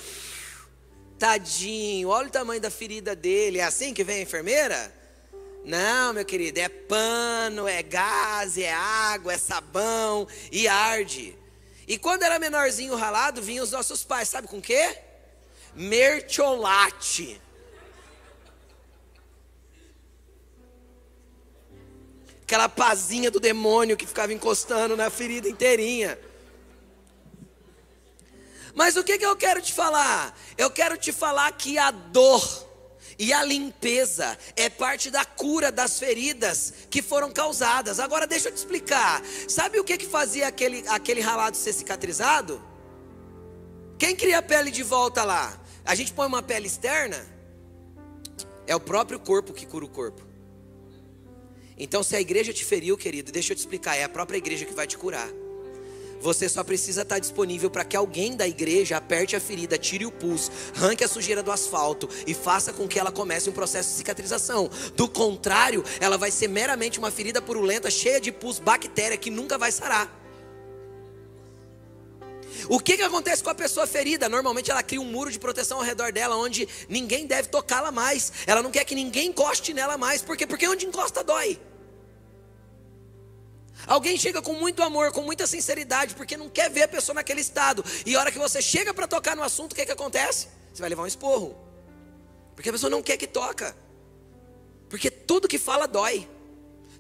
Tadinho, 1.19 2.11
olha 2.11 2.29
o 2.29 2.31
tamanho 2.31 2.61
da 2.61 2.71
ferida 2.71 3.17
dele. 3.17 3.59
É 3.59 3.65
assim 3.65 3.95
que 3.95 4.05
vem 4.05 4.19
a 4.19 4.23
enfermeira? 4.23 4.95
Não, 5.65 6.13
meu 6.13 6.27
querido, 6.27 6.61
é 6.61 6.69
pano, 6.69 7.67
é 7.67 7.83
gás, 7.83 8.59
é 8.59 8.71
água, 8.71 9.33
é 9.33 9.39
sabão 9.39 10.29
e 10.53 10.69
arde. 10.69 11.37
E 11.89 11.97
quando 11.97 12.23
era 12.23 12.39
menorzinho 12.39 12.95
ralado, 12.97 13.41
vinham 13.41 13.65
os 13.65 13.73
nossos 13.73 14.05
pais, 14.05 14.29
sabe 14.29 14.47
com 14.47 14.61
quê? 14.61 14.95
Mertiolate. 15.75 17.41
Aquela 22.47 22.69
pazinha 22.69 23.29
do 23.29 23.41
demônio 23.41 23.97
que 23.97 24.07
ficava 24.07 24.33
encostando 24.33 24.97
na 24.97 25.11
ferida 25.11 25.49
inteirinha. 25.49 26.17
Mas 28.73 28.95
o 28.95 29.03
que, 29.03 29.19
que 29.19 29.27
eu 29.27 29.35
quero 29.35 29.61
te 29.61 29.73
falar? 29.73 30.39
Eu 30.57 30.71
quero 30.71 30.97
te 30.97 31.11
falar 31.11 31.51
que 31.51 31.77
a 31.77 31.91
dor 31.91 32.65
e 33.19 33.33
a 33.33 33.43
limpeza 33.43 34.39
é 34.55 34.71
parte 34.71 35.11
da 35.11 35.25
cura 35.25 35.73
das 35.73 35.99
feridas 35.99 36.73
que 36.89 37.03
foram 37.03 37.33
causadas. 37.33 37.99
Agora 37.99 38.29
deixa 38.29 38.49
eu 38.49 38.53
te 38.53 38.59
explicar. 38.59 39.25
Sabe 39.49 39.81
o 39.81 39.85
que, 39.85 39.99
que 39.99 40.07
fazia 40.07 40.47
aquele, 40.47 40.85
aquele 40.87 41.21
ralado 41.21 41.57
ser 41.57 41.73
cicatrizado? 41.73 42.63
Quem 43.99 44.15
cria 44.15 44.39
a 44.39 44.43
pele 44.43 44.71
de 44.71 44.85
volta 44.85 45.25
lá? 45.25 45.59
A 45.85 45.97
gente 45.97 46.13
põe 46.13 46.29
uma 46.29 46.45
pele 46.45 46.69
externa? 46.69 47.27
É 48.69 48.77
o 48.77 48.81
próprio 48.81 49.19
corpo 49.19 49.53
que 49.53 49.67
cura 49.67 49.85
o 49.85 49.89
corpo. 49.89 50.26
Então, 51.79 52.03
se 52.03 52.17
a 52.17 52.21
igreja 52.21 52.53
te 52.53 52.65
feriu, 52.65 52.97
querido, 52.97 53.31
deixa 53.31 53.53
eu 53.53 53.57
te 53.57 53.61
explicar, 53.61 53.97
é 53.97 54.05
a 54.05 54.09
própria 54.09 54.39
igreja 54.39 54.65
que 54.65 54.75
vai 54.75 54.87
te 54.87 54.97
curar. 54.97 55.29
Você 56.21 56.49
só 56.49 56.65
precisa 56.65 57.03
estar 57.03 57.19
disponível 57.19 57.71
para 57.71 57.85
que 57.85 57.97
alguém 57.97 58.35
da 58.35 58.49
igreja 58.49 58.97
aperte 58.97 59.37
a 59.37 59.41
ferida, 59.41 59.77
tire 59.77 60.07
o 60.07 60.11
pulso, 60.11 60.51
arranque 60.75 61.05
a 61.05 61.09
sujeira 61.09 61.43
do 61.43 61.53
asfalto 61.53 62.09
e 62.27 62.35
faça 62.35 62.73
com 62.73 62.89
que 62.89 62.99
ela 62.99 63.13
comece 63.13 63.51
um 63.51 63.53
processo 63.53 63.91
de 63.91 63.97
cicatrização. 63.97 64.71
Do 64.97 65.09
contrário, 65.09 65.85
ela 66.01 66.17
vai 66.17 66.31
ser 66.31 66.49
meramente 66.49 66.99
uma 66.99 67.11
ferida 67.11 67.43
purulenta, 67.43 67.91
cheia 67.91 68.21
de 68.21 68.33
pus, 68.33 68.59
bactéria 68.59 69.17
que 69.17 69.31
nunca 69.31 69.59
vai 69.59 69.71
sarar. 69.71 70.26
O 72.69 72.81
que, 72.81 72.97
que 72.97 73.03
acontece 73.03 73.43
com 73.43 73.51
a 73.51 73.55
pessoa 73.55 73.87
ferida? 73.87 74.29
Normalmente 74.29 74.71
ela 74.71 74.83
cria 74.83 75.01
um 75.01 75.05
muro 75.05 75.31
de 75.31 75.39
proteção 75.39 75.79
ao 75.79 75.85
redor 75.85 76.13
dela, 76.13 76.37
onde 76.37 76.69
ninguém 76.89 77.27
deve 77.27 77.49
tocá-la 77.49 77.93
mais. 77.93 78.33
Ela 78.47 78.63
não 78.63 78.71
quer 78.71 78.85
que 78.85 78.95
ninguém 78.95 79.29
encoste 79.29 79.73
nela 79.73 79.97
mais. 79.97 80.23
Por 80.23 80.37
quê? 80.37 80.47
Porque 80.47 80.67
onde 80.69 80.87
encosta 80.87 81.23
dói. 81.23 81.61
Alguém 83.87 84.17
chega 84.17 84.41
com 84.41 84.55
muito 84.55 84.83
amor, 84.83 85.13
com 85.13 85.23
muita 85.23 85.47
sinceridade, 85.47 86.15
porque 86.15 86.37
não 86.37 86.49
quer 86.49 86.71
ver 86.71 86.85
a 86.85 86.89
pessoa 86.89 87.15
naquele 87.15 87.41
estado. 87.41 87.85
E 88.05 88.17
a 88.17 88.21
hora 88.21 88.33
que 88.33 88.39
você 88.39 88.63
chega 88.63 88.95
para 88.95 89.07
tocar 89.07 89.37
no 89.37 89.43
assunto, 89.43 89.73
o 89.73 89.75
que, 89.75 89.85
que 89.85 89.93
acontece? 89.93 90.49
Você 90.73 90.81
vai 90.81 90.89
levar 90.89 91.03
um 91.03 91.07
esporro. 91.07 91.57
Porque 92.55 92.69
a 92.69 92.73
pessoa 92.73 92.91
não 92.91 93.03
quer 93.03 93.17
que 93.17 93.27
toca. 93.27 93.77
Porque 94.89 95.11
tudo 95.11 95.47
que 95.47 95.59
fala 95.59 95.87
dói. 95.87 96.29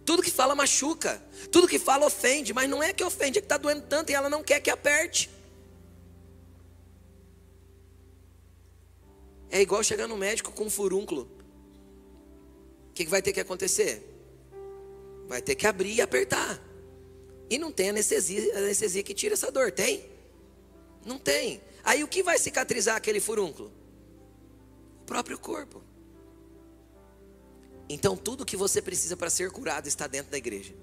Tudo 0.04 0.22
que 0.22 0.30
fala 0.30 0.54
machuca. 0.54 1.22
Tudo 1.50 1.66
que 1.66 1.78
fala 1.78 2.06
ofende. 2.06 2.52
Mas 2.52 2.68
não 2.68 2.82
é 2.82 2.92
que 2.92 3.02
ofende, 3.02 3.38
é 3.38 3.40
que 3.40 3.46
está 3.46 3.56
doendo 3.56 3.82
tanto 3.82 4.10
e 4.10 4.14
ela 4.14 4.28
não 4.28 4.42
quer 4.42 4.60
que 4.60 4.70
aperte. 4.70 5.30
É 9.50 9.60
igual 9.60 9.82
chegar 9.82 10.06
no 10.06 10.16
médico 10.16 10.52
com 10.52 10.64
um 10.64 10.70
furúnculo. 10.70 11.30
O 12.90 12.92
que, 12.92 13.06
vai 13.06 13.22
ter 13.22 13.32
que 13.32 13.40
acontecer? 13.40 14.02
Vai 15.28 15.42
ter 15.42 15.54
que 15.54 15.66
abrir 15.66 15.94
e 15.94 16.00
apertar. 16.00 16.60
E 17.48 17.58
não 17.58 17.70
tem 17.70 17.90
anestesia, 17.90 18.58
anestesia 18.58 19.02
que 19.02 19.14
tira 19.14 19.34
essa 19.34 19.50
dor, 19.52 19.70
tem? 19.70 20.04
Não 21.04 21.18
tem. 21.18 21.60
Aí 21.84 22.02
o 22.02 22.08
que 22.08 22.22
vai 22.22 22.38
cicatrizar 22.38 22.96
aquele 22.96 23.20
furúnculo? 23.20 23.72
O 25.02 25.04
próprio 25.04 25.38
corpo. 25.38 25.82
Então 27.88 28.16
tudo 28.16 28.44
que 28.44 28.56
você 28.56 28.82
precisa 28.82 29.16
para 29.16 29.30
ser 29.30 29.50
curado 29.50 29.86
está 29.86 30.06
dentro 30.06 30.30
da 30.30 30.38
igreja. 30.38 30.74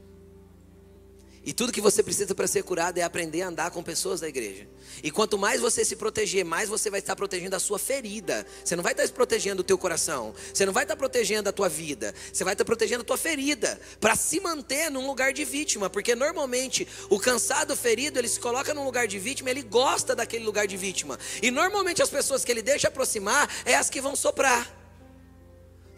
E 1.46 1.52
tudo 1.52 1.74
que 1.74 1.82
você 1.82 2.02
precisa 2.02 2.34
para 2.34 2.48
ser 2.48 2.64
curado 2.64 2.98
é 2.98 3.02
aprender 3.02 3.42
a 3.42 3.50
andar 3.50 3.70
com 3.72 3.84
pessoas 3.84 4.22
da 4.22 4.30
igreja. 4.30 4.66
E 5.04 5.12
quanto 5.12 5.38
mais 5.38 5.60
você 5.60 5.84
se 5.84 5.98
proteger, 5.98 6.46
mais 6.46 6.70
você 6.70 6.90
vai 6.90 7.02
estar 7.02 7.18
protegendo 7.18 7.54
a 7.56 7.60
sua 7.60 7.78
ferida. 7.78 8.46
Você 8.64 8.78
não 8.78 8.84
vai 8.84 8.94
estar 8.94 9.08
protegendo 9.10 9.60
o 9.62 9.64
teu 9.64 9.78
coração. 9.78 10.34
Você 10.54 10.66
não 10.66 10.72
vai 10.72 10.86
estar 10.86 10.96
protegendo 10.96 11.50
a 11.50 11.52
tua 11.52 11.68
vida. 11.68 12.16
Você 12.32 12.46
vai 12.46 12.54
estar 12.54 12.64
protegendo 12.64 13.02
a 13.02 13.06
tua 13.06 13.18
ferida. 13.18 13.80
Para 14.00 14.16
se 14.16 14.40
manter 14.40 14.90
num 14.90 15.06
lugar 15.06 15.34
de 15.34 15.44
vítima. 15.44 15.90
Porque 15.90 16.16
normalmente 16.16 16.88
o 17.10 17.20
cansado 17.20 17.76
ferido, 17.76 18.18
ele 18.20 18.30
se 18.30 18.40
coloca 18.40 18.74
num 18.74 18.86
lugar 18.86 19.06
de 19.06 19.20
vítima, 19.20 19.50
ele 19.50 19.64
gosta 19.64 20.16
daquele 20.16 20.46
lugar 20.46 20.66
de 20.66 20.78
vítima. 20.78 21.20
E 21.42 21.52
normalmente 21.52 22.02
as 22.02 22.10
pessoas 22.10 22.46
que 22.46 22.52
ele 22.54 22.62
deixa 22.62 22.88
aproximar 22.88 23.50
é 23.66 23.76
as 23.76 23.90
que 23.90 24.00
vão 24.00 24.16
soprar. 24.16 24.74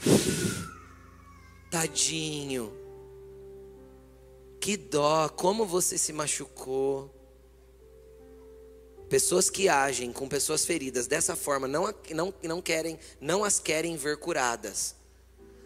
Tadinho. 1.70 2.85
Que 4.66 4.78
dó, 4.78 5.30
como 5.30 5.64
você 5.64 5.96
se 5.96 6.12
machucou. 6.12 7.14
Pessoas 9.08 9.48
que 9.48 9.70
agem 9.70 10.12
com 10.12 10.28
pessoas 10.28 10.66
feridas 10.66 11.06
dessa 11.06 11.36
forma 11.36 11.68
não, 11.68 11.94
não, 12.10 12.34
não 12.42 12.62
querem, 12.64 12.98
não 13.22 13.44
as 13.44 13.60
querem 13.60 13.96
ver 13.96 14.18
curadas. 14.18 14.96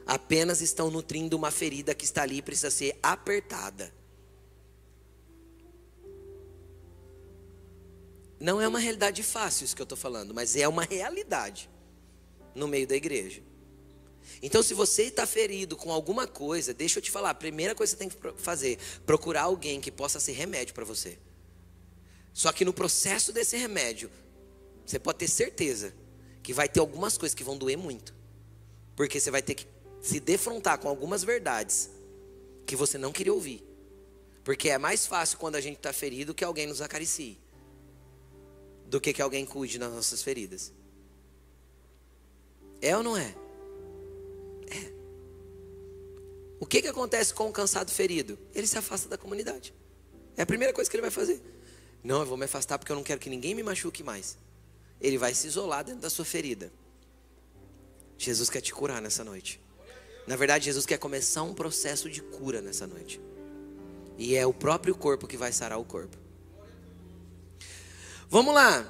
Apenas 0.05 0.59
estão 0.59 0.91
nutrindo 0.91 1.37
uma 1.37 1.49
ferida 1.49 1.95
que 1.95 2.03
está 2.03 2.23
ali 2.23 2.39
e 2.39 2.41
precisa 2.41 2.69
ser 2.69 2.99
apertada. 3.01 3.89
Não 8.37 8.59
é 8.59 8.67
uma 8.67 8.79
realidade 8.79 9.23
fácil 9.23 9.63
isso 9.63 9.77
que 9.77 9.81
eu 9.81 9.85
estou 9.85 9.97
falando, 9.97 10.33
mas 10.33 10.57
é 10.57 10.67
uma 10.67 10.83
realidade 10.83 11.69
no 12.53 12.67
meio 12.67 12.85
da 12.85 12.97
igreja. 12.97 13.41
Então, 14.41 14.63
se 14.63 14.73
você 14.73 15.03
está 15.03 15.25
ferido 15.25 15.75
com 15.75 15.91
alguma 15.91 16.25
coisa, 16.27 16.73
deixa 16.73 16.99
eu 16.99 17.03
te 17.03 17.11
falar, 17.11 17.31
a 17.31 17.35
primeira 17.35 17.75
coisa 17.75 17.95
que 17.95 18.03
você 18.03 18.09
tem 18.09 18.33
que 18.33 18.41
fazer, 18.41 18.77
procurar 19.05 19.43
alguém 19.43 19.81
que 19.81 19.91
possa 19.91 20.19
ser 20.19 20.31
remédio 20.31 20.73
para 20.73 20.85
você. 20.85 21.17
Só 22.33 22.51
que 22.51 22.63
no 22.63 22.71
processo 22.71 23.33
desse 23.33 23.57
remédio, 23.57 24.09
você 24.85 24.97
pode 24.97 25.17
ter 25.17 25.27
certeza 25.27 25.93
que 26.41 26.53
vai 26.53 26.69
ter 26.69 26.79
algumas 26.79 27.17
coisas 27.17 27.35
que 27.35 27.43
vão 27.43 27.57
doer 27.57 27.77
muito. 27.77 28.13
Porque 28.95 29.19
você 29.19 29.29
vai 29.29 29.41
ter 29.41 29.55
que 29.55 29.67
se 30.01 30.19
defrontar 30.19 30.77
com 30.79 30.87
algumas 30.87 31.23
verdades 31.23 31.89
que 32.65 32.75
você 32.75 32.97
não 32.97 33.11
queria 33.11 33.33
ouvir. 33.33 33.63
Porque 34.43 34.69
é 34.69 34.77
mais 34.77 35.05
fácil 35.05 35.37
quando 35.37 35.55
a 35.55 35.61
gente 35.61 35.77
está 35.77 35.91
ferido 35.91 36.33
que 36.33 36.43
alguém 36.43 36.65
nos 36.65 36.81
acaricie 36.81 37.37
do 38.87 38.99
que 38.99 39.13
que 39.13 39.21
alguém 39.21 39.45
cuide 39.45 39.77
das 39.77 39.91
nossas 39.91 40.23
feridas. 40.23 40.73
É 42.81 42.95
ou 42.95 43.03
não 43.03 43.17
é? 43.17 43.35
O 46.59 46.65
que, 46.65 46.81
que 46.81 46.87
acontece 46.87 47.33
com 47.33 47.47
o 47.47 47.51
cansado 47.51 47.89
ferido? 47.89 48.37
Ele 48.53 48.67
se 48.67 48.77
afasta 48.77 49.07
da 49.07 49.17
comunidade. 49.17 49.73
É 50.35 50.41
a 50.41 50.45
primeira 50.45 50.73
coisa 50.73 50.89
que 50.89 50.95
ele 50.95 51.01
vai 51.01 51.11
fazer. 51.11 51.41
Não, 52.03 52.19
eu 52.21 52.25
vou 52.25 52.37
me 52.37 52.45
afastar 52.45 52.77
porque 52.77 52.91
eu 52.91 52.95
não 52.95 53.03
quero 53.03 53.19
que 53.19 53.29
ninguém 53.29 53.55
me 53.55 53.63
machuque 53.63 54.03
mais. 54.03 54.37
Ele 54.99 55.17
vai 55.17 55.33
se 55.33 55.47
isolar 55.47 55.83
dentro 55.83 56.01
da 56.01 56.09
sua 56.09 56.25
ferida. 56.25 56.71
Jesus 58.17 58.49
quer 58.49 58.61
te 58.61 58.73
curar 58.73 59.01
nessa 59.01 59.23
noite. 59.23 59.61
Na 60.27 60.35
verdade, 60.35 60.65
Jesus 60.65 60.85
quer 60.85 60.97
começar 60.97 61.43
um 61.43 61.53
processo 61.53 62.09
de 62.09 62.21
cura 62.21 62.61
nessa 62.61 62.85
noite. 62.85 63.19
E 64.17 64.35
é 64.35 64.45
o 64.45 64.53
próprio 64.53 64.93
corpo 64.93 65.27
que 65.27 65.37
vai 65.37 65.53
sarar 65.53 65.79
o 65.79 65.85
corpo. 65.85 66.17
Vamos 68.29 68.53
lá. 68.53 68.85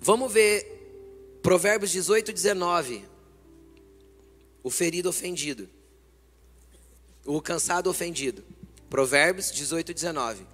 Vamos 0.00 0.32
ver 0.32 1.38
Provérbios 1.42 1.90
18, 1.90 2.32
19. 2.32 3.04
O 4.62 4.70
ferido 4.70 5.08
ofendido. 5.08 5.68
O 7.24 7.40
cansado 7.40 7.88
ofendido. 7.88 8.44
Provérbios 8.90 9.50
18, 9.50 9.94
19. 9.94 10.46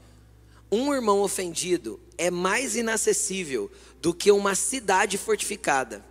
Um 0.70 0.94
irmão 0.94 1.20
ofendido 1.20 2.00
é 2.16 2.30
mais 2.30 2.76
inacessível 2.76 3.70
do 4.00 4.14
que 4.14 4.30
uma 4.30 4.54
cidade 4.54 5.18
fortificada. 5.18 6.04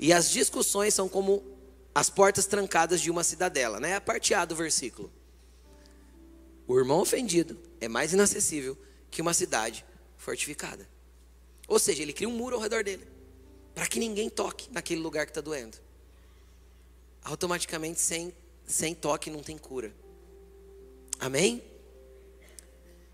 E 0.00 0.12
as 0.12 0.30
discussões 0.30 0.94
são 0.94 1.08
como 1.08 1.44
as 1.94 2.08
portas 2.08 2.46
trancadas 2.46 3.00
de 3.00 3.10
uma 3.10 3.22
cidadela, 3.22 3.78
né? 3.78 3.90
É 3.90 3.94
a 3.96 4.00
parte 4.00 4.32
A 4.32 4.44
do 4.44 4.56
versículo. 4.56 5.12
O 6.66 6.78
irmão 6.78 7.00
ofendido 7.00 7.58
é 7.80 7.88
mais 7.88 8.12
inacessível 8.12 8.76
que 9.10 9.20
uma 9.20 9.34
cidade 9.34 9.84
fortificada. 10.16 10.88
Ou 11.68 11.78
seja, 11.78 12.02
ele 12.02 12.12
cria 12.12 12.28
um 12.28 12.32
muro 12.32 12.56
ao 12.56 12.62
redor 12.62 12.82
dele, 12.82 13.06
para 13.74 13.86
que 13.86 13.98
ninguém 13.98 14.30
toque 14.30 14.68
naquele 14.72 15.00
lugar 15.00 15.26
que 15.26 15.30
está 15.30 15.40
doendo. 15.40 15.76
Automaticamente, 17.22 18.00
sem, 18.00 18.32
sem 18.66 18.94
toque, 18.94 19.30
não 19.30 19.42
tem 19.42 19.58
cura. 19.58 19.94
Amém? 21.18 21.62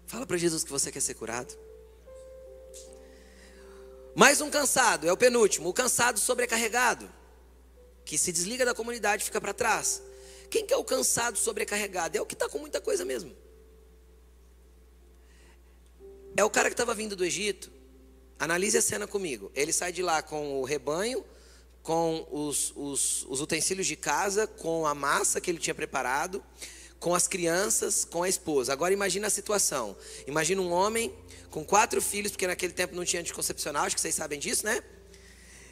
Fala 0.07 0.27
para 0.27 0.37
Jesus 0.37 0.65
que 0.65 0.71
você 0.71 0.91
quer 0.91 1.01
ser 1.01 1.15
curado. 1.15 1.57
Mais 4.15 4.41
um 4.41 4.51
cansado, 4.51 5.09
é 5.09 5.13
o 5.13 5.17
penúltimo, 5.17 5.69
o 5.69 5.73
cansado 5.73 6.19
sobrecarregado, 6.19 7.11
que 8.05 8.19
se 8.19 8.31
desliga 8.31 8.65
da 8.65 8.75
comunidade 8.75 9.23
e 9.23 9.25
fica 9.25 9.41
para 9.41 9.55
trás. 9.55 10.03
Quem 10.51 10.67
que 10.67 10.75
é 10.75 10.77
o 10.77 10.85
cansado 10.85 11.39
sobrecarregado? 11.39 12.19
É 12.19 12.21
o 12.21 12.27
que 12.27 12.35
está 12.35 12.47
com 12.47 12.59
muita 12.59 12.79
coisa 12.79 13.07
mesmo. 13.07 13.35
É 16.37 16.45
o 16.45 16.51
cara 16.51 16.69
que 16.69 16.75
estava 16.75 16.95
vindo 16.95 17.17
do 17.17 17.25
Egito. 17.25 17.73
Analise 18.39 18.77
a 18.77 18.83
cena 18.83 19.07
comigo. 19.07 19.51
Ele 19.55 19.73
sai 19.73 19.93
de 19.93 20.03
lá 20.03 20.21
com 20.21 20.61
o 20.61 20.65
rebanho, 20.65 21.25
com 21.83 22.27
os, 22.31 22.73
os, 22.77 23.25
os 23.29 23.41
utensílios 23.41 23.87
de 23.87 23.97
casa, 23.97 24.47
com 24.47 24.87
a 24.87 24.95
massa 24.95 25.41
que 25.41 25.51
ele 25.51 25.59
tinha 25.59 25.75
preparado 25.75 26.45
com 27.03 27.17
as 27.17 27.27
crianças, 27.27 28.05
com 28.05 28.23
a 28.23 28.29
esposa. 28.29 28.73
Agora 28.73 28.95
imagina 28.95 29.27
a 29.27 29.31
situação. 29.31 29.97
Imagina 30.25 30.63
um 30.63 30.71
homem 30.71 31.13
com 31.51 31.65
quatro 31.65 32.01
filhos, 32.01 32.31
porque 32.31 32.47
naquele 32.47 32.73
tempo 32.73 32.95
não 32.95 33.05
tinha 33.05 33.21
anticoncepcional, 33.21 33.85
acho 33.85 33.97
que 33.97 34.01
vocês 34.01 34.15
sabem 34.15 34.39
disso, 34.39 34.65
né? 34.65 34.81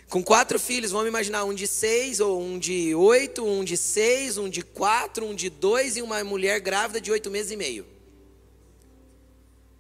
Com 0.09 0.25
quatro 0.25 0.59
filhos, 0.59 0.91
vamos 0.91 1.07
imaginar 1.07 1.45
um 1.45 1.55
de 1.55 1.69
seis, 1.69 2.19
ou 2.19 2.43
um 2.43 2.59
de 2.59 2.97
oito, 2.97 3.45
um 3.45 3.63
de 3.63 3.77
seis, 3.77 4.37
um 4.39 4.49
de 4.49 4.63
quatro, 4.63 5.25
um 5.25 5.33
de 5.33 5.49
dois 5.49 5.97
e 5.97 6.03
uma 6.03 6.23
mulher 6.25 6.59
grávida 6.59 7.01
de 7.01 7.13
oito 7.13 7.31
meses 7.31 7.53
e 7.53 7.57
meio. 7.57 7.87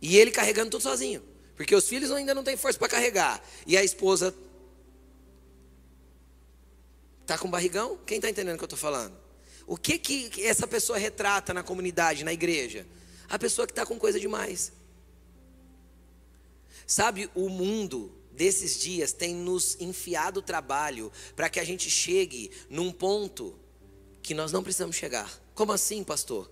E 0.00 0.16
ele 0.16 0.30
carregando 0.30 0.70
tudo 0.70 0.82
sozinho. 0.82 1.20
Porque 1.56 1.74
os 1.74 1.86
filhos 1.88 2.12
ainda 2.12 2.32
não 2.32 2.44
têm 2.44 2.56
força 2.56 2.78
para 2.78 2.88
carregar. 2.88 3.42
E 3.66 3.76
a 3.76 3.82
esposa 3.82 4.32
está 7.22 7.36
com 7.36 7.50
barrigão? 7.50 7.98
Quem 8.06 8.18
está 8.18 8.30
entendendo 8.30 8.54
o 8.54 8.58
que 8.58 8.62
eu 8.62 8.66
estou 8.66 8.78
falando? 8.78 9.29
O 9.70 9.76
que 9.76 10.00
que 10.00 10.44
essa 10.44 10.66
pessoa 10.66 10.98
retrata 10.98 11.54
na 11.54 11.62
comunidade, 11.62 12.24
na 12.24 12.32
igreja? 12.32 12.84
A 13.28 13.38
pessoa 13.38 13.68
que 13.68 13.72
está 13.72 13.86
com 13.86 13.96
coisa 13.96 14.18
demais. 14.18 14.72
Sabe, 16.84 17.30
o 17.36 17.48
mundo 17.48 18.12
desses 18.32 18.80
dias 18.80 19.12
tem 19.12 19.32
nos 19.32 19.80
enfiado 19.80 20.40
o 20.40 20.42
trabalho 20.42 21.12
para 21.36 21.48
que 21.48 21.60
a 21.60 21.62
gente 21.62 21.88
chegue 21.88 22.50
num 22.68 22.90
ponto 22.90 23.56
que 24.20 24.34
nós 24.34 24.50
não 24.50 24.60
precisamos 24.60 24.96
chegar. 24.96 25.40
Como 25.54 25.70
assim, 25.70 26.02
pastor? 26.02 26.50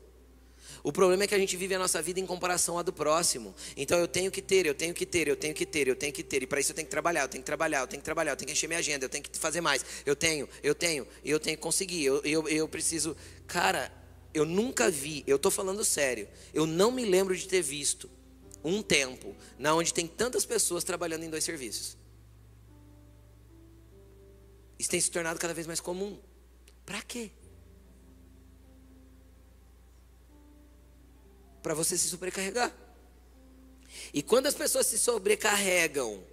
O 0.83 0.93
problema 0.93 1.24
é 1.24 1.26
que 1.26 1.35
a 1.35 1.39
gente 1.39 1.57
vive 1.57 1.74
a 1.74 1.79
nossa 1.79 2.01
vida 2.01 2.20
em 2.20 2.26
comparação 2.26 2.79
à 2.79 2.83
do 2.83 2.93
próximo. 2.93 3.55
Então 3.76 3.99
eu 3.99 4.09
tenho 4.09 4.31
que 4.31 4.41
ter, 4.41 4.66
eu 4.66 4.74
tenho 4.74 4.95
que 4.95 5.05
ter, 5.05 5.29
eu 5.29 5.37
tenho 5.37 5.55
que 5.55 5.66
ter, 5.66 5.89
eu 5.89 5.97
tenho 5.97 6.12
que 6.12 6.22
ter. 6.22 6.43
E 6.43 6.47
para 6.47 6.61
isso 6.61 6.72
eu 6.72 6.76
tenho 6.76 6.87
que 6.87 6.91
trabalhar, 6.91 7.22
eu 7.22 7.29
tenho 7.29 7.43
que 7.43 7.47
trabalhar, 7.47 7.81
eu 7.81 7.87
tenho 7.87 8.01
que 8.01 8.05
trabalhar, 8.05 8.33
eu 8.33 8.37
tenho 8.37 8.47
que 8.47 8.53
encher 8.53 8.66
minha 8.66 8.79
agenda, 8.79 9.05
eu 9.05 9.09
tenho 9.09 9.24
que 9.24 9.37
fazer 9.39 9.61
mais. 9.61 9.85
Eu 10.07 10.14
tenho, 10.16 10.49
eu 10.62 10.74
tenho, 10.74 11.07
e 11.24 11.31
eu 11.31 11.41
tenho 11.41 11.57
que 11.57 11.62
conseguir. 11.62 12.05
Eu, 12.05 12.22
eu, 12.24 12.49
eu 12.49 12.68
preciso. 12.68 13.16
Cara, 13.47 13.93
eu 14.33 14.45
nunca 14.45 14.91
vi, 14.91 15.24
eu 15.26 15.37
estou 15.37 15.51
falando 15.51 15.85
sério, 15.85 16.29
eu 16.53 16.66
não 16.66 16.91
me 16.91 17.05
lembro 17.05 17.37
de 17.37 17.49
ter 17.49 17.62
visto 17.62 18.11
um 18.62 18.83
tempo 18.83 19.35
na 19.59 19.74
onde 19.74 19.95
tem 19.95 20.07
tantas 20.07 20.45
pessoas 20.45 20.85
trabalhando 20.85 21.24
em 21.24 21.31
dois 21.31 21.45
serviços. 21.45 21.97
Isso 24.79 24.91
tem 24.91 25.01
se 25.01 25.11
tornado 25.11 25.39
cada 25.41 25.55
vez 25.55 25.66
mais 25.66 25.81
comum. 25.81 26.18
Para 26.87 27.03
quê? 27.03 27.31
Para 31.69 31.75
você 31.75 31.99
se 31.99 32.09
sobrecarregar. 32.09 32.75
E 34.14 34.23
quando 34.23 34.47
as 34.47 34.55
pessoas 34.55 34.87
se 34.87 34.99
sobrecarregam, 34.99 36.25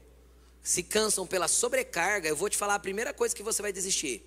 se 0.63 0.81
cansam 0.81 1.27
pela 1.27 1.49
sobrecarga, 1.49 2.29
eu 2.29 2.37
vou 2.37 2.49
te 2.49 2.55
falar 2.55 2.75
a 2.75 2.79
primeira 2.79 3.13
coisa 3.13 3.35
que 3.35 3.43
você 3.43 3.61
vai 3.61 3.73
desistir: 3.73 4.25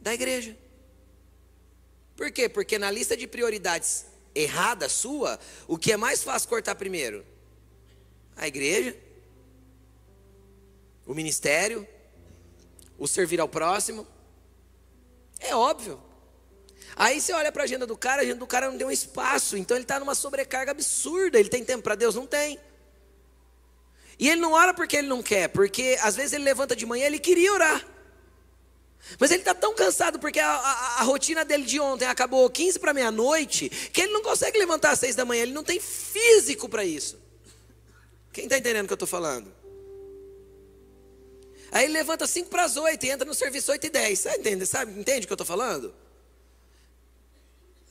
da 0.00 0.12
igreja. 0.12 0.58
Por 2.16 2.32
quê? 2.32 2.48
Porque 2.48 2.76
na 2.76 2.90
lista 2.90 3.16
de 3.16 3.28
prioridades 3.28 4.04
errada 4.34 4.88
sua, 4.88 5.38
o 5.68 5.78
que 5.78 5.92
é 5.92 5.96
mais 5.96 6.24
fácil 6.24 6.48
cortar 6.48 6.74
primeiro? 6.74 7.24
A 8.34 8.48
igreja, 8.48 8.98
o 11.06 11.14
ministério, 11.14 11.86
o 12.98 13.06
servir 13.06 13.38
ao 13.38 13.48
próximo. 13.48 14.04
É 15.38 15.54
óbvio. 15.54 16.02
Aí 16.96 17.20
você 17.20 17.32
olha 17.32 17.50
para 17.50 17.62
a 17.62 17.64
agenda 17.64 17.86
do 17.86 17.96
cara, 17.96 18.22
a 18.22 18.24
agenda 18.24 18.38
do 18.38 18.46
cara 18.46 18.70
não 18.70 18.76
deu 18.76 18.88
um 18.88 18.90
espaço, 18.90 19.56
então 19.56 19.76
ele 19.76 19.84
está 19.84 19.98
numa 19.98 20.14
sobrecarga 20.14 20.70
absurda. 20.70 21.38
Ele 21.38 21.48
tem 21.48 21.64
tempo 21.64 21.82
para 21.82 21.94
Deus? 21.94 22.14
Não 22.14 22.26
tem. 22.26 22.58
E 24.18 24.28
ele 24.28 24.40
não 24.40 24.52
ora 24.52 24.72
porque 24.72 24.96
ele 24.96 25.08
não 25.08 25.22
quer, 25.22 25.48
porque 25.48 25.98
às 26.00 26.14
vezes 26.14 26.32
ele 26.32 26.44
levanta 26.44 26.76
de 26.76 26.86
manhã, 26.86 27.06
ele 27.06 27.18
queria 27.18 27.52
orar. 27.52 27.84
Mas 29.18 29.30
ele 29.30 29.40
está 29.40 29.54
tão 29.54 29.74
cansado 29.74 30.18
porque 30.18 30.40
a, 30.40 30.48
a, 30.48 31.00
a, 31.00 31.02
rotina 31.02 31.44
dele 31.44 31.64
de 31.64 31.78
ontem 31.78 32.06
acabou 32.06 32.48
15 32.48 32.78
para 32.78 32.94
meia-noite, 32.94 33.68
que 33.68 34.02
ele 34.02 34.12
não 34.12 34.22
consegue 34.22 34.58
levantar 34.58 34.92
às 34.92 35.00
6 35.00 35.14
da 35.14 35.24
manhã, 35.24 35.42
ele 35.42 35.52
não 35.52 35.64
tem 35.64 35.78
físico 35.78 36.68
para 36.68 36.84
isso. 36.84 37.18
Quem 38.32 38.44
está 38.44 38.56
entendendo 38.56 38.84
o 38.84 38.86
que 38.86 38.92
eu 38.92 38.96
estou 38.96 39.08
falando? 39.08 39.52
Aí 41.70 41.84
ele 41.84 41.92
levanta 41.92 42.26
5 42.26 42.48
para 42.48 42.64
as 42.64 42.76
8 42.76 43.04
e 43.04 43.10
entra 43.10 43.26
no 43.26 43.34
serviço 43.34 43.72
8 43.72 43.86
e 43.86 43.90
10. 43.90 44.18
Você 44.18 44.30
entende, 44.30 44.66
sabe? 44.66 44.98
Entende 44.98 45.24
o 45.24 45.26
que 45.26 45.32
eu 45.32 45.36
estou 45.36 45.46
falando? 45.46 45.94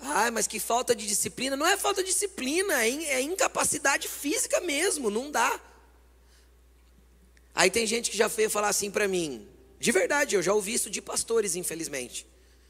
Ai, 0.06 0.32
mas 0.32 0.48
que 0.48 0.60
falta 0.60 0.96
de 0.96 1.08
disciplina. 1.08 1.56
Não 1.56 1.66
é 1.66 1.78
falta 1.78 2.04
de 2.04 2.10
disciplina, 2.10 2.84
é, 2.84 2.90
é 2.90 3.22
incapacidade 3.22 4.08
física 4.08 4.60
mesmo, 4.62 5.10
não 5.10 5.32
dá. 5.32 5.60
Aí 7.56 7.70
tem 7.70 7.86
gente 7.86 8.12
que 8.12 8.18
já 8.18 8.28
veio 8.28 8.50
falar 8.50 8.70
assim 8.70 8.90
para 8.90 9.08
mim, 9.08 9.48
de 9.84 9.92
verdade, 9.92 10.36
eu 10.36 10.42
já 10.42 10.54
ouvi 10.54 10.74
isso 10.74 10.90
de 10.90 11.02
pastores, 11.02 11.58
infelizmente. 11.58 12.26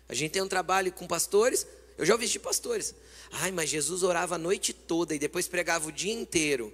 A 0.10 0.16
gente 0.16 0.32
tem 0.32 0.42
um 0.42 0.48
trabalho 0.48 0.92
com 0.92 1.06
pastores, 1.06 1.66
eu 1.96 2.06
já 2.06 2.14
ouvi 2.14 2.26
isso 2.26 2.34
de 2.34 2.40
pastores. 2.40 2.96
Ai, 3.32 3.52
mas 3.52 3.70
Jesus 3.70 4.02
orava 4.02 4.34
a 4.34 4.38
noite 4.40 4.74
toda 4.74 5.14
e 5.14 5.20
depois 5.20 5.48
pregava 5.48 5.88
o 5.88 5.92
dia 5.92 6.12
inteiro. 6.12 6.74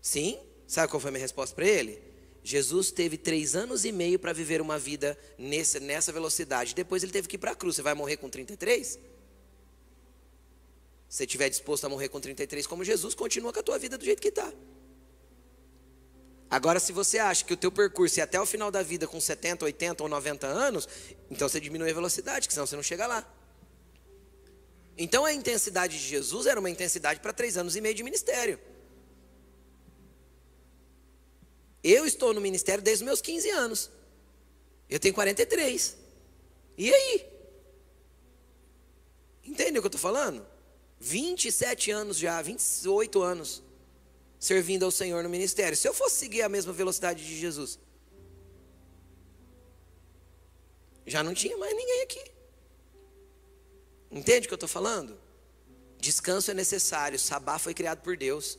Sim? 0.00 0.38
Sabe 0.66 0.90
qual 0.90 0.98
foi 1.00 1.10
a 1.10 1.12
minha 1.12 1.20
resposta 1.20 1.54
para 1.54 1.66
ele? 1.66 2.00
Jesus 2.42 2.90
teve 2.90 3.18
três 3.18 3.54
anos 3.54 3.84
e 3.84 3.92
meio 3.92 4.18
para 4.18 4.32
viver 4.32 4.62
uma 4.62 4.78
vida 4.78 5.18
nessa, 5.36 5.78
nessa 5.78 6.10
velocidade. 6.12 6.74
Depois 6.74 7.02
ele 7.02 7.12
teve 7.12 7.28
que 7.28 7.36
ir 7.36 7.38
para 7.38 7.50
a 7.50 7.54
cruz. 7.54 7.76
Você 7.76 7.82
vai 7.82 7.92
morrer 7.92 8.16
com 8.16 8.30
33? 8.30 8.98
Se 11.10 11.16
você 11.16 11.24
estiver 11.24 11.48
disposto 11.48 11.84
a 11.84 11.88
morrer 11.88 12.08
com 12.08 12.20
33 12.20 12.68
como 12.68 12.84
Jesus, 12.84 13.16
continua 13.16 13.52
com 13.52 13.58
a 13.58 13.62
tua 13.64 13.76
vida 13.80 13.98
do 13.98 14.04
jeito 14.04 14.22
que 14.22 14.28
está. 14.28 14.50
Agora, 16.48 16.78
se 16.78 16.92
você 16.92 17.18
acha 17.18 17.44
que 17.44 17.52
o 17.52 17.56
teu 17.56 17.72
percurso 17.72 18.20
é 18.20 18.22
até 18.22 18.40
o 18.40 18.46
final 18.46 18.70
da 18.70 18.80
vida 18.80 19.08
com 19.08 19.20
70, 19.20 19.64
80 19.64 20.04
ou 20.04 20.08
90 20.08 20.46
anos, 20.46 20.88
então 21.28 21.48
você 21.48 21.58
diminui 21.58 21.90
a 21.90 21.94
velocidade, 21.94 22.46
que 22.46 22.54
senão 22.54 22.64
você 22.64 22.76
não 22.76 22.82
chega 22.84 23.08
lá. 23.08 23.28
Então 24.96 25.24
a 25.24 25.32
intensidade 25.32 25.98
de 25.98 26.04
Jesus 26.04 26.46
era 26.46 26.60
uma 26.60 26.70
intensidade 26.70 27.18
para 27.18 27.32
três 27.32 27.56
anos 27.56 27.74
e 27.74 27.80
meio 27.80 27.94
de 27.94 28.04
ministério. 28.04 28.60
Eu 31.82 32.06
estou 32.06 32.32
no 32.32 32.40
ministério 32.40 32.84
desde 32.84 33.02
os 33.02 33.06
meus 33.06 33.20
15 33.20 33.50
anos. 33.50 33.90
Eu 34.88 35.00
tenho 35.00 35.12
43. 35.14 35.96
E 36.78 36.94
aí? 36.94 37.26
Entende 39.42 39.76
o 39.76 39.82
que 39.82 39.86
eu 39.86 39.88
estou 39.88 40.00
falando? 40.00 40.46
27 41.00 41.90
anos 41.90 42.18
já, 42.18 42.40
28 42.42 43.22
anos 43.22 43.62
servindo 44.38 44.84
ao 44.84 44.90
Senhor 44.90 45.22
no 45.22 45.28
ministério. 45.28 45.76
Se 45.76 45.88
eu 45.88 45.94
fosse 45.94 46.16
seguir 46.16 46.42
a 46.42 46.48
mesma 46.48 46.72
velocidade 46.72 47.26
de 47.26 47.38
Jesus, 47.38 47.78
já 51.06 51.22
não 51.22 51.34
tinha 51.34 51.56
mais 51.56 51.74
ninguém 51.74 52.02
aqui. 52.02 52.22
Entende 54.10 54.46
o 54.46 54.48
que 54.48 54.54
eu 54.54 54.56
estou 54.56 54.68
falando? 54.68 55.18
Descanso 55.98 56.50
é 56.50 56.54
necessário. 56.54 57.18
Sabá 57.18 57.58
foi 57.58 57.74
criado 57.74 58.02
por 58.02 58.16
Deus. 58.16 58.58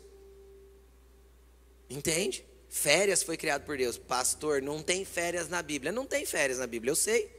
Entende? 1.90 2.46
Férias 2.70 3.22
foi 3.22 3.36
criado 3.36 3.66
por 3.66 3.78
Deus. 3.78 3.98
Pastor, 3.98 4.62
não 4.62 4.82
tem 4.82 5.04
férias 5.04 5.50
na 5.50 5.62
Bíblia. 5.62 5.92
Não 5.92 6.06
tem 6.06 6.26
férias 6.26 6.60
na 6.60 6.68
Bíblia, 6.68 6.92
eu 6.92 6.96
sei. 6.96 7.30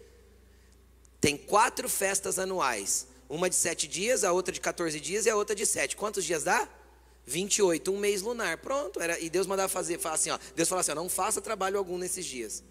Tem 1.20 1.36
quatro 1.36 1.88
festas 1.88 2.38
anuais. 2.38 3.07
Uma 3.33 3.49
de 3.49 3.57
sete 3.57 3.89
dias, 3.89 4.24
a 4.24 4.33
outra 4.33 4.53
de 4.53 4.61
14 4.61 5.01
dias 5.01 5.24
e 5.24 5.30
a 5.30 5.35
outra 5.35 5.57
de 5.57 5.64
sete. 5.64 5.97
Quantos 5.97 6.22
dias 6.22 6.45
dá? 6.45 6.68
28, 7.24 7.91
um 7.91 7.97
mês 7.99 8.20
lunar. 8.20 8.59
Pronto, 8.59 9.01
era, 9.01 9.18
e 9.18 9.30
Deus 9.30 9.47
mandava 9.47 9.70
fazer, 9.70 9.99
fala 9.99 10.16
assim, 10.16 10.28
ó, 10.28 10.39
Deus 10.55 10.68
falou 10.68 10.80
assim, 10.80 10.93
ó, 10.93 10.95
não 10.95 11.09
faça 11.09 11.41
trabalho 11.41 11.78
algum 11.78 11.97
nesses 11.97 12.26
dias. 12.26 12.62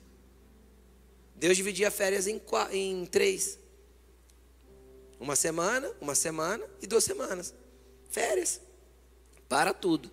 Deus 1.36 1.58
dividia 1.58 1.90
férias 1.90 2.28
em, 2.28 2.40
em 2.72 3.08
três. 3.08 3.58
Uma 5.20 5.36
semana, 5.36 5.92
uma 6.00 6.14
semana 6.14 6.64
e 6.80 6.86
duas 6.86 7.04
semanas. 7.04 7.56
Férias. 8.12 8.62
Para 9.50 9.74
tudo. 9.74 10.12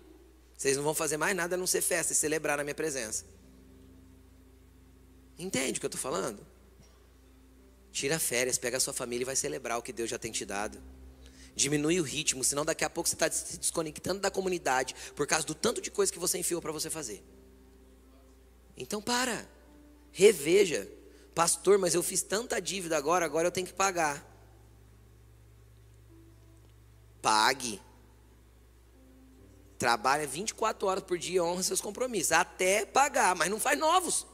Vocês 0.57 0.75
não 0.75 0.83
vão 0.83 0.95
fazer 0.95 1.17
mais 1.17 1.35
nada 1.35 1.53
a 1.53 1.59
não 1.59 1.67
ser 1.67 1.81
festa 1.81 2.11
e 2.11 2.15
celebrar 2.15 2.57
na 2.57 2.63
minha 2.63 2.73
presença. 2.73 3.23
Entende 5.37 5.77
o 5.77 5.79
que 5.79 5.85
eu 5.85 5.89
estou 5.89 6.01
falando? 6.01 6.43
Tira 7.91 8.19
férias, 8.19 8.57
pega 8.57 8.77
a 8.77 8.79
sua 8.79 8.93
família 8.93 9.23
e 9.23 9.25
vai 9.25 9.35
celebrar 9.35 9.77
o 9.77 9.81
que 9.81 9.91
Deus 9.91 10.09
já 10.09 10.17
tem 10.17 10.31
te 10.31 10.45
dado. 10.45 10.81
Diminui 11.55 11.99
o 11.99 12.03
ritmo, 12.03 12.43
senão 12.43 12.63
daqui 12.63 12.85
a 12.85 12.89
pouco 12.89 13.09
você 13.09 13.15
está 13.15 13.29
se 13.29 13.57
desconectando 13.57 14.19
da 14.19 14.31
comunidade 14.31 14.95
por 15.15 15.25
causa 15.27 15.45
do 15.45 15.55
tanto 15.55 15.81
de 15.81 15.91
coisa 15.91 16.11
que 16.11 16.19
você 16.19 16.37
enfiou 16.37 16.61
para 16.61 16.71
você 16.71 16.89
fazer. 16.89 17.23
Então 18.77 19.01
para, 19.01 19.49
reveja. 20.11 20.87
Pastor, 21.33 21.77
mas 21.77 21.93
eu 21.93 22.03
fiz 22.03 22.21
tanta 22.21 22.61
dívida 22.61 22.97
agora, 22.97 23.25
agora 23.25 23.47
eu 23.47 23.51
tenho 23.51 23.67
que 23.67 23.73
pagar. 23.73 24.25
Pague. 27.21 27.81
Trabalha 29.77 30.27
24 30.27 30.87
horas 30.87 31.03
por 31.03 31.17
dia, 31.17 31.43
honra 31.43 31.63
seus 31.63 31.81
compromissos, 31.81 32.33
até 32.33 32.85
pagar, 32.85 33.35
mas 33.35 33.49
não 33.49 33.59
faz 33.59 33.79
novos 33.79 34.25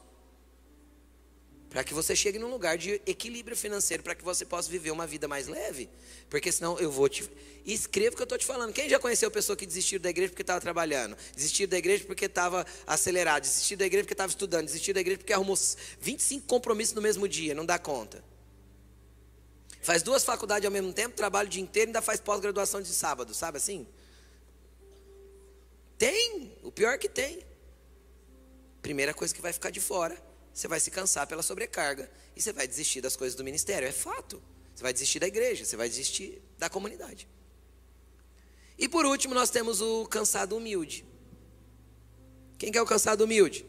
para 1.70 1.82
que 1.82 1.92
você 1.92 2.14
chegue 2.14 2.38
num 2.38 2.48
lugar 2.48 2.78
de 2.78 3.00
equilíbrio 3.06 3.56
financeiro, 3.56 4.02
para 4.02 4.14
que 4.14 4.24
você 4.24 4.44
possa 4.44 4.70
viver 4.70 4.90
uma 4.90 5.06
vida 5.06 5.26
mais 5.26 5.46
leve. 5.46 5.88
Porque 6.30 6.50
senão 6.50 6.78
eu 6.78 6.90
vou 6.90 7.08
te. 7.08 7.28
escreva 7.64 8.14
o 8.14 8.16
que 8.16 8.22
eu 8.22 8.24
estou 8.24 8.38
te 8.38 8.46
falando. 8.46 8.72
Quem 8.72 8.88
já 8.88 8.98
conheceu 8.98 9.30
pessoa 9.30 9.56
que 9.56 9.66
desistiu 9.66 9.98
da 9.98 10.08
igreja 10.08 10.30
porque 10.30 10.42
estava 10.42 10.60
trabalhando? 10.60 11.16
Desistiu 11.34 11.66
da 11.66 11.76
igreja 11.76 12.04
porque 12.04 12.26
estava 12.26 12.64
acelerado? 12.86 13.42
Desistiu 13.42 13.76
da 13.76 13.84
igreja 13.84 14.04
porque 14.04 14.14
estava 14.14 14.30
estudando? 14.30 14.66
Desistiu 14.66 14.94
da 14.94 15.00
igreja 15.00 15.18
porque 15.18 15.32
arrumou 15.32 15.58
25 16.00 16.46
compromissos 16.46 16.94
no 16.94 17.02
mesmo 17.02 17.28
dia? 17.28 17.54
Não 17.54 17.66
dá 17.66 17.78
conta. 17.78 18.24
Faz 19.82 20.02
duas 20.02 20.24
faculdades 20.24 20.64
ao 20.64 20.72
mesmo 20.72 20.92
tempo, 20.92 21.14
trabalha 21.14 21.46
o 21.46 21.50
dia 21.50 21.62
inteiro 21.62 21.88
e 21.88 21.90
ainda 21.90 22.02
faz 22.02 22.20
pós-graduação 22.20 22.82
de 22.82 22.88
sábado, 22.88 23.32
sabe 23.32 23.58
assim? 23.58 23.86
Tem, 25.96 26.52
o 26.62 26.72
pior 26.72 26.94
é 26.94 26.98
que 26.98 27.08
tem. 27.08 27.40
Primeira 28.82 29.14
coisa 29.14 29.32
que 29.34 29.40
vai 29.40 29.52
ficar 29.52 29.70
de 29.70 29.80
fora 29.80 30.25
você 30.56 30.66
vai 30.66 30.80
se 30.80 30.90
cansar 30.90 31.26
pela 31.26 31.42
sobrecarga 31.42 32.10
e 32.34 32.40
você 32.40 32.50
vai 32.50 32.66
desistir 32.66 33.02
das 33.02 33.14
coisas 33.14 33.36
do 33.36 33.44
ministério. 33.44 33.86
É 33.86 33.92
fato. 33.92 34.42
Você 34.74 34.82
vai 34.82 34.90
desistir 34.90 35.18
da 35.18 35.26
igreja, 35.26 35.66
você 35.66 35.76
vai 35.76 35.86
desistir 35.86 36.40
da 36.56 36.70
comunidade. 36.70 37.28
E 38.78 38.88
por 38.88 39.04
último, 39.04 39.34
nós 39.34 39.50
temos 39.50 39.82
o 39.82 40.06
cansado 40.06 40.56
humilde. 40.56 41.04
Quem 42.56 42.72
que 42.72 42.78
é 42.78 42.80
o 42.80 42.86
cansado 42.86 43.22
humilde? 43.24 43.66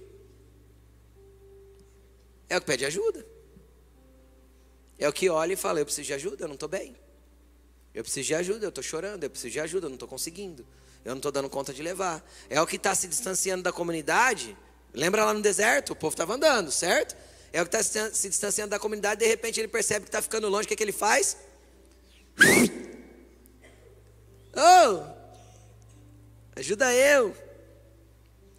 É 2.47 2.55
o 2.55 2.61
que 2.61 2.67
pede 2.67 2.85
ajuda. 2.85 3.27
É 4.97 5.09
o 5.09 5.13
que 5.13 5.27
olha 5.27 5.51
e 5.51 5.57
fala: 5.57 5.81
Eu 5.81 5.85
preciso 5.85 6.07
de 6.07 6.13
ajuda, 6.13 6.45
eu 6.45 6.47
não 6.47 6.55
estou 6.55 6.69
bem. 6.69 6.95
Eu 7.93 8.01
preciso 8.01 8.27
de 8.27 8.33
ajuda, 8.33 8.65
eu 8.65 8.69
estou 8.69 8.83
chorando. 8.83 9.25
Eu 9.25 9.29
preciso 9.29 9.51
de 9.51 9.59
ajuda, 9.59 9.87
eu 9.87 9.89
não 9.89 9.97
estou 9.97 10.07
conseguindo. 10.07 10.65
eu 11.03 11.09
não 11.09 11.17
estou 11.17 11.33
dando 11.33 11.49
conta 11.49 11.73
de 11.73 11.83
levar. 11.83 12.25
É 12.49 12.61
o 12.61 12.65
que 12.65 12.77
está 12.77 12.95
se 12.95 13.09
distanciando 13.09 13.61
da 13.63 13.73
comunidade. 13.73 14.55
Lembra 14.93 15.25
lá 15.25 15.33
no 15.33 15.41
deserto? 15.41 15.93
O 15.93 15.95
povo 15.95 16.13
estava 16.13 16.33
andando, 16.33 16.71
certo? 16.71 17.15
É 17.51 17.61
o 17.61 17.65
que 17.65 17.75
está 17.75 18.11
se 18.11 18.29
distanciando 18.29 18.71
da 18.71 18.79
comunidade, 18.79 19.19
de 19.19 19.27
repente 19.27 19.59
ele 19.59 19.67
percebe 19.67 20.05
que 20.05 20.09
está 20.09 20.21
ficando 20.21 20.49
longe, 20.49 20.65
o 20.65 20.67
que, 20.67 20.73
é 20.73 20.77
que 20.77 20.83
ele 20.83 20.91
faz? 20.91 21.37
Oh, 24.59 25.03
ajuda 26.55 26.91
eu. 26.91 27.35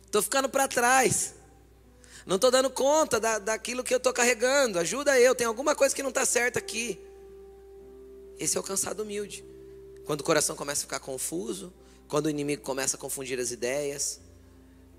Estou 0.07 0.23
ficando 0.23 0.49
para 0.49 0.69
trás. 0.69 1.35
Não 2.25 2.37
estou 2.37 2.53
dando 2.53 2.71
conta 2.71 3.19
da, 3.19 3.41
daquilo 3.41 3.83
que 3.83 3.93
eu 3.93 3.97
estou 3.97 4.13
carregando. 4.13 4.79
Ajuda 4.79 5.19
eu. 5.19 5.35
Tem 5.35 5.45
alguma 5.45 5.75
coisa 5.75 5.93
que 5.93 6.03
não 6.03 6.11
está 6.11 6.25
certa 6.25 6.61
aqui. 6.61 7.01
Esse 8.39 8.57
é 8.57 8.61
o 8.61 8.63
cansado 8.63 9.03
humilde. 9.03 9.45
Quando 10.05 10.21
o 10.21 10.25
coração 10.25 10.55
começa 10.55 10.83
a 10.83 10.87
ficar 10.87 11.01
confuso, 11.01 11.73
quando 12.07 12.27
o 12.27 12.31
inimigo 12.31 12.63
começa 12.63 12.97
a 12.97 13.01
confundir 13.01 13.41
as 13.41 13.51
ideias, 13.51 14.21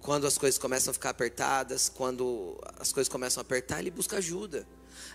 quando 0.02 0.26
as 0.26 0.38
coisas 0.38 0.58
começam 0.58 0.91
a 0.91 0.93
ficar 0.93 1.10
apertadas, 1.10 1.89
quando 1.89 2.60
as 2.80 2.91
coisas 2.91 3.10
começam 3.10 3.41
a 3.41 3.43
apertar, 3.43 3.80
ele 3.80 3.91
busca 3.91 4.18
ajuda. 4.18 4.66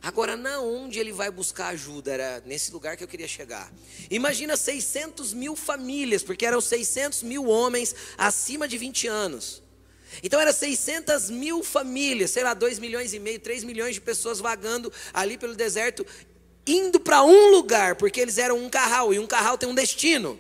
Agora, 0.02 0.36
na 0.36 0.60
onde 0.60 0.98
ele 0.98 1.12
vai 1.12 1.30
buscar 1.30 1.68
ajuda? 1.68 2.12
Era 2.12 2.42
nesse 2.44 2.70
lugar 2.72 2.96
que 2.96 3.02
eu 3.02 3.08
queria 3.08 3.28
chegar. 3.28 3.72
Imagina 4.10 4.56
600 4.56 5.32
mil 5.32 5.56
famílias, 5.56 6.22
porque 6.22 6.44
eram 6.44 6.60
600 6.60 7.22
mil 7.22 7.46
homens 7.46 7.94
acima 8.18 8.68
de 8.68 8.76
20 8.76 9.06
anos. 9.06 9.62
Então, 10.22 10.38
eram 10.38 10.52
600 10.52 11.30
mil 11.30 11.64
famílias, 11.64 12.30
sei 12.30 12.44
lá, 12.44 12.54
2 12.54 12.78
milhões 12.78 13.14
e 13.14 13.18
meio, 13.18 13.40
3 13.40 13.64
milhões 13.64 13.94
de 13.94 14.00
pessoas 14.00 14.38
vagando 14.38 14.92
ali 15.12 15.36
pelo 15.38 15.54
deserto, 15.54 16.06
indo 16.66 17.00
para 17.00 17.22
um 17.22 17.50
lugar, 17.50 17.96
porque 17.96 18.20
eles 18.20 18.38
eram 18.38 18.58
um 18.58 18.68
carral, 18.68 19.12
e 19.12 19.18
um 19.18 19.26
carral 19.26 19.58
tem 19.58 19.68
um 19.68 19.74
destino, 19.74 20.38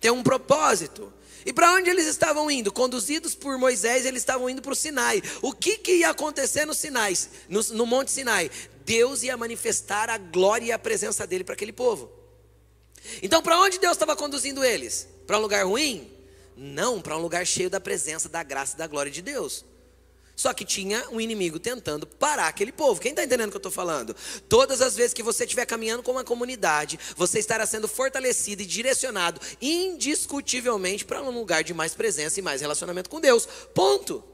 tem 0.00 0.10
um 0.10 0.22
propósito. 0.22 1.12
E 1.44 1.52
para 1.52 1.72
onde 1.72 1.88
eles 1.88 2.06
estavam 2.06 2.50
indo? 2.50 2.72
Conduzidos 2.72 3.34
por 3.34 3.56
Moisés, 3.58 4.04
eles 4.04 4.22
estavam 4.22 4.48
indo 4.50 4.60
para 4.60 4.72
o 4.72 4.76
Sinai. 4.76 5.22
O 5.40 5.52
que, 5.52 5.78
que 5.78 5.96
ia 5.96 6.10
acontecer 6.10 6.66
no 6.66 6.74
Sinai, 6.74 7.16
no, 7.48 7.62
no 7.74 7.86
Monte 7.86 8.10
Sinai? 8.10 8.50
Deus 8.84 9.22
ia 9.22 9.36
manifestar 9.36 10.10
a 10.10 10.18
glória 10.18 10.66
e 10.66 10.72
a 10.72 10.78
presença 10.78 11.26
dele 11.26 11.44
para 11.44 11.54
aquele 11.54 11.72
povo. 11.72 12.10
Então, 13.22 13.42
para 13.42 13.58
onde 13.58 13.78
Deus 13.78 13.92
estava 13.92 14.14
conduzindo 14.14 14.64
eles? 14.64 15.08
Para 15.26 15.38
um 15.38 15.42
lugar 15.42 15.64
ruim? 15.64 16.10
Não, 16.56 17.00
para 17.00 17.16
um 17.16 17.20
lugar 17.20 17.46
cheio 17.46 17.70
da 17.70 17.80
presença, 17.80 18.28
da 18.28 18.42
graça 18.42 18.74
e 18.74 18.78
da 18.78 18.86
glória 18.86 19.10
de 19.10 19.22
Deus. 19.22 19.64
Só 20.40 20.54
que 20.54 20.64
tinha 20.64 21.06
um 21.10 21.20
inimigo 21.20 21.58
tentando 21.58 22.06
parar 22.06 22.48
aquele 22.48 22.72
povo. 22.72 22.98
Quem 22.98 23.10
está 23.10 23.22
entendendo 23.22 23.48
o 23.48 23.50
que 23.50 23.58
eu 23.58 23.58
estou 23.58 23.70
falando? 23.70 24.16
Todas 24.48 24.80
as 24.80 24.96
vezes 24.96 25.12
que 25.12 25.22
você 25.22 25.44
estiver 25.44 25.66
caminhando 25.66 26.02
com 26.02 26.12
uma 26.12 26.24
comunidade, 26.24 26.98
você 27.14 27.38
estará 27.38 27.66
sendo 27.66 27.86
fortalecido 27.86 28.62
e 28.62 28.64
direcionado 28.64 29.38
indiscutivelmente 29.60 31.04
para 31.04 31.20
um 31.22 31.28
lugar 31.30 31.62
de 31.62 31.74
mais 31.74 31.94
presença 31.94 32.40
e 32.40 32.42
mais 32.42 32.62
relacionamento 32.62 33.10
com 33.10 33.20
Deus. 33.20 33.46
Ponto. 33.74 34.24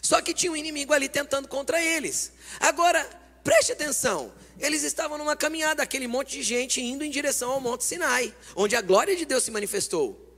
Só 0.00 0.22
que 0.22 0.32
tinha 0.32 0.52
um 0.52 0.56
inimigo 0.56 0.92
ali 0.92 1.08
tentando 1.08 1.48
contra 1.48 1.82
eles. 1.82 2.30
Agora, 2.60 3.04
preste 3.42 3.72
atenção. 3.72 4.32
Eles 4.56 4.84
estavam 4.84 5.18
numa 5.18 5.34
caminhada, 5.34 5.82
aquele 5.82 6.06
monte 6.06 6.36
de 6.36 6.44
gente 6.44 6.80
indo 6.80 7.02
em 7.02 7.10
direção 7.10 7.50
ao 7.50 7.60
Monte 7.60 7.82
Sinai, 7.82 8.32
onde 8.54 8.76
a 8.76 8.80
glória 8.80 9.16
de 9.16 9.24
Deus 9.24 9.42
se 9.42 9.50
manifestou. 9.50 10.31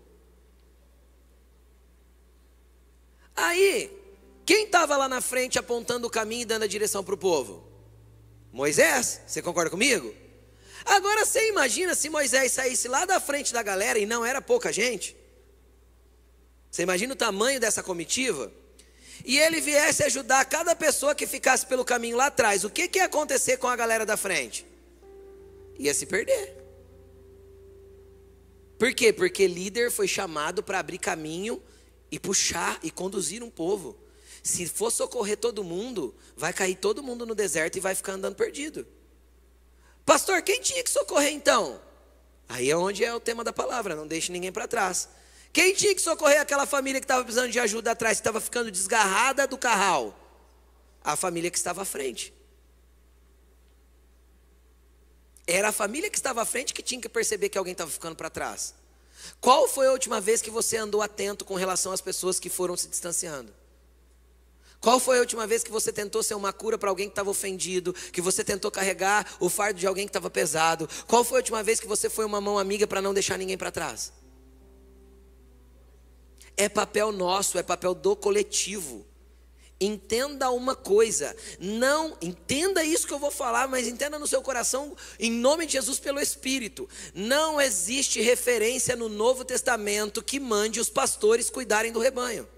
Aí, 3.34 3.90
quem 4.46 4.64
estava 4.64 4.96
lá 4.96 5.08
na 5.08 5.20
frente 5.20 5.58
apontando 5.58 6.06
o 6.06 6.10
caminho 6.10 6.42
e 6.42 6.46
dando 6.46 6.64
a 6.64 6.68
direção 6.68 7.02
para 7.02 7.14
o 7.14 7.18
povo? 7.18 7.66
Moisés, 8.52 9.20
você 9.26 9.42
concorda 9.42 9.70
comigo? 9.70 10.14
Agora 10.84 11.24
você 11.24 11.48
imagina 11.48 11.94
se 11.94 12.10
Moisés 12.10 12.52
saísse 12.52 12.88
lá 12.88 13.04
da 13.04 13.18
frente 13.18 13.52
da 13.52 13.62
galera 13.62 13.98
e 13.98 14.06
não 14.06 14.24
era 14.24 14.40
pouca 14.40 14.72
gente? 14.72 15.16
Você 16.70 16.82
imagina 16.82 17.14
o 17.14 17.16
tamanho 17.16 17.58
dessa 17.58 17.82
comitiva? 17.82 18.52
E 19.24 19.38
ele 19.38 19.60
viesse 19.60 20.02
ajudar 20.02 20.44
cada 20.44 20.76
pessoa 20.76 21.14
que 21.14 21.26
ficasse 21.26 21.64
pelo 21.66 21.84
caminho 21.84 22.16
lá 22.16 22.26
atrás. 22.26 22.64
O 22.64 22.70
que, 22.70 22.88
que 22.88 22.98
ia 22.98 23.06
acontecer 23.06 23.56
com 23.56 23.66
a 23.66 23.76
galera 23.76 24.04
da 24.04 24.16
frente? 24.16 24.66
Ia 25.78 25.94
se 25.94 26.04
perder. 26.04 26.54
Por 28.78 28.92
quê? 28.92 29.12
Porque 29.12 29.46
líder 29.46 29.90
foi 29.90 30.06
chamado 30.06 30.62
para 30.62 30.78
abrir 30.78 30.98
caminho 30.98 31.62
e 32.14 32.18
puxar 32.20 32.78
e 32.80 32.92
conduzir 32.92 33.42
um 33.42 33.50
povo. 33.50 33.98
Se 34.40 34.68
for 34.68 34.92
socorrer 34.92 35.36
todo 35.36 35.64
mundo, 35.64 36.14
vai 36.36 36.52
cair 36.52 36.76
todo 36.76 37.02
mundo 37.02 37.26
no 37.26 37.34
deserto 37.34 37.76
e 37.76 37.80
vai 37.80 37.92
ficar 37.92 38.12
andando 38.12 38.36
perdido. 38.36 38.86
Pastor, 40.06 40.40
quem 40.42 40.60
tinha 40.60 40.84
que 40.84 40.90
socorrer 40.90 41.32
então? 41.32 41.82
Aí 42.48 42.70
é 42.70 42.76
onde 42.76 43.04
é 43.04 43.12
o 43.12 43.18
tema 43.18 43.42
da 43.42 43.52
palavra, 43.52 43.96
não 43.96 44.06
deixe 44.06 44.30
ninguém 44.30 44.52
para 44.52 44.68
trás. 44.68 45.08
Quem 45.52 45.74
tinha 45.74 45.92
que 45.92 46.00
socorrer 46.00 46.40
aquela 46.40 46.66
família 46.66 47.00
que 47.00 47.04
estava 47.04 47.24
precisando 47.24 47.50
de 47.50 47.58
ajuda 47.58 47.90
atrás, 47.90 48.18
que 48.18 48.20
estava 48.20 48.40
ficando 48.40 48.70
desgarrada 48.70 49.44
do 49.48 49.58
carral? 49.58 50.16
A 51.02 51.16
família 51.16 51.50
que 51.50 51.58
estava 51.58 51.82
à 51.82 51.84
frente. 51.84 52.32
Era 55.48 55.70
a 55.70 55.72
família 55.72 56.08
que 56.08 56.16
estava 56.16 56.42
à 56.42 56.44
frente 56.44 56.72
que 56.72 56.82
tinha 56.82 57.00
que 57.00 57.08
perceber 57.08 57.48
que 57.48 57.58
alguém 57.58 57.72
estava 57.72 57.90
ficando 57.90 58.14
para 58.14 58.30
trás. 58.30 58.72
Qual 59.40 59.68
foi 59.68 59.86
a 59.86 59.92
última 59.92 60.20
vez 60.20 60.40
que 60.42 60.50
você 60.50 60.76
andou 60.76 61.02
atento 61.02 61.44
com 61.44 61.54
relação 61.54 61.92
às 61.92 62.00
pessoas 62.00 62.40
que 62.40 62.48
foram 62.48 62.76
se 62.76 62.88
distanciando? 62.88 63.52
Qual 64.80 65.00
foi 65.00 65.16
a 65.16 65.20
última 65.20 65.46
vez 65.46 65.64
que 65.64 65.70
você 65.70 65.90
tentou 65.90 66.22
ser 66.22 66.34
uma 66.34 66.52
cura 66.52 66.76
para 66.76 66.90
alguém 66.90 67.08
que 67.08 67.12
estava 67.12 67.30
ofendido? 67.30 67.94
Que 68.12 68.20
você 68.20 68.44
tentou 68.44 68.70
carregar 68.70 69.26
o 69.40 69.48
fardo 69.48 69.80
de 69.80 69.86
alguém 69.86 70.04
que 70.04 70.10
estava 70.10 70.28
pesado? 70.28 70.86
Qual 71.06 71.24
foi 71.24 71.38
a 71.38 71.40
última 71.40 71.62
vez 71.62 71.80
que 71.80 71.86
você 71.86 72.10
foi 72.10 72.26
uma 72.26 72.38
mão 72.38 72.58
amiga 72.58 72.86
para 72.86 73.00
não 73.00 73.14
deixar 73.14 73.38
ninguém 73.38 73.56
para 73.56 73.70
trás? 73.70 74.12
É 76.54 76.68
papel 76.68 77.12
nosso, 77.12 77.56
é 77.56 77.62
papel 77.62 77.94
do 77.94 78.14
coletivo. 78.14 79.06
Entenda 79.84 80.50
uma 80.50 80.74
coisa, 80.74 81.36
não 81.58 82.16
entenda 82.22 82.82
isso 82.82 83.06
que 83.06 83.12
eu 83.12 83.18
vou 83.18 83.30
falar, 83.30 83.68
mas 83.68 83.86
entenda 83.86 84.18
no 84.18 84.26
seu 84.26 84.40
coração, 84.40 84.96
em 85.18 85.30
nome 85.30 85.66
de 85.66 85.74
Jesus, 85.74 85.98
pelo 85.98 86.18
Espírito. 86.18 86.88
Não 87.14 87.60
existe 87.60 88.20
referência 88.20 88.96
no 88.96 89.10
Novo 89.10 89.44
Testamento 89.44 90.22
que 90.22 90.40
mande 90.40 90.80
os 90.80 90.88
pastores 90.88 91.50
cuidarem 91.50 91.92
do 91.92 92.00
rebanho. 92.00 92.48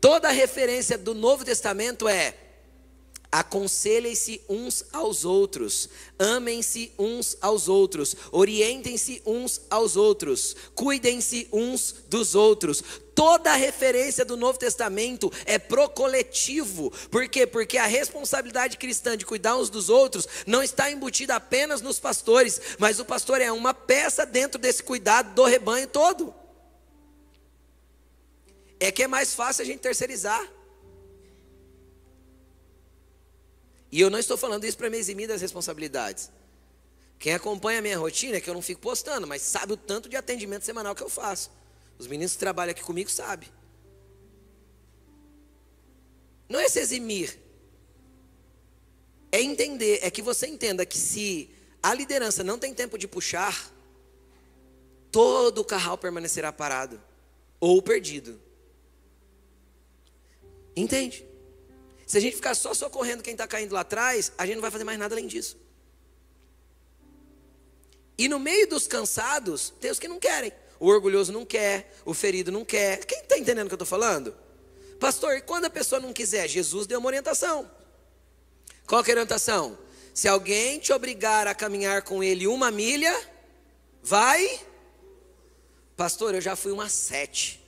Toda 0.00 0.28
referência 0.28 0.98
do 0.98 1.14
Novo 1.14 1.42
Testamento 1.44 2.06
é 2.06 2.34
Aconselhem-se 3.30 4.40
uns 4.48 4.84
aos 4.92 5.24
outros, 5.24 5.88
amem-se 6.18 6.92
uns 6.98 7.36
aos 7.40 7.68
outros, 7.68 8.14
orientem-se 8.30 9.20
uns 9.26 9.60
aos 9.68 9.96
outros, 9.96 10.54
cuidem-se 10.74 11.48
uns 11.52 11.94
dos 12.08 12.34
outros. 12.34 12.82
Toda 13.14 13.50
a 13.50 13.56
referência 13.56 14.24
do 14.24 14.36
Novo 14.36 14.58
Testamento 14.58 15.32
é 15.44 15.58
pro 15.58 15.88
coletivo. 15.88 16.92
Por 17.10 17.28
quê? 17.28 17.46
Porque 17.46 17.78
a 17.78 17.86
responsabilidade 17.86 18.76
cristã 18.76 19.16
de 19.16 19.24
cuidar 19.24 19.56
uns 19.56 19.70
dos 19.70 19.88
outros 19.88 20.28
não 20.46 20.62
está 20.62 20.90
embutida 20.90 21.34
apenas 21.34 21.80
nos 21.80 21.98
pastores, 21.98 22.60
mas 22.78 23.00
o 23.00 23.04
pastor 23.04 23.40
é 23.40 23.50
uma 23.50 23.72
peça 23.72 24.26
dentro 24.26 24.60
desse 24.60 24.82
cuidado 24.82 25.34
do 25.34 25.44
rebanho 25.44 25.88
todo. 25.88 26.34
É 28.78 28.92
que 28.92 29.02
é 29.02 29.08
mais 29.08 29.34
fácil 29.34 29.62
a 29.62 29.66
gente 29.66 29.80
terceirizar. 29.80 30.55
E 33.96 34.00
eu 34.02 34.10
não 34.10 34.18
estou 34.18 34.36
falando 34.36 34.62
isso 34.64 34.76
para 34.76 34.90
me 34.90 34.98
eximir 34.98 35.26
das 35.26 35.40
responsabilidades. 35.40 36.30
Quem 37.18 37.32
acompanha 37.32 37.78
a 37.78 37.82
minha 37.82 37.98
rotina 37.98 38.36
é 38.36 38.40
que 38.42 38.50
eu 38.50 38.52
não 38.52 38.60
fico 38.60 38.78
postando, 38.78 39.26
mas 39.26 39.40
sabe 39.40 39.72
o 39.72 39.76
tanto 39.76 40.06
de 40.06 40.16
atendimento 40.16 40.66
semanal 40.66 40.94
que 40.94 41.02
eu 41.02 41.08
faço. 41.08 41.50
Os 41.98 42.06
meninos 42.06 42.34
que 42.34 42.38
trabalham 42.38 42.72
aqui 42.72 42.82
comigo 42.82 43.10
sabem. 43.10 43.48
Não 46.46 46.60
é 46.60 46.68
se 46.68 46.78
eximir. 46.78 47.38
É 49.32 49.40
entender, 49.40 50.00
é 50.02 50.10
que 50.10 50.20
você 50.20 50.46
entenda 50.46 50.84
que 50.84 50.98
se 50.98 51.48
a 51.82 51.94
liderança 51.94 52.44
não 52.44 52.58
tem 52.58 52.74
tempo 52.74 52.98
de 52.98 53.08
puxar, 53.08 53.72
todo 55.10 55.62
o 55.62 55.64
carral 55.64 55.96
permanecerá 55.96 56.52
parado 56.52 57.02
ou 57.58 57.80
perdido. 57.80 58.38
Entende? 60.76 61.24
Se 62.06 62.16
a 62.16 62.20
gente 62.20 62.36
ficar 62.36 62.54
só 62.54 62.72
socorrendo 62.72 63.22
quem 63.22 63.32
está 63.32 63.48
caindo 63.48 63.72
lá 63.72 63.80
atrás, 63.80 64.32
a 64.38 64.46
gente 64.46 64.54
não 64.54 64.62
vai 64.62 64.70
fazer 64.70 64.84
mais 64.84 64.98
nada 64.98 65.12
além 65.12 65.26
disso. 65.26 65.58
E 68.16 68.28
no 68.28 68.38
meio 68.38 68.68
dos 68.68 68.86
cansados, 68.86 69.74
tem 69.80 69.90
os 69.90 69.98
que 69.98 70.06
não 70.06 70.20
querem. 70.20 70.52
O 70.78 70.86
orgulhoso 70.86 71.32
não 71.32 71.44
quer, 71.44 71.92
o 72.04 72.14
ferido 72.14 72.52
não 72.52 72.64
quer. 72.64 73.04
Quem 73.04 73.18
está 73.18 73.36
entendendo 73.36 73.66
o 73.66 73.68
que 73.68 73.74
eu 73.74 73.82
estou 73.82 73.86
falando? 73.86 74.34
Pastor, 75.00 75.36
e 75.36 75.40
quando 75.40 75.64
a 75.64 75.70
pessoa 75.70 76.00
não 76.00 76.12
quiser? 76.12 76.48
Jesus 76.48 76.86
deu 76.86 77.00
uma 77.00 77.08
orientação. 77.08 77.68
Qual 78.86 79.02
que 79.02 79.10
é 79.10 79.14
a 79.14 79.16
orientação? 79.16 79.76
Se 80.14 80.28
alguém 80.28 80.78
te 80.78 80.92
obrigar 80.92 81.48
a 81.48 81.54
caminhar 81.54 82.02
com 82.02 82.22
ele 82.22 82.46
uma 82.46 82.70
milha, 82.70 83.14
vai. 84.00 84.60
Pastor, 85.96 86.34
eu 86.34 86.40
já 86.40 86.54
fui 86.54 86.70
uma 86.70 86.88
sete 86.88 87.65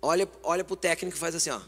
olha, 0.00 0.28
olha 0.42 0.64
para 0.64 0.74
o 0.74 0.76
técnico 0.76 1.16
e 1.16 1.20
faz 1.20 1.34
assim, 1.34 1.50
ó. 1.50 1.60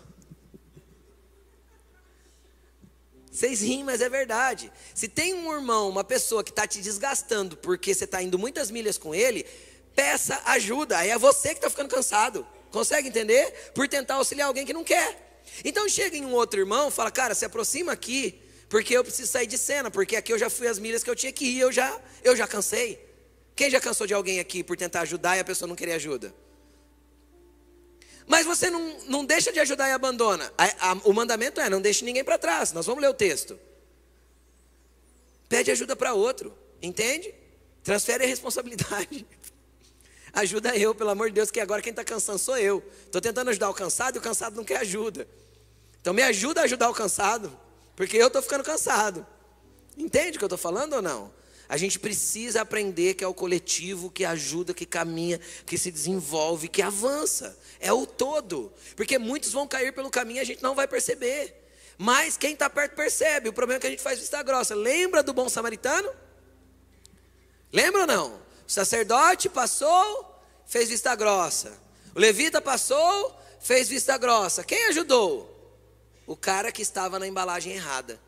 Vocês 3.31 3.61
riem, 3.61 3.85
mas 3.85 4.01
é 4.01 4.09
verdade. 4.09 4.73
Se 4.95 5.07
tem 5.07 5.33
um 5.33 5.53
irmão, 5.53 5.89
uma 5.89 6.03
pessoa 6.03 6.43
que 6.43 6.51
está 6.51 6.67
te 6.67 6.81
desgastando 6.81 7.57
porque 7.57 7.95
você 7.95 8.05
está 8.05 8.21
indo 8.21 8.37
muitas 8.37 8.69
milhas 8.69 8.99
com 8.99 9.15
ele, 9.15 9.47
peça 9.95 10.43
ajuda. 10.47 10.99
Aí 10.99 11.11
é 11.11 11.19
você 11.19 11.51
que 11.51 11.57
está 11.57 11.71
ficando 11.71 11.89
cansado. 11.89 12.45
Consegue 12.73 13.09
entender? 13.09 13.73
Por 13.75 13.87
tentar 13.87 14.15
auxiliar 14.15 14.49
alguém 14.49 14.67
que 14.67 14.73
não 14.73 14.83
quer. 14.83 15.41
Então 15.65 15.89
chega 15.89 16.17
em 16.17 16.25
um 16.25 16.35
outro 16.35 16.59
irmão, 16.59 16.91
fala, 16.91 17.11
cara, 17.11 17.35
se 17.35 17.45
aproxima 17.45 17.93
aqui, 17.93 18.41
porque 18.69 18.97
eu 18.97 19.05
preciso 19.05 19.31
sair 19.31 19.47
de 19.47 19.57
cena, 19.57 19.91
porque 19.91 20.17
aqui 20.17 20.33
eu 20.33 20.39
já 20.39 20.51
fui 20.51 20.67
as 20.67 20.79
milhas 20.79 21.05
que 21.05 21.11
eu 21.11 21.17
tinha 21.17 21.33
que 21.33 21.45
ir, 21.45 21.61
eu 21.61 21.71
já, 21.73 21.97
eu 22.25 22.37
já 22.37 22.47
cansei. 22.47 22.99
Quem 23.55 23.71
já 23.71 23.81
cansou 23.81 24.07
de 24.07 24.15
alguém 24.15 24.41
aqui 24.41 24.63
por 24.63 24.77
tentar 24.77 25.03
ajudar 25.03 25.37
e 25.37 25.41
a 25.41 25.45
pessoa 25.45 25.69
não 25.69 25.75
querer 25.75 25.93
ajuda? 25.93 26.35
Mas 28.29 28.45
você 28.45 28.69
não, 28.69 28.97
não 29.07 29.25
deixa 29.25 29.51
de 29.51 29.59
ajudar 29.59 29.89
e 29.89 29.93
abandona. 29.93 30.53
A, 30.57 30.91
a, 30.91 30.93
o 31.05 31.15
mandamento 31.15 31.61
é: 31.61 31.71
não 31.71 31.81
deixe 31.81 32.05
ninguém 32.05 32.23
para 32.23 32.39
trás. 32.39 32.73
Nós 32.73 32.85
vamos 32.85 33.01
ler 33.01 33.09
o 33.09 33.15
texto. 33.15 33.59
Pede 35.49 35.71
ajuda 35.71 35.97
para 35.97 36.13
outro, 36.13 36.57
entende? 36.83 37.35
Transfere 37.83 38.25
a 38.25 38.27
responsabilidade. 38.27 39.27
Ajuda 40.31 40.77
eu, 40.77 40.95
pelo 40.95 41.09
amor 41.09 41.29
de 41.31 41.37
Deus, 41.37 41.51
que 41.51 41.59
agora 41.59 41.81
quem 41.81 41.91
está 41.91 42.05
cansando 42.05 42.39
sou 42.39 42.59
eu. 42.59 42.85
Estou 43.07 43.19
tentando 43.19 43.49
ajudar 43.49 43.71
o 43.71 43.75
cansado 43.75 44.17
e 44.17 44.19
o 44.19 44.23
cansado 44.23 44.55
não 44.55 44.63
quer 44.63 44.77
ajuda. 44.77 45.27
Então 46.03 46.13
me 46.13 46.23
ajuda 46.23 46.61
a 46.61 46.65
ajudar 46.65 46.91
o 46.91 46.95
cansado, 46.95 47.59
porque 47.97 48.19
eu 48.19 48.27
estou 48.27 48.43
ficando 48.43 48.63
cansado. 48.63 49.27
Entende 49.97 50.37
o 50.37 50.39
que 50.39 50.45
eu 50.45 50.49
estou 50.49 50.59
falando 50.59 50.93
ou 50.93 51.03
não? 51.03 51.33
A 51.69 51.77
gente 51.77 51.99
precisa 51.99 52.63
aprender 52.63 53.15
que 53.15 53.23
é 53.23 53.27
o 53.29 53.35
coletivo 53.35 54.11
que 54.11 54.25
ajuda, 54.25 54.73
que 54.73 54.87
caminha, 54.87 55.39
que 55.67 55.77
se 55.77 55.91
desenvolve, 55.91 56.67
que 56.67 56.81
avança. 56.81 57.59
É 57.79 57.93
o 57.93 58.07
todo. 58.07 58.73
Porque 58.97 59.19
muitos 59.19 59.53
vão 59.53 59.69
cair 59.69 59.93
pelo 59.93 60.09
caminho 60.09 60.39
e 60.39 60.41
a 60.41 60.45
gente 60.45 60.63
não 60.63 60.75
vai 60.75 60.89
perceber. 60.89 61.55
Mas 61.99 62.39
quem 62.39 62.55
está 62.55 62.71
perto 62.71 62.95
percebe. 62.95 63.51
O 63.51 63.53
problema 63.53 63.77
é 63.77 63.81
que 63.81 63.87
a 63.87 63.91
gente 63.91 64.03
faz 64.03 64.19
vista 64.19 64.43
grossa. 64.43 64.75
Lembra 64.75 65.23
do 65.23 65.35
bom 65.35 65.49
samaritano? 65.49 66.11
Lembra 67.71 68.03
ou 68.03 68.07
não? 68.07 68.37
O 68.67 68.71
sacerdote 68.71 69.51
passou, 69.51 70.43
fez 70.65 70.89
vista 70.89 71.15
grossa. 71.15 71.79
O 72.15 72.19
levita 72.19 72.63
passou, 72.63 73.39
fez 73.61 73.89
vista 73.89 74.17
grossa. 74.17 74.65
Quem 74.65 74.87
ajudou? 74.87 75.55
O 76.27 76.35
cara 76.35 76.73
que 76.73 76.81
estava 76.81 77.19
na 77.19 77.27
embalagem 77.27 77.75
errada. 77.75 78.19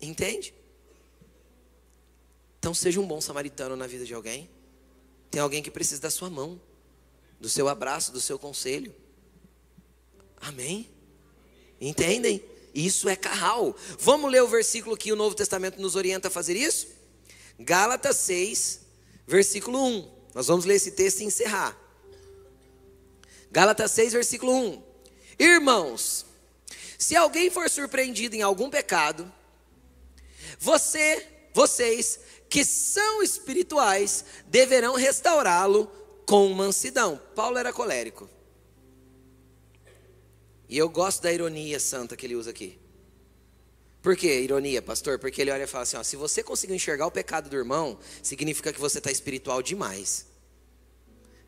Entende? 0.00 0.54
Então 2.58 2.74
seja 2.74 3.00
um 3.00 3.06
bom 3.06 3.20
samaritano 3.20 3.76
na 3.76 3.86
vida 3.86 4.04
de 4.04 4.14
alguém. 4.14 4.48
Tem 5.30 5.40
alguém 5.40 5.62
que 5.62 5.70
precisa 5.70 6.00
da 6.00 6.10
sua 6.10 6.30
mão, 6.30 6.60
do 7.40 7.48
seu 7.48 7.68
abraço, 7.68 8.12
do 8.12 8.20
seu 8.20 8.38
conselho. 8.38 8.94
Amém? 10.40 10.88
Entendem? 11.80 12.42
Isso 12.74 13.08
é 13.08 13.16
carral. 13.16 13.76
Vamos 13.98 14.30
ler 14.30 14.42
o 14.42 14.48
versículo 14.48 14.96
que 14.96 15.12
o 15.12 15.16
Novo 15.16 15.34
Testamento 15.34 15.80
nos 15.80 15.96
orienta 15.96 16.28
a 16.28 16.30
fazer 16.30 16.56
isso? 16.56 16.88
Gálatas 17.58 18.16
6, 18.16 18.80
versículo 19.26 19.84
1. 19.84 20.18
Nós 20.34 20.46
vamos 20.46 20.64
ler 20.64 20.74
esse 20.74 20.92
texto 20.92 21.20
e 21.20 21.24
encerrar. 21.24 21.76
Gálatas 23.50 23.90
6, 23.92 24.12
versículo 24.12 24.52
1. 24.52 24.82
Irmãos, 25.38 26.26
se 26.98 27.16
alguém 27.16 27.50
for 27.50 27.68
surpreendido 27.70 28.36
em 28.36 28.42
algum 28.42 28.68
pecado, 28.68 29.32
você, 30.58 31.26
vocês 31.54 32.20
que 32.48 32.64
são 32.64 33.22
espirituais 33.22 34.24
deverão 34.46 34.94
restaurá-lo 34.94 35.90
com 36.26 36.48
mansidão. 36.50 37.20
Paulo 37.34 37.58
era 37.58 37.72
colérico. 37.72 38.28
E 40.68 40.76
eu 40.76 40.88
gosto 40.88 41.22
da 41.22 41.32
ironia 41.32 41.80
santa 41.80 42.16
que 42.16 42.26
ele 42.26 42.36
usa 42.36 42.50
aqui. 42.50 42.78
Por 44.02 44.16
que 44.16 44.40
ironia, 44.40 44.80
pastor? 44.80 45.18
Porque 45.18 45.40
ele 45.40 45.50
olha 45.50 45.64
e 45.64 45.66
fala 45.66 45.82
assim: 45.82 45.96
ó, 45.96 46.02
se 46.02 46.16
você 46.16 46.42
conseguir 46.42 46.74
enxergar 46.74 47.06
o 47.06 47.10
pecado 47.10 47.50
do 47.50 47.56
irmão, 47.56 47.98
significa 48.22 48.72
que 48.72 48.80
você 48.80 48.98
está 48.98 49.10
espiritual 49.10 49.62
demais. 49.62 50.27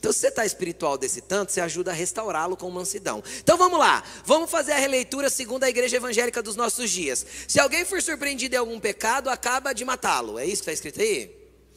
Então, 0.00 0.12
se 0.14 0.20
você 0.20 0.28
está 0.28 0.46
espiritual 0.46 0.96
desse 0.96 1.20
tanto, 1.20 1.52
você 1.52 1.60
ajuda 1.60 1.90
a 1.90 1.94
restaurá-lo 1.94 2.56
com 2.56 2.70
mansidão. 2.70 3.22
Então 3.40 3.58
vamos 3.58 3.78
lá, 3.78 4.02
vamos 4.24 4.50
fazer 4.50 4.72
a 4.72 4.78
releitura 4.78 5.28
segundo 5.28 5.64
a 5.64 5.68
igreja 5.68 5.98
evangélica 5.98 6.42
dos 6.42 6.56
nossos 6.56 6.90
dias. 6.90 7.24
Se 7.46 7.60
alguém 7.60 7.84
for 7.84 8.00
surpreendido 8.00 8.54
em 8.54 8.58
algum 8.58 8.80
pecado, 8.80 9.28
acaba 9.28 9.74
de 9.74 9.84
matá-lo. 9.84 10.38
É 10.38 10.46
isso 10.46 10.62
que 10.62 10.70
está 10.70 10.72
escrito 10.72 11.02
aí? 11.02 11.30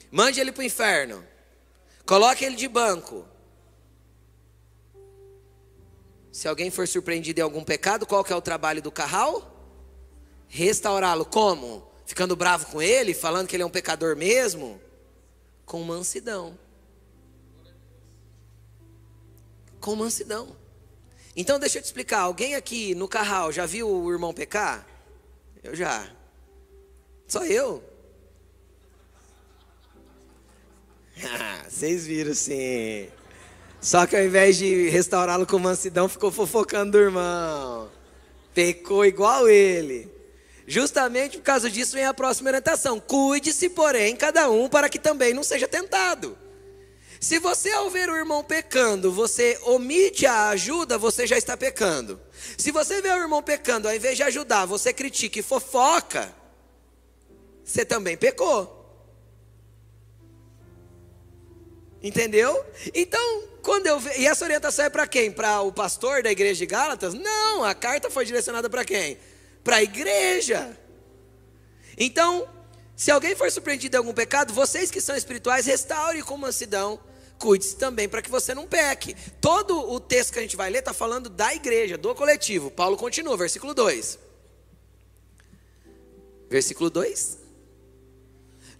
Mande 0.09 0.39
ele 0.39 0.53
para 0.53 0.61
o 0.61 0.63
inferno. 0.63 1.21
Coloque 2.05 2.45
ele 2.45 2.55
de 2.55 2.69
banco. 2.69 3.27
Se 6.31 6.47
alguém 6.47 6.71
for 6.71 6.87
surpreendido 6.87 7.41
em 7.41 7.43
algum 7.43 7.63
pecado, 7.63 8.05
qual 8.05 8.23
que 8.23 8.31
é 8.31 8.35
o 8.37 8.41
trabalho 8.41 8.81
do 8.81 8.91
carral? 8.91 9.67
Restaurá-lo. 10.47 11.25
Como? 11.25 11.85
Ficando 12.05 12.37
bravo 12.37 12.67
com 12.67 12.81
ele, 12.81 13.13
falando 13.13 13.49
que 13.49 13.55
ele 13.57 13.63
é 13.63 13.65
um 13.65 13.69
pecador 13.69 14.15
mesmo? 14.15 14.79
Com 15.65 15.83
mansidão. 15.83 16.57
Com 19.83 19.97
mansidão. 19.97 20.55
Então 21.35 21.59
deixa 21.59 21.77
eu 21.77 21.81
te 21.81 21.85
explicar, 21.85 22.21
alguém 22.21 22.55
aqui 22.55 22.95
no 22.95 23.05
carral 23.05 23.51
já 23.51 23.65
viu 23.65 23.89
o 23.89 24.09
irmão 24.09 24.33
pecar? 24.33 24.87
Eu 25.61 25.75
já. 25.75 26.09
Só 27.27 27.45
eu? 27.45 27.83
Ah, 31.25 31.65
vocês 31.69 32.07
viram 32.07 32.33
sim. 32.33 33.07
Só 33.79 34.07
que 34.07 34.15
ao 34.15 34.23
invés 34.23 34.57
de 34.57 34.89
restaurá-lo 34.89 35.45
com 35.45 35.59
mansidão, 35.59 36.09
ficou 36.09 36.31
fofocando 36.31 36.93
do 36.93 36.97
irmão. 36.97 37.87
Pecou 38.51 39.05
igual 39.05 39.47
ele. 39.47 40.11
Justamente 40.65 41.37
por 41.37 41.43
causa 41.43 41.69
disso 41.69 41.93
vem 41.93 42.05
a 42.05 42.13
próxima 42.15 42.49
orientação. 42.49 42.99
Cuide-se, 42.99 43.69
porém, 43.69 44.15
cada 44.15 44.49
um 44.49 44.67
para 44.67 44.89
que 44.89 44.97
também 44.97 45.35
não 45.35 45.43
seja 45.43 45.67
tentado. 45.67 46.35
Se 47.23 47.39
você, 47.39 47.71
ao 47.71 47.89
ver 47.89 48.09
o 48.09 48.17
irmão 48.17 48.43
pecando, 48.43 49.09
você 49.09 49.57
omite 49.63 50.25
a 50.25 50.49
ajuda, 50.49 50.97
você 50.97 51.25
já 51.25 51.37
está 51.37 51.55
pecando. 51.55 52.19
Se 52.57 52.69
você 52.69 53.01
vê 53.01 53.07
o 53.11 53.17
irmão 53.17 53.41
pecando, 53.41 53.87
ao 53.87 53.95
invés 53.95 54.17
de 54.17 54.23
ajudar, 54.23 54.65
você 54.65 54.91
critica 54.91 55.39
e 55.39 55.41
fofoca, 55.41 56.35
você 57.63 57.85
também 57.85 58.17
pecou. 58.17 58.77
Entendeu? 62.01 62.61
Então, 62.93 63.43
quando 63.61 63.87
eu 63.87 64.01
ve... 64.01 64.19
E 64.19 64.27
essa 64.27 64.43
orientação 64.43 64.83
é 64.83 64.89
para 64.89 65.07
quem? 65.07 65.31
Para 65.31 65.61
o 65.61 65.71
pastor 65.71 66.23
da 66.23 66.29
igreja 66.29 66.55
de 66.57 66.65
Gálatas? 66.65 67.13
Não, 67.13 67.63
a 67.63 67.73
carta 67.73 68.09
foi 68.09 68.25
direcionada 68.25 68.69
para 68.69 68.83
quem? 68.83 69.17
Para 69.63 69.77
a 69.77 69.83
igreja. 69.83 70.77
Então, 71.97 72.49
se 72.97 73.09
alguém 73.11 73.33
for 73.33 73.49
surpreendido 73.49 73.95
em 73.95 73.99
algum 73.99 74.13
pecado, 74.13 74.53
vocês 74.53 74.91
que 74.91 74.99
são 74.99 75.15
espirituais, 75.15 75.65
restaure 75.65 76.21
com 76.21 76.35
mansidão 76.35 76.99
cuide-se 77.39 77.75
também 77.75 78.07
para 78.07 78.21
que 78.21 78.29
você 78.29 78.53
não 78.53 78.67
peque. 78.67 79.15
Todo 79.41 79.91
o 79.91 79.99
texto 79.99 80.33
que 80.33 80.39
a 80.39 80.41
gente 80.41 80.55
vai 80.55 80.69
ler 80.69 80.79
está 80.79 80.93
falando 80.93 81.29
da 81.29 81.53
igreja, 81.53 81.97
do 81.97 82.13
coletivo. 82.15 82.71
Paulo 82.71 82.97
continua, 82.97 83.35
versículo 83.35 83.73
2. 83.73 84.19
Versículo 86.49 86.89
2. 86.89 87.39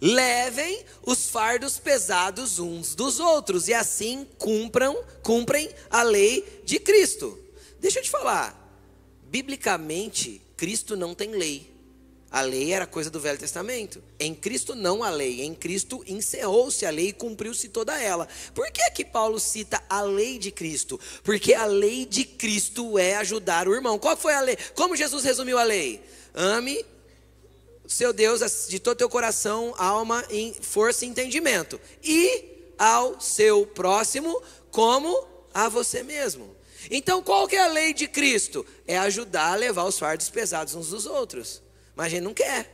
Levem 0.00 0.84
os 1.06 1.28
fardos 1.30 1.78
pesados 1.78 2.58
uns 2.58 2.94
dos 2.94 3.20
outros 3.20 3.68
e 3.68 3.74
assim 3.74 4.26
cumpram, 4.38 5.02
cumprem 5.22 5.70
a 5.90 6.02
lei 6.02 6.62
de 6.64 6.78
Cristo. 6.78 7.38
Deixa 7.80 7.98
eu 7.98 8.02
te 8.02 8.10
falar, 8.10 8.58
biblicamente, 9.24 10.40
Cristo 10.56 10.96
não 10.96 11.14
tem 11.14 11.30
lei. 11.30 11.73
A 12.34 12.40
lei 12.40 12.72
era 12.72 12.84
coisa 12.84 13.08
do 13.08 13.20
Velho 13.20 13.38
Testamento. 13.38 14.02
Em 14.18 14.34
Cristo 14.34 14.74
não 14.74 15.04
a 15.04 15.08
lei. 15.08 15.42
Em 15.42 15.54
Cristo 15.54 16.02
encerrou-se 16.04 16.84
a 16.84 16.90
lei 16.90 17.10
e 17.10 17.12
cumpriu-se 17.12 17.68
toda 17.68 17.96
ela. 17.96 18.26
Por 18.52 18.68
que 18.72 18.90
que 18.90 19.04
Paulo 19.04 19.38
cita 19.38 19.80
a 19.88 20.00
lei 20.00 20.36
de 20.36 20.50
Cristo? 20.50 20.98
Porque 21.22 21.54
a 21.54 21.64
lei 21.64 22.04
de 22.04 22.24
Cristo 22.24 22.98
é 22.98 23.14
ajudar 23.18 23.68
o 23.68 23.72
irmão. 23.72 24.00
Qual 24.00 24.16
foi 24.16 24.34
a 24.34 24.40
lei? 24.40 24.58
Como 24.74 24.96
Jesus 24.96 25.22
resumiu 25.22 25.56
a 25.56 25.62
lei? 25.62 26.02
Ame 26.34 26.84
seu 27.86 28.12
Deus 28.12 28.66
de 28.66 28.80
todo 28.80 28.98
teu 28.98 29.08
coração, 29.08 29.72
alma, 29.78 30.24
força 30.60 31.04
e 31.04 31.08
entendimento. 31.08 31.80
E 32.02 32.72
ao 32.76 33.20
seu 33.20 33.64
próximo 33.64 34.42
como 34.72 35.24
a 35.54 35.68
você 35.68 36.02
mesmo. 36.02 36.56
Então, 36.90 37.22
qual 37.22 37.46
que 37.46 37.54
é 37.54 37.62
a 37.62 37.68
lei 37.68 37.94
de 37.94 38.08
Cristo? 38.08 38.66
É 38.88 38.98
ajudar 38.98 39.52
a 39.52 39.54
levar 39.54 39.84
os 39.84 40.00
fardos 40.00 40.28
pesados 40.30 40.74
uns 40.74 40.88
dos 40.88 41.06
outros. 41.06 41.62
Mas 41.94 42.06
a 42.06 42.08
gente 42.08 42.22
não 42.22 42.34
quer. 42.34 42.70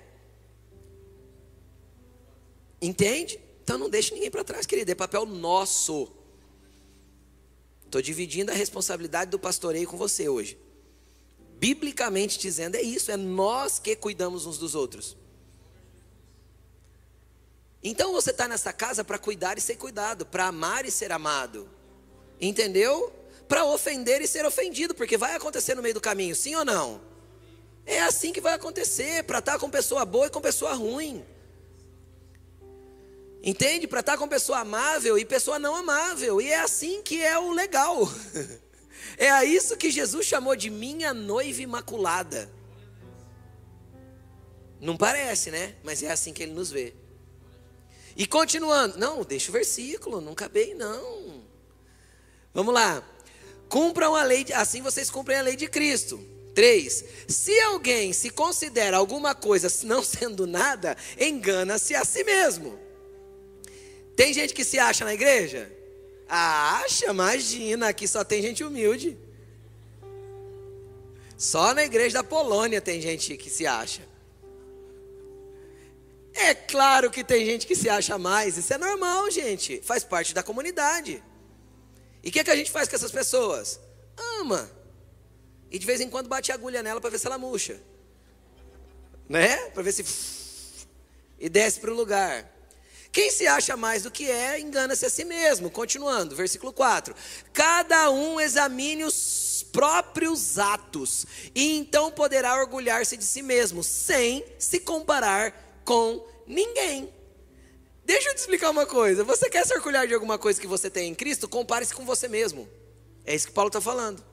Entende? 2.81 3.39
Então 3.62 3.77
não 3.77 3.91
deixe 3.91 4.14
ninguém 4.14 4.31
para 4.31 4.43
trás, 4.43 4.66
querido. 4.66 4.91
É 4.91 4.95
papel 4.95 5.27
nosso. 5.27 6.11
Estou 7.85 8.01
dividindo 8.01 8.51
a 8.51 8.55
responsabilidade 8.55 9.31
do 9.31 9.39
pastoreio 9.39 9.87
com 9.87 9.97
você 9.97 10.29
hoje. 10.29 10.59
Biblicamente 11.59 12.39
dizendo, 12.39 12.77
é 12.77 12.83
isso, 12.83 13.11
é 13.11 13.16
nós 13.16 13.79
que 13.79 13.95
cuidamos 13.95 14.47
uns 14.47 14.57
dos 14.57 14.75
outros. 14.75 15.16
Então 17.83 18.12
você 18.12 18.31
está 18.31 18.47
nessa 18.47 18.73
casa 18.73 19.03
para 19.05 19.18
cuidar 19.18 19.59
e 19.59 19.61
ser 19.61 19.77
cuidado, 19.77 20.25
para 20.25 20.47
amar 20.47 20.87
e 20.87 20.91
ser 20.91 21.12
amado. 21.12 21.68
Entendeu? 22.41 23.12
Para 23.49 23.64
ofender 23.64 24.23
e 24.23 24.27
ser 24.27 24.47
ofendido, 24.47 24.95
porque 24.95 25.16
vai 25.16 25.35
acontecer 25.35 25.75
no 25.75 25.83
meio 25.83 25.95
do 25.95 26.01
caminho, 26.01 26.35
sim 26.35 26.55
ou 26.55 26.64
não? 26.64 27.09
É 27.91 28.03
assim 28.03 28.32
que 28.32 28.41
vai 28.41 28.55
acontecer, 28.55 29.24
para 29.24 29.41
estar 29.41 29.59
com 29.59 29.68
pessoa 29.68 30.05
boa 30.05 30.28
e 30.28 30.30
com 30.30 30.41
pessoa 30.41 30.74
ruim. 30.74 31.24
Entende? 33.43 33.88
Para 33.88 33.99
estar 33.99 34.16
com 34.16 34.28
pessoa 34.28 34.61
amável 34.61 35.18
e 35.18 35.24
pessoa 35.24 35.59
não 35.59 35.74
amável. 35.74 36.41
E 36.41 36.53
é 36.53 36.61
assim 36.61 37.03
que 37.03 37.20
é 37.20 37.36
o 37.36 37.51
legal. 37.51 37.99
É 39.16 39.30
a 39.30 39.45
isso 39.45 39.76
que 39.76 39.91
Jesus 39.91 40.24
chamou 40.24 40.55
de 40.55 40.70
minha 40.70 41.12
noiva 41.12 41.61
imaculada. 41.61 42.51
Não 44.80 44.97
parece, 44.97 45.51
né? 45.51 45.74
Mas 45.82 46.03
é 46.03 46.11
assim 46.11 46.32
que 46.32 46.43
ele 46.43 46.53
nos 46.53 46.70
vê. 46.70 46.95
E 48.16 48.26
continuando, 48.26 48.99
não, 48.99 49.22
deixa 49.24 49.51
o 49.51 49.53
versículo, 49.53 50.20
não 50.20 50.32
acabei 50.32 50.74
não. 50.74 51.43
Vamos 52.55 52.72
lá. 52.72 53.03
Cumpram 53.68 54.14
a 54.14 54.22
lei, 54.22 54.47
assim 54.55 54.80
vocês 54.80 55.11
cumprem 55.11 55.38
a 55.38 55.43
lei 55.43 55.57
de 55.57 55.68
Cristo. 55.68 56.39
3. 56.55 57.05
Se 57.28 57.59
alguém 57.61 58.12
se 58.12 58.30
considera 58.30 58.96
alguma 58.96 59.34
coisa 59.34 59.68
não 59.84 60.03
sendo 60.03 60.46
nada, 60.46 60.96
engana-se 61.18 61.94
a 61.94 62.05
si 62.05 62.24
mesmo. 62.24 62.78
Tem 64.16 64.32
gente 64.32 64.53
que 64.53 64.64
se 64.64 64.78
acha 64.78 65.05
na 65.05 65.14
igreja? 65.14 65.70
Acha, 66.28 67.07
imagina, 67.07 67.88
aqui 67.88 68.07
só 68.07 68.22
tem 68.22 68.42
gente 68.42 68.62
humilde. 68.62 69.18
Só 71.36 71.72
na 71.72 71.84
igreja 71.84 72.14
da 72.14 72.24
Polônia 72.24 72.80
tem 72.80 73.01
gente 73.01 73.36
que 73.36 73.48
se 73.48 73.66
acha. 73.66 74.03
É 76.34 76.55
claro 76.55 77.11
que 77.11 77.24
tem 77.24 77.44
gente 77.44 77.66
que 77.66 77.74
se 77.74 77.88
acha 77.88 78.16
mais, 78.18 78.57
isso 78.57 78.72
é 78.72 78.78
normal, 78.78 79.30
gente, 79.30 79.80
faz 79.82 80.05
parte 80.05 80.32
da 80.32 80.42
comunidade. 80.42 81.22
E 82.22 82.28
o 82.28 82.32
que, 82.32 82.40
é 82.40 82.44
que 82.44 82.51
a 82.51 82.57
gente 82.57 82.70
faz 82.70 82.88
com 82.88 82.96
essas 82.96 83.11
pessoas? 83.11 83.80
Ama. 84.38 84.70
E 85.71 85.79
de 85.79 85.87
vez 85.87 86.01
em 86.01 86.11
quando 86.11 86.29
bate 86.29 86.51
a 86.51 86.55
agulha 86.55 86.83
nela 86.83 87.01
para 87.01 87.11
ver 87.11 87.18
se 87.18 87.27
ela 87.27 87.39
murcha. 87.39 87.81
Né? 89.29 89.57
Para 89.71 89.83
ver 89.83 89.93
se. 89.93 90.05
E 91.39 91.49
desce 91.49 91.81
para 91.81 91.91
o 91.91 91.95
lugar. 91.95 92.51
Quem 93.12 93.31
se 93.31 93.47
acha 93.47 93.77
mais 93.77 94.05
do 94.05 94.11
que 94.11 94.31
é, 94.31 94.61
engana-se 94.61 95.05
a 95.05 95.11
si 95.11 95.25
mesmo. 95.25 95.71
Continuando, 95.71 96.37
versículo 96.37 96.73
4. 96.73 97.14
Cada 97.53 98.11
um 98.11 98.41
examine 98.41 99.05
os 99.05 99.66
próprios 99.73 100.59
atos, 100.59 101.27
e 101.55 101.77
então 101.77 102.11
poderá 102.11 102.59
orgulhar-se 102.59 103.16
de 103.16 103.25
si 103.25 103.41
mesmo, 103.41 103.83
sem 103.85 104.45
se 104.59 104.81
comparar 104.81 105.81
com 105.85 106.25
ninguém. 106.47 107.12
Deixa 108.05 108.31
eu 108.31 108.35
te 108.35 108.39
explicar 108.39 108.71
uma 108.71 108.87
coisa. 108.87 109.23
Você 109.23 109.49
quer 109.49 109.64
se 109.64 109.73
orgulhar 109.75 110.07
de 110.07 110.14
alguma 110.14 110.39
coisa 110.39 110.61
que 110.61 110.66
você 110.66 110.91
tem 110.91 111.09
em 111.11 111.14
Cristo? 111.14 111.49
Compare-se 111.49 111.95
com 111.95 112.05
você 112.05 112.27
mesmo. 112.27 112.68
É 113.25 113.35
isso 113.35 113.47
que 113.47 113.53
Paulo 113.53 113.68
está 113.68 113.81
falando. 113.81 114.25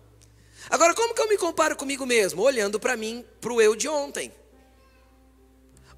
Agora, 0.69 0.93
como 0.93 1.13
que 1.13 1.21
eu 1.21 1.29
me 1.29 1.37
comparo 1.37 1.75
comigo 1.75 2.05
mesmo? 2.05 2.41
Olhando 2.41 2.79
para 2.79 2.97
mim, 2.97 3.25
para 3.39 3.53
o 3.53 3.61
eu 3.61 3.75
de 3.75 3.87
ontem. 3.87 4.31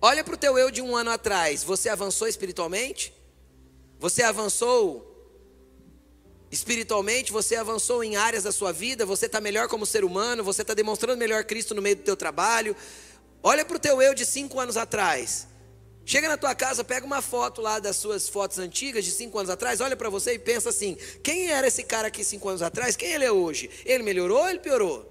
Olha 0.01 0.24
para 0.24 0.34
o 0.34 0.38
teu 0.38 0.57
eu 0.57 0.72
de 0.72 0.82
um 0.82 0.95
ano 0.95 1.11
atrás. 1.11 1.63
Você 1.63 1.89
avançou 1.89 2.28
espiritualmente? 2.28 3.13
Você 3.99 4.24
avançou 4.24 5.05
espiritualmente? 6.49 7.34
Você 7.34 7.55
avançou 7.57 8.01
em 8.03 8.15
áreas 8.15 8.43
da 8.43 8.51
sua 8.51 8.72
vida? 8.72 9.05
Você 9.05 9.26
está 9.26 9.41
melhor 9.41 9.67
como 9.67 9.86
ser 9.86 10.05
humano? 10.05 10.43
Você 10.43 10.61
está 10.61 10.74
demonstrando 10.74 11.17
melhor 11.17 11.43
Cristo 11.43 11.76
no 11.76 11.82
meio 11.82 11.97
do 11.97 12.03
teu 12.03 12.15
trabalho? 12.15 12.76
Olha 13.43 13.65
para 13.65 13.76
o 13.76 13.80
teu 13.80 14.01
eu 14.01 14.13
de 14.13 14.26
cinco 14.26 14.59
anos 14.59 14.78
atrás. 14.78 15.49
Chega 16.10 16.28
na 16.28 16.38
tua 16.38 16.55
casa, 16.55 16.84
pega 16.84 17.05
uma 17.05 17.22
foto 17.22 17.62
lá 17.62 17.78
das 17.78 17.95
suas 17.95 18.28
fotos 18.28 18.57
antigas 18.57 19.05
de 19.05 19.12
cinco 19.12 19.38
anos 19.38 19.51
atrás, 19.51 19.80
olha 19.80 19.95
para 19.95 20.10
você 20.10 20.34
e 20.34 20.39
pensa 20.39 20.70
assim: 20.70 20.97
quem 21.22 21.51
era 21.51 21.68
esse 21.68 21.84
cara 21.84 22.07
aqui 22.07 22.24
cinco 22.24 22.49
anos 22.49 22.64
atrás? 22.64 22.95
Quem 22.95 23.12
ele 23.12 23.26
é 23.26 23.32
hoje? 23.32 23.70
Ele 23.86 24.01
melhorou 24.01 24.39
ou 24.39 24.49
ele 24.49 24.57
piorou? 24.57 25.07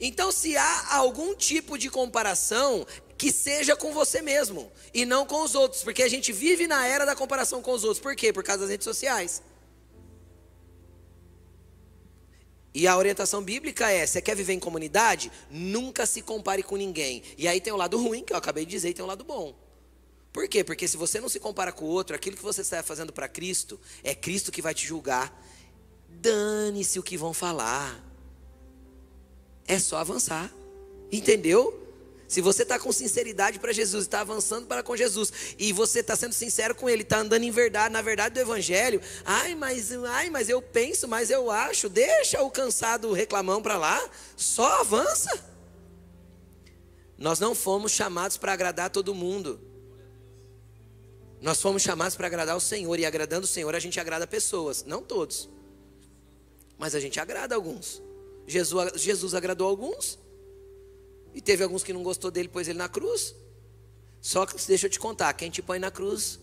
Então, 0.00 0.32
se 0.32 0.56
há 0.56 0.96
algum 0.96 1.36
tipo 1.36 1.78
de 1.78 1.88
comparação, 1.88 2.84
que 3.16 3.30
seja 3.30 3.76
com 3.76 3.92
você 3.92 4.20
mesmo 4.20 4.72
e 4.92 5.06
não 5.06 5.24
com 5.24 5.40
os 5.40 5.54
outros, 5.54 5.84
porque 5.84 6.02
a 6.02 6.08
gente 6.08 6.32
vive 6.32 6.66
na 6.66 6.84
era 6.84 7.06
da 7.06 7.14
comparação 7.14 7.62
com 7.62 7.70
os 7.70 7.84
outros. 7.84 8.00
Por 8.00 8.16
quê? 8.16 8.32
Por 8.32 8.42
causa 8.42 8.62
das 8.62 8.70
redes 8.70 8.84
sociais. 8.84 9.40
E 12.72 12.86
a 12.86 12.96
orientação 12.96 13.42
bíblica 13.42 13.90
é: 13.90 14.06
você 14.06 14.20
quer 14.20 14.36
viver 14.36 14.52
em 14.52 14.60
comunidade? 14.60 15.30
Nunca 15.50 16.06
se 16.06 16.22
compare 16.22 16.62
com 16.62 16.76
ninguém. 16.76 17.22
E 17.36 17.48
aí 17.48 17.60
tem 17.60 17.72
o 17.72 17.76
lado 17.76 18.00
ruim, 18.00 18.24
que 18.24 18.32
eu 18.32 18.36
acabei 18.36 18.64
de 18.64 18.70
dizer, 18.70 18.90
e 18.90 18.94
tem 18.94 19.04
o 19.04 19.08
lado 19.08 19.24
bom. 19.24 19.54
Por 20.32 20.48
quê? 20.48 20.62
Porque 20.62 20.86
se 20.86 20.96
você 20.96 21.20
não 21.20 21.28
se 21.28 21.40
compara 21.40 21.72
com 21.72 21.84
o 21.84 21.88
outro, 21.88 22.14
aquilo 22.14 22.36
que 22.36 22.42
você 22.42 22.60
está 22.60 22.82
fazendo 22.82 23.12
para 23.12 23.28
Cristo, 23.28 23.80
é 24.04 24.14
Cristo 24.14 24.52
que 24.52 24.62
vai 24.62 24.72
te 24.72 24.86
julgar. 24.86 25.36
Dane-se 26.08 26.98
o 26.98 27.02
que 27.02 27.16
vão 27.16 27.32
falar. 27.32 28.00
É 29.66 29.78
só 29.78 29.96
avançar. 29.96 30.52
Entendeu? 31.10 31.89
Se 32.30 32.40
você 32.40 32.62
está 32.62 32.78
com 32.78 32.92
sinceridade 32.92 33.58
para 33.58 33.72
Jesus, 33.72 34.04
está 34.04 34.20
avançando 34.20 34.64
para 34.68 34.84
com 34.84 34.96
Jesus, 34.96 35.32
e 35.58 35.72
você 35.72 35.98
está 35.98 36.14
sendo 36.14 36.32
sincero 36.32 36.76
com 36.76 36.88
Ele, 36.88 37.02
está 37.02 37.18
andando 37.18 37.42
em 37.42 37.50
verdade, 37.50 37.92
na 37.92 38.00
verdade 38.00 38.36
do 38.36 38.40
Evangelho, 38.40 39.02
ai, 39.24 39.56
mas, 39.56 39.90
ai, 39.90 40.30
mas 40.30 40.48
eu 40.48 40.62
penso, 40.62 41.08
mas 41.08 41.28
eu 41.28 41.50
acho, 41.50 41.88
deixa 41.88 42.40
o 42.40 42.48
cansado 42.48 43.12
reclamão 43.12 43.60
para 43.60 43.76
lá, 43.76 44.08
só 44.36 44.80
avança. 44.80 45.44
Nós 47.18 47.40
não 47.40 47.52
fomos 47.52 47.90
chamados 47.90 48.36
para 48.36 48.52
agradar 48.52 48.90
todo 48.90 49.12
mundo. 49.12 49.60
Nós 51.40 51.60
fomos 51.60 51.82
chamados 51.82 52.14
para 52.14 52.28
agradar 52.28 52.56
o 52.56 52.60
Senhor, 52.60 52.96
e 53.00 53.04
agradando 53.04 53.44
o 53.44 53.48
Senhor, 53.48 53.74
a 53.74 53.80
gente 53.80 53.98
agrada 53.98 54.24
pessoas, 54.24 54.84
não 54.84 55.02
todos, 55.02 55.50
mas 56.78 56.94
a 56.94 57.00
gente 57.00 57.18
agrada 57.18 57.56
alguns. 57.56 58.00
Jesus, 58.46 59.02
Jesus 59.02 59.34
agradou 59.34 59.66
alguns, 59.66 60.16
e 61.34 61.40
teve 61.40 61.62
alguns 61.62 61.82
que 61.82 61.92
não 61.92 62.02
gostou 62.02 62.30
dele, 62.30 62.48
pôs 62.48 62.68
ele 62.68 62.78
na 62.78 62.88
cruz. 62.88 63.34
Só 64.20 64.44
que 64.44 64.56
deixa 64.66 64.86
eu 64.86 64.90
te 64.90 64.98
contar, 64.98 65.32
quem 65.34 65.50
te 65.50 65.62
põe 65.62 65.78
na 65.78 65.90
cruz 65.90 66.38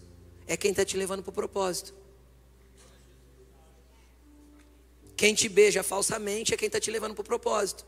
é 0.47 0.57
quem 0.57 0.71
está 0.71 0.83
te 0.83 0.97
levando 0.97 1.21
para 1.21 1.29
o 1.29 1.33
propósito. 1.33 1.93
Quem 5.15 5.33
te 5.33 5.49
beija 5.49 5.83
falsamente 5.83 6.53
é 6.53 6.57
quem 6.57 6.67
está 6.67 6.79
te 6.79 6.91
levando 6.91 7.13
para 7.13 7.21
o 7.21 7.25
propósito. 7.25 7.85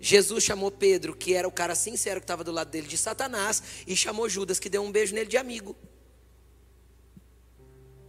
Jesus 0.00 0.44
chamou 0.44 0.70
Pedro, 0.70 1.14
que 1.14 1.34
era 1.34 1.46
o 1.46 1.50
cara 1.50 1.74
sincero 1.74 2.20
que 2.20 2.24
estava 2.24 2.44
do 2.44 2.52
lado 2.52 2.70
dele, 2.70 2.86
de 2.86 2.96
Satanás, 2.96 3.62
e 3.86 3.96
chamou 3.96 4.28
Judas, 4.28 4.58
que 4.58 4.68
deu 4.68 4.82
um 4.82 4.92
beijo 4.92 5.14
nele 5.14 5.28
de 5.28 5.36
amigo. 5.36 5.76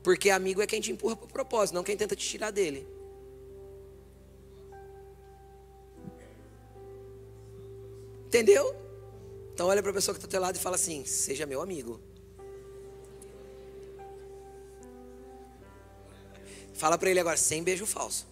Porque 0.03 0.29
amigo 0.29 0.61
é 0.61 0.67
quem 0.67 0.81
te 0.81 0.91
empurra 0.91 1.15
para 1.15 1.25
o 1.25 1.29
propósito, 1.29 1.75
não 1.75 1.83
quem 1.83 1.97
tenta 1.97 2.15
te 2.15 2.27
tirar 2.27 2.51
dele. 2.51 2.87
Entendeu? 8.29 8.75
Então 9.51 9.65
olha 9.65 9.81
para 9.81 9.89
a 9.89 9.93
pessoa 9.95 10.13
que 10.13 10.19
está 10.19 10.27
do 10.27 10.31
teu 10.31 10.39
lado 10.39 10.55
e 10.55 10.59
fala 10.59 10.75
assim: 10.75 11.03
seja 11.03 11.47
meu 11.47 11.63
amigo. 11.63 11.99
Fala 16.75 16.95
para 16.95 17.09
ele 17.09 17.19
agora, 17.19 17.35
sem 17.35 17.63
beijo 17.63 17.87
falso. 17.87 18.27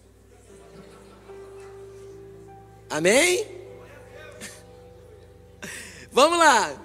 Amém? 2.88 3.44
Vamos 6.12 6.38
lá. 6.38 6.84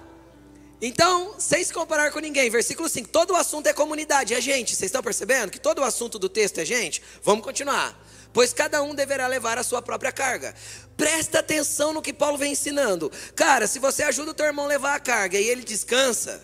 Então, 0.82 1.38
sem 1.38 1.62
se 1.62 1.72
comparar 1.72 2.10
com 2.10 2.18
ninguém, 2.18 2.50
versículo 2.50 2.88
5: 2.88 3.10
todo 3.10 3.32
o 3.32 3.36
assunto 3.36 3.68
é 3.68 3.72
comunidade, 3.72 4.34
é 4.34 4.40
gente. 4.40 4.74
Vocês 4.74 4.88
estão 4.88 5.04
percebendo 5.04 5.52
que 5.52 5.60
todo 5.60 5.78
o 5.78 5.84
assunto 5.84 6.18
do 6.18 6.28
texto 6.28 6.58
é 6.58 6.64
gente? 6.64 7.00
Vamos 7.22 7.44
continuar 7.44 7.96
pois 8.34 8.52
cada 8.52 8.82
um 8.82 8.94
deverá 8.94 9.28
levar 9.28 9.56
a 9.56 9.62
sua 9.62 9.80
própria 9.80 10.10
carga. 10.10 10.54
Presta 10.96 11.40
atenção 11.40 11.92
no 11.92 12.02
que 12.02 12.12
Paulo 12.12 12.38
vem 12.38 12.52
ensinando. 12.52 13.10
Cara, 13.34 13.66
se 13.66 13.78
você 13.78 14.02
ajuda 14.02 14.30
o 14.30 14.34
teu 14.34 14.46
irmão 14.46 14.66
a 14.66 14.68
levar 14.68 14.94
a 14.94 15.00
carga 15.00 15.38
e 15.38 15.48
ele 15.48 15.64
descansa, 15.64 16.42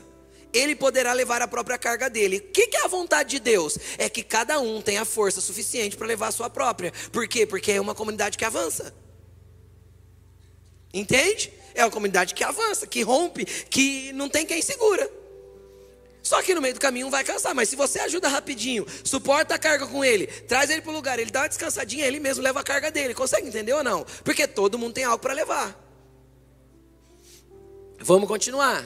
ele 0.52 0.74
poderá 0.74 1.12
levar 1.12 1.40
a 1.42 1.48
própria 1.48 1.78
carga 1.78 2.10
dele. 2.10 2.38
O 2.38 2.52
que, 2.52 2.76
é 2.76 2.84
a 2.84 2.88
vontade 2.88 3.30
de 3.30 3.40
Deus? 3.40 3.78
É 3.98 4.08
que 4.08 4.22
cada 4.22 4.58
um 4.58 4.82
tenha 4.82 5.04
força 5.04 5.40
suficiente 5.40 5.96
para 5.96 6.06
levar 6.06 6.28
a 6.28 6.32
sua 6.32 6.50
própria. 6.50 6.92
Por 7.12 7.28
quê? 7.28 7.46
Porque 7.46 7.72
é 7.72 7.80
uma 7.80 7.94
comunidade 7.94 8.36
que 8.36 8.44
avança. 8.44 8.92
Entende? 10.92 11.52
É 11.74 11.84
uma 11.84 11.90
comunidade 11.90 12.34
que 12.34 12.42
avança, 12.42 12.86
que 12.86 13.02
rompe, 13.02 13.44
que 13.44 14.12
não 14.12 14.28
tem 14.28 14.44
quem 14.44 14.60
segura. 14.60 15.19
Só 16.22 16.42
que 16.42 16.54
no 16.54 16.60
meio 16.60 16.74
do 16.74 16.80
caminho 16.80 17.10
vai 17.10 17.24
cansar, 17.24 17.54
mas 17.54 17.68
se 17.68 17.76
você 17.76 17.98
ajuda 18.00 18.28
rapidinho, 18.28 18.86
suporta 19.04 19.54
a 19.54 19.58
carga 19.58 19.86
com 19.86 20.04
ele, 20.04 20.26
traz 20.26 20.68
ele 20.70 20.82
para 20.82 20.90
o 20.90 20.94
lugar, 20.94 21.18
ele 21.18 21.30
dá 21.30 21.40
uma 21.40 21.48
descansadinha, 21.48 22.06
ele 22.06 22.20
mesmo 22.20 22.42
leva 22.42 22.60
a 22.60 22.64
carga 22.64 22.90
dele. 22.90 23.14
Consegue 23.14 23.48
entender 23.48 23.72
ou 23.72 23.82
não? 23.82 24.04
Porque 24.24 24.46
todo 24.46 24.78
mundo 24.78 24.94
tem 24.94 25.04
algo 25.04 25.18
para 25.18 25.32
levar. 25.32 25.78
Vamos 27.98 28.28
continuar. 28.28 28.84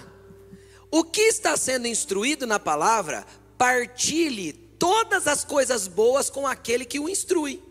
O 0.91 1.03
que 1.03 1.22
está 1.22 1.57
sendo 1.57 1.89
instruído 1.89 2.47
na 2.47 2.59
palavra, 2.59 3.26
partilhe 3.59 4.53
todas 4.53 5.26
as 5.26 5.45
coisas 5.45 5.89
boas 5.89 6.30
com 6.30 6.47
aquele 6.47 6.85
que 6.85 7.01
o 7.01 7.09
instrui. 7.09 7.62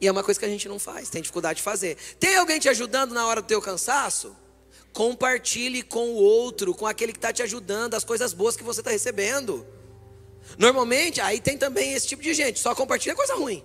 E 0.00 0.06
é 0.06 0.12
uma 0.12 0.22
coisa 0.22 0.38
que 0.38 0.46
a 0.46 0.48
gente 0.48 0.68
não 0.68 0.78
faz, 0.78 1.08
tem 1.08 1.20
dificuldade 1.20 1.58
de 1.58 1.62
fazer. 1.62 1.96
Tem 2.18 2.36
alguém 2.36 2.58
te 2.58 2.68
ajudando 2.68 3.12
na 3.12 3.26
hora 3.26 3.42
do 3.42 3.46
teu 3.46 3.60
cansaço? 3.60 4.36
Compartilhe 4.98 5.84
com 5.84 6.08
o 6.08 6.16
outro, 6.16 6.74
com 6.74 6.84
aquele 6.84 7.12
que 7.12 7.18
está 7.18 7.32
te 7.32 7.40
ajudando, 7.40 7.94
as 7.94 8.02
coisas 8.02 8.32
boas 8.32 8.56
que 8.56 8.64
você 8.64 8.80
está 8.80 8.90
recebendo. 8.90 9.64
Normalmente, 10.58 11.20
aí 11.20 11.40
tem 11.40 11.56
também 11.56 11.92
esse 11.92 12.08
tipo 12.08 12.20
de 12.20 12.34
gente, 12.34 12.58
só 12.58 12.74
compartilha 12.74 13.14
coisa 13.14 13.36
ruim. 13.36 13.64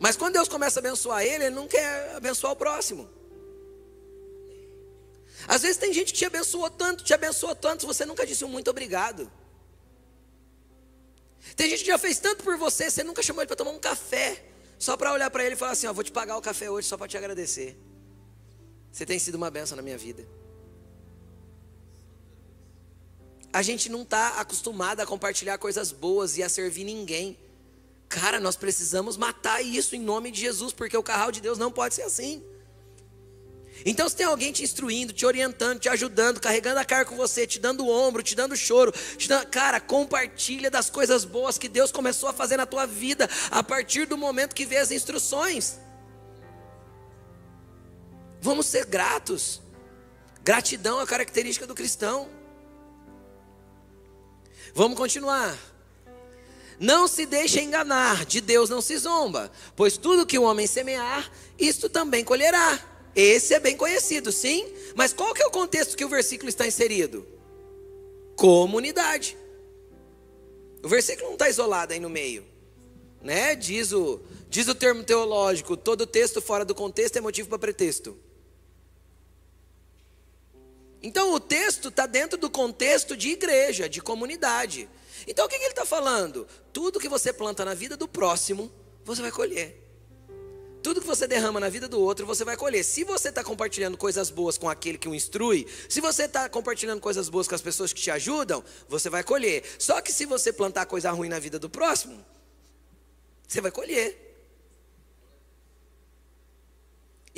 Mas 0.00 0.16
quando 0.16 0.32
Deus 0.32 0.48
começa 0.48 0.80
a 0.80 0.82
abençoar 0.82 1.22
ele, 1.22 1.44
ele 1.44 1.54
não 1.54 1.68
quer 1.68 2.16
abençoar 2.16 2.52
o 2.52 2.56
próximo. 2.56 3.08
Às 5.46 5.62
vezes 5.62 5.76
tem 5.76 5.92
gente 5.92 6.12
que 6.12 6.18
te 6.18 6.24
abençoou 6.24 6.68
tanto, 6.68 7.04
te 7.04 7.14
abençoou 7.14 7.54
tanto, 7.54 7.86
você 7.86 8.04
nunca 8.04 8.26
disse 8.26 8.44
um 8.44 8.48
muito 8.48 8.68
obrigado. 8.68 9.30
Tem 11.54 11.70
gente 11.70 11.84
que 11.84 11.90
já 11.92 11.98
fez 11.98 12.18
tanto 12.18 12.42
por 12.42 12.56
você, 12.56 12.90
você 12.90 13.04
nunca 13.04 13.22
chamou 13.22 13.40
ele 13.40 13.46
para 13.46 13.54
tomar 13.54 13.70
um 13.70 13.78
café, 13.78 14.44
só 14.80 14.96
para 14.96 15.12
olhar 15.12 15.30
para 15.30 15.44
ele 15.44 15.54
e 15.54 15.56
falar 15.56 15.70
assim: 15.70 15.86
ó, 15.86 15.92
vou 15.92 16.02
te 16.02 16.10
pagar 16.10 16.36
o 16.36 16.42
café 16.42 16.68
hoje 16.68 16.88
só 16.88 16.96
para 16.96 17.06
te 17.06 17.16
agradecer. 17.16 17.78
Você 18.98 19.06
tem 19.06 19.16
sido 19.16 19.36
uma 19.36 19.48
benção 19.48 19.76
na 19.76 19.82
minha 19.82 19.96
vida. 19.96 20.26
A 23.52 23.62
gente 23.62 23.88
não 23.88 24.02
está 24.02 24.40
acostumado 24.40 24.98
a 24.98 25.06
compartilhar 25.06 25.56
coisas 25.56 25.92
boas 25.92 26.36
e 26.36 26.42
a 26.42 26.48
servir 26.48 26.82
ninguém. 26.82 27.38
Cara, 28.08 28.40
nós 28.40 28.56
precisamos 28.56 29.16
matar 29.16 29.62
isso 29.62 29.94
em 29.94 30.00
nome 30.00 30.32
de 30.32 30.40
Jesus, 30.40 30.72
porque 30.72 30.96
o 30.96 31.02
carral 31.02 31.30
de 31.30 31.40
Deus 31.40 31.56
não 31.56 31.70
pode 31.70 31.94
ser 31.94 32.02
assim. 32.02 32.42
Então, 33.86 34.08
se 34.08 34.16
tem 34.16 34.26
alguém 34.26 34.50
te 34.50 34.64
instruindo, 34.64 35.12
te 35.12 35.24
orientando, 35.24 35.78
te 35.78 35.88
ajudando, 35.88 36.40
carregando 36.40 36.80
a 36.80 36.84
cara 36.84 37.04
com 37.04 37.14
você, 37.14 37.46
te 37.46 37.60
dando 37.60 37.84
o 37.84 37.88
ombro, 37.88 38.20
te 38.20 38.34
dando 38.34 38.56
choro, 38.56 38.92
te 39.16 39.28
dando... 39.28 39.46
cara, 39.46 39.78
compartilha 39.78 40.72
das 40.72 40.90
coisas 40.90 41.24
boas 41.24 41.56
que 41.56 41.68
Deus 41.68 41.92
começou 41.92 42.28
a 42.28 42.32
fazer 42.32 42.56
na 42.56 42.66
tua 42.66 42.84
vida 42.84 43.30
a 43.48 43.62
partir 43.62 44.06
do 44.06 44.18
momento 44.18 44.56
que 44.56 44.66
vê 44.66 44.78
as 44.78 44.90
instruções. 44.90 45.78
Vamos 48.40 48.66
ser 48.66 48.86
gratos. 48.86 49.60
Gratidão 50.42 51.00
é 51.00 51.02
a 51.02 51.06
característica 51.06 51.66
do 51.66 51.74
cristão. 51.74 52.28
Vamos 54.74 54.96
continuar. 54.96 55.58
Não 56.78 57.08
se 57.08 57.26
deixe 57.26 57.60
enganar, 57.60 58.24
de 58.24 58.40
Deus 58.40 58.70
não 58.70 58.80
se 58.80 58.96
zomba, 58.96 59.50
pois 59.74 59.96
tudo 59.96 60.24
que 60.24 60.38
o 60.38 60.44
homem 60.44 60.66
semear, 60.66 61.30
isto 61.58 61.88
também 61.88 62.22
colherá. 62.22 62.80
Esse 63.16 63.54
é 63.54 63.58
bem 63.58 63.76
conhecido, 63.76 64.30
sim, 64.30 64.72
mas 64.94 65.12
qual 65.12 65.34
que 65.34 65.42
é 65.42 65.46
o 65.46 65.50
contexto 65.50 65.96
que 65.96 66.04
o 66.04 66.08
versículo 66.08 66.48
está 66.48 66.64
inserido? 66.66 67.26
Comunidade. 68.36 69.36
O 70.80 70.88
versículo 70.88 71.26
não 71.26 71.32
está 71.32 71.48
isolado 71.48 71.92
aí 71.92 71.98
no 71.98 72.08
meio, 72.08 72.44
né? 73.20 73.56
Diz 73.56 73.90
o, 73.92 74.20
diz 74.48 74.68
o 74.68 74.74
termo 74.74 75.02
teológico: 75.02 75.76
todo 75.76 76.06
texto 76.06 76.40
fora 76.40 76.64
do 76.64 76.76
contexto 76.76 77.16
é 77.16 77.20
motivo 77.20 77.48
para 77.48 77.58
pretexto. 77.58 78.16
Então 81.02 81.32
o 81.32 81.40
texto 81.40 81.88
está 81.88 82.06
dentro 82.06 82.38
do 82.38 82.50
contexto 82.50 83.16
de 83.16 83.30
igreja, 83.30 83.88
de 83.88 84.00
comunidade. 84.00 84.88
Então 85.26 85.46
o 85.46 85.48
que, 85.48 85.56
que 85.58 85.64
ele 85.64 85.72
está 85.72 85.84
falando? 85.84 86.46
Tudo 86.72 86.98
que 86.98 87.08
você 87.08 87.32
planta 87.32 87.64
na 87.64 87.74
vida 87.74 87.96
do 87.96 88.08
próximo, 88.08 88.70
você 89.04 89.22
vai 89.22 89.30
colher. 89.30 89.84
Tudo 90.82 91.00
que 91.00 91.06
você 91.06 91.26
derrama 91.26 91.58
na 91.58 91.68
vida 91.68 91.88
do 91.88 92.00
outro, 92.00 92.24
você 92.24 92.44
vai 92.44 92.56
colher. 92.56 92.84
Se 92.84 93.02
você 93.04 93.28
está 93.30 93.42
compartilhando 93.42 93.96
coisas 93.96 94.30
boas 94.30 94.56
com 94.56 94.68
aquele 94.68 94.96
que 94.96 95.08
o 95.08 95.14
instrui, 95.14 95.66
se 95.88 96.00
você 96.00 96.24
está 96.24 96.48
compartilhando 96.48 97.00
coisas 97.00 97.28
boas 97.28 97.48
com 97.48 97.54
as 97.54 97.60
pessoas 97.60 97.92
que 97.92 98.00
te 98.00 98.10
ajudam, 98.10 98.64
você 98.88 99.10
vai 99.10 99.24
colher. 99.24 99.64
Só 99.78 100.00
que 100.00 100.12
se 100.12 100.24
você 100.24 100.52
plantar 100.52 100.86
coisa 100.86 101.10
ruim 101.10 101.28
na 101.28 101.38
vida 101.38 101.58
do 101.58 101.68
próximo, 101.68 102.24
você 103.46 103.60
vai 103.60 103.70
colher. 103.70 104.27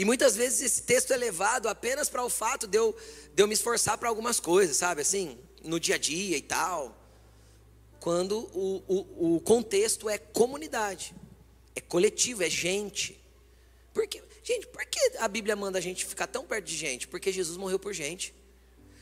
E 0.01 0.05
muitas 0.07 0.35
vezes 0.35 0.63
esse 0.63 0.83
texto 0.85 1.13
é 1.13 1.17
levado 1.19 1.69
apenas 1.69 2.09
para 2.09 2.25
o 2.25 2.31
fato 2.31 2.67
de 2.67 2.79
eu, 2.79 2.97
de 3.35 3.43
eu 3.43 3.47
me 3.47 3.53
esforçar 3.53 3.99
para 3.99 4.09
algumas 4.09 4.41
coisas, 4.41 4.79
sabe? 4.79 5.03
Assim, 5.03 5.39
no 5.63 5.79
dia 5.79 5.97
a 5.97 5.99
dia 5.99 6.39
e 6.39 6.41
tal. 6.41 6.99
Quando 8.01 8.39
o, 8.55 8.83
o, 8.89 9.37
o 9.37 9.41
contexto 9.43 10.09
é 10.09 10.17
comunidade, 10.17 11.15
é 11.77 11.83
coletivo, 11.83 12.43
é 12.43 12.49
gente. 12.49 13.23
Porque, 13.93 14.23
gente, 14.43 14.69
por 14.69 14.83
que 14.87 15.19
a 15.19 15.29
Bíblia 15.29 15.55
manda 15.55 15.77
a 15.77 15.83
gente 15.83 16.07
ficar 16.07 16.27
tão 16.27 16.47
perto 16.47 16.65
de 16.65 16.79
gente? 16.79 17.07
Porque 17.07 17.31
Jesus 17.31 17.59
morreu 17.59 17.79
por 17.79 17.93
gente. 17.93 18.35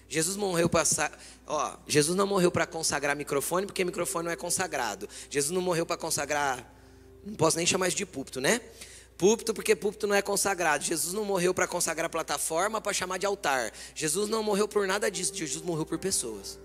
Jesus 0.09 0.37
morreu 0.37 0.69
para 0.69 0.83
ó, 1.47 1.77
Jesus 1.87 2.17
não 2.17 2.27
morreu 2.27 2.51
para 2.51 2.67
consagrar 2.67 3.15
microfone, 3.15 3.67
porque 3.67 3.85
microfone 3.85 4.25
não 4.25 4.33
é 4.33 4.37
consagrado. 4.37 5.09
Jesus 5.31 5.53
não 5.53 5.63
morreu 5.63 5.87
para 5.87 5.97
consagrar, 5.97 6.75
não 7.25 7.37
posso 7.37 7.57
nem 7.57 7.65
chamar 7.65 7.87
isso 7.87 7.97
de 7.97 8.05
púlpito, 8.05 8.41
né? 8.41 8.61
Púlpito, 9.19 9.53
porque 9.53 9.75
púlpito 9.75 10.07
não 10.07 10.15
é 10.15 10.23
consagrado. 10.23 10.85
Jesus 10.85 11.13
não 11.13 11.25
morreu 11.25 11.53
para 11.53 11.67
consagrar 11.67 12.09
plataforma, 12.09 12.81
para 12.81 12.93
chamar 12.93 13.19
de 13.19 13.27
altar. 13.27 13.73
Jesus 13.93 14.29
não 14.29 14.45
morreu 14.45 14.69
por 14.69 14.87
nada 14.87 15.11
disso. 15.11 15.35
Jesus 15.35 15.63
morreu 15.63 15.85
por 15.85 15.99
pessoas. 15.99 16.57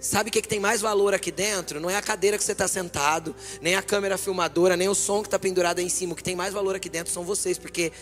Sabe 0.00 0.30
o 0.30 0.32
que, 0.32 0.40
que 0.40 0.48
tem 0.48 0.58
mais 0.58 0.80
valor 0.80 1.12
aqui 1.14 1.30
dentro? 1.30 1.78
Não 1.78 1.90
é 1.90 1.94
a 1.94 2.02
cadeira 2.02 2.38
que 2.38 2.42
você 2.42 2.52
está 2.52 2.66
sentado, 2.66 3.36
nem 3.60 3.76
a 3.76 3.82
câmera 3.82 4.16
filmadora, 4.16 4.76
nem 4.76 4.88
o 4.88 4.94
som 4.94 5.20
que 5.20 5.28
está 5.28 5.38
pendurado 5.38 5.78
aí 5.78 5.84
em 5.84 5.90
cima. 5.90 6.14
O 6.14 6.16
que 6.16 6.24
tem 6.24 6.34
mais 6.34 6.54
valor 6.54 6.74
aqui 6.74 6.88
dentro 6.88 7.12
são 7.12 7.22
vocês, 7.22 7.58
porque 7.58 7.92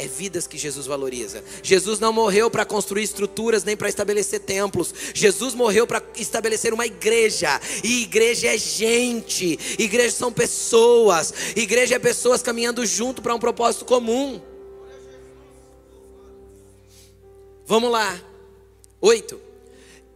é 0.00 0.06
vidas 0.06 0.46
que 0.46 0.56
Jesus 0.56 0.86
valoriza. 0.86 1.44
Jesus 1.62 2.00
não 2.00 2.12
morreu 2.12 2.50
para 2.50 2.64
construir 2.64 3.02
estruturas 3.02 3.64
nem 3.64 3.76
para 3.76 3.88
estabelecer 3.88 4.40
templos. 4.40 4.94
Jesus 5.12 5.54
morreu 5.54 5.86
para 5.86 6.02
estabelecer 6.16 6.72
uma 6.72 6.86
igreja. 6.86 7.60
E 7.84 8.02
igreja 8.02 8.48
é 8.48 8.56
gente. 8.56 9.58
Igreja 9.78 10.12
são 10.12 10.32
pessoas. 10.32 11.34
Igreja 11.54 11.96
é 11.96 11.98
pessoas 11.98 12.42
caminhando 12.42 12.84
junto 12.86 13.20
para 13.20 13.34
um 13.34 13.38
propósito 13.38 13.84
comum. 13.84 14.40
Vamos 17.66 17.90
lá. 17.92 18.18
Oito. 19.02 19.38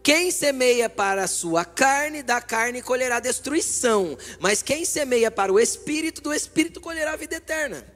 Quem 0.01 0.29
semeia 0.29 0.89
para 0.89 1.23
a 1.23 1.27
sua 1.27 1.63
carne, 1.63 2.21
da 2.21 2.41
carne 2.41 2.81
colherá 2.81 3.19
destruição. 3.19 4.17
Mas 4.39 4.61
quem 4.61 4.83
semeia 4.83 5.29
para 5.29 5.53
o 5.53 5.59
espírito, 5.59 6.21
do 6.21 6.33
espírito 6.33 6.81
colherá 6.81 7.15
vida 7.15 7.35
eterna. 7.35 7.94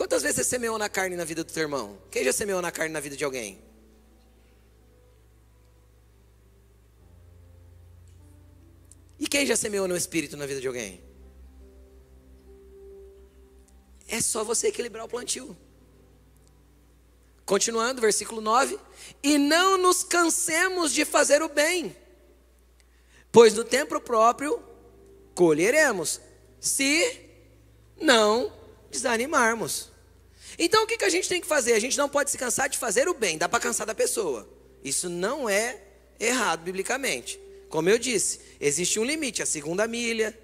Quantas 0.00 0.22
vezes 0.22 0.36
você 0.36 0.44
semeou 0.44 0.78
na 0.78 0.88
carne 0.88 1.14
na 1.14 1.26
vida 1.26 1.44
do 1.44 1.52
teu 1.52 1.60
irmão? 1.60 1.98
Quem 2.10 2.24
já 2.24 2.32
semeou 2.32 2.62
na 2.62 2.72
carne 2.72 2.90
na 2.90 3.00
vida 3.00 3.14
de 3.14 3.22
alguém? 3.22 3.62
E 9.18 9.28
quem 9.28 9.44
já 9.44 9.54
semeou 9.54 9.86
no 9.86 9.94
espírito 9.94 10.38
na 10.38 10.46
vida 10.46 10.58
de 10.58 10.66
alguém? 10.66 11.04
É 14.08 14.22
só 14.22 14.42
você 14.42 14.68
equilibrar 14.68 15.04
o 15.04 15.08
plantio. 15.08 15.54
Continuando, 17.44 18.00
versículo 18.00 18.40
9: 18.40 18.80
E 19.22 19.36
não 19.36 19.76
nos 19.76 20.02
cansemos 20.02 20.94
de 20.94 21.04
fazer 21.04 21.42
o 21.42 21.48
bem, 21.50 21.94
pois 23.30 23.52
no 23.52 23.64
tempo 23.64 24.00
próprio 24.00 24.62
colheremos, 25.34 26.22
se 26.58 27.20
não 28.00 28.50
desanimarmos. 28.90 29.89
Então 30.62 30.84
o 30.84 30.86
que, 30.86 30.98
que 30.98 31.06
a 31.06 31.08
gente 31.08 31.26
tem 31.26 31.40
que 31.40 31.46
fazer? 31.46 31.72
A 31.72 31.78
gente 31.78 31.96
não 31.96 32.06
pode 32.06 32.30
se 32.30 32.36
cansar 32.36 32.68
de 32.68 32.76
fazer 32.76 33.08
o 33.08 33.14
bem, 33.14 33.38
dá 33.38 33.48
para 33.48 33.58
cansar 33.58 33.86
da 33.86 33.94
pessoa. 33.94 34.46
Isso 34.84 35.08
não 35.08 35.48
é 35.48 35.80
errado 36.20 36.60
biblicamente. 36.60 37.40
Como 37.70 37.88
eu 37.88 37.98
disse, 37.98 38.40
existe 38.60 39.00
um 39.00 39.04
limite, 39.04 39.42
a 39.42 39.46
segunda 39.46 39.88
milha. 39.88 40.38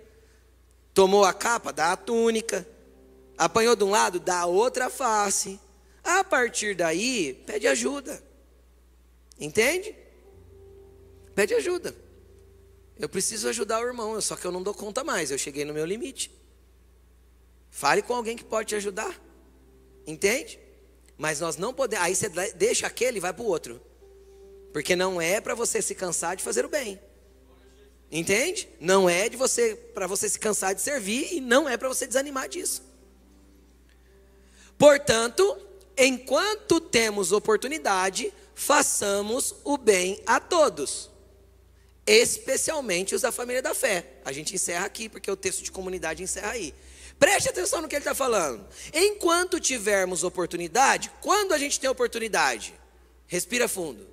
Tomou 0.94 1.22
a 1.26 1.34
capa, 1.34 1.70
dá 1.70 1.92
a 1.92 1.96
túnica. 1.98 2.66
Apanhou 3.36 3.76
de 3.76 3.84
um 3.84 3.90
lado, 3.90 4.18
dá 4.18 4.40
a 4.40 4.46
outra 4.46 4.88
face. 4.88 5.60
A 6.02 6.24
partir 6.24 6.74
daí, 6.74 7.34
pede 7.44 7.68
ajuda. 7.68 8.24
Entende? 9.38 9.94
Pede 11.34 11.52
ajuda. 11.52 11.94
Eu 12.98 13.10
preciso 13.10 13.50
ajudar 13.50 13.80
o 13.82 13.86
irmão, 13.86 14.18
só 14.22 14.34
que 14.34 14.46
eu 14.46 14.52
não 14.52 14.62
dou 14.62 14.72
conta 14.72 15.04
mais, 15.04 15.30
eu 15.30 15.36
cheguei 15.36 15.66
no 15.66 15.74
meu 15.74 15.84
limite. 15.84 16.30
Fale 17.70 18.00
com 18.00 18.14
alguém 18.14 18.34
que 18.34 18.44
pode 18.44 18.68
te 18.68 18.76
ajudar. 18.76 19.25
Entende? 20.06 20.58
Mas 21.18 21.40
nós 21.40 21.56
não 21.56 21.74
podemos. 21.74 22.04
Aí 22.04 22.14
você 22.14 22.28
deixa 22.54 22.86
aquele 22.86 23.18
e 23.18 23.20
vai 23.20 23.32
para 23.32 23.42
o 23.42 23.46
outro. 23.46 23.80
Porque 24.72 24.94
não 24.94 25.20
é 25.20 25.40
para 25.40 25.54
você 25.54 25.80
se 25.80 25.94
cansar 25.94 26.36
de 26.36 26.42
fazer 26.42 26.64
o 26.64 26.68
bem. 26.68 27.00
Entende? 28.10 28.68
Não 28.78 29.08
é 29.08 29.28
de 29.28 29.36
você 29.36 29.74
para 29.74 30.06
você 30.06 30.28
se 30.28 30.38
cansar 30.38 30.74
de 30.74 30.80
servir 30.80 31.32
e 31.32 31.40
não 31.40 31.68
é 31.68 31.76
para 31.76 31.88
você 31.88 32.06
desanimar 32.06 32.48
disso. 32.48 32.82
Portanto, 34.78 35.58
enquanto 35.96 36.80
temos 36.80 37.32
oportunidade, 37.32 38.32
façamos 38.54 39.54
o 39.64 39.76
bem 39.76 40.22
a 40.26 40.38
todos, 40.38 41.10
especialmente 42.06 43.14
os 43.14 43.22
da 43.22 43.32
família 43.32 43.62
da 43.62 43.74
fé. 43.74 44.06
A 44.24 44.32
gente 44.32 44.54
encerra 44.54 44.84
aqui, 44.84 45.08
porque 45.08 45.30
o 45.30 45.36
texto 45.36 45.62
de 45.62 45.72
comunidade 45.72 46.22
encerra 46.22 46.52
aí. 46.52 46.74
Preste 47.18 47.48
atenção 47.48 47.80
no 47.80 47.88
que 47.88 47.94
ele 47.94 48.00
está 48.00 48.14
falando. 48.14 48.66
Enquanto 48.92 49.58
tivermos 49.58 50.22
oportunidade, 50.22 51.10
quando 51.22 51.52
a 51.52 51.58
gente 51.58 51.80
tem 51.80 51.88
oportunidade, 51.88 52.74
respira 53.26 53.66
fundo. 53.68 54.06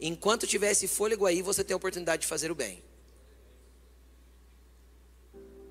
Enquanto 0.00 0.46
tiver 0.46 0.70
esse 0.70 0.88
fôlego 0.88 1.26
aí, 1.26 1.42
você 1.42 1.62
tem 1.62 1.74
a 1.74 1.76
oportunidade 1.76 2.22
de 2.22 2.28
fazer 2.28 2.50
o 2.50 2.54
bem. 2.54 2.82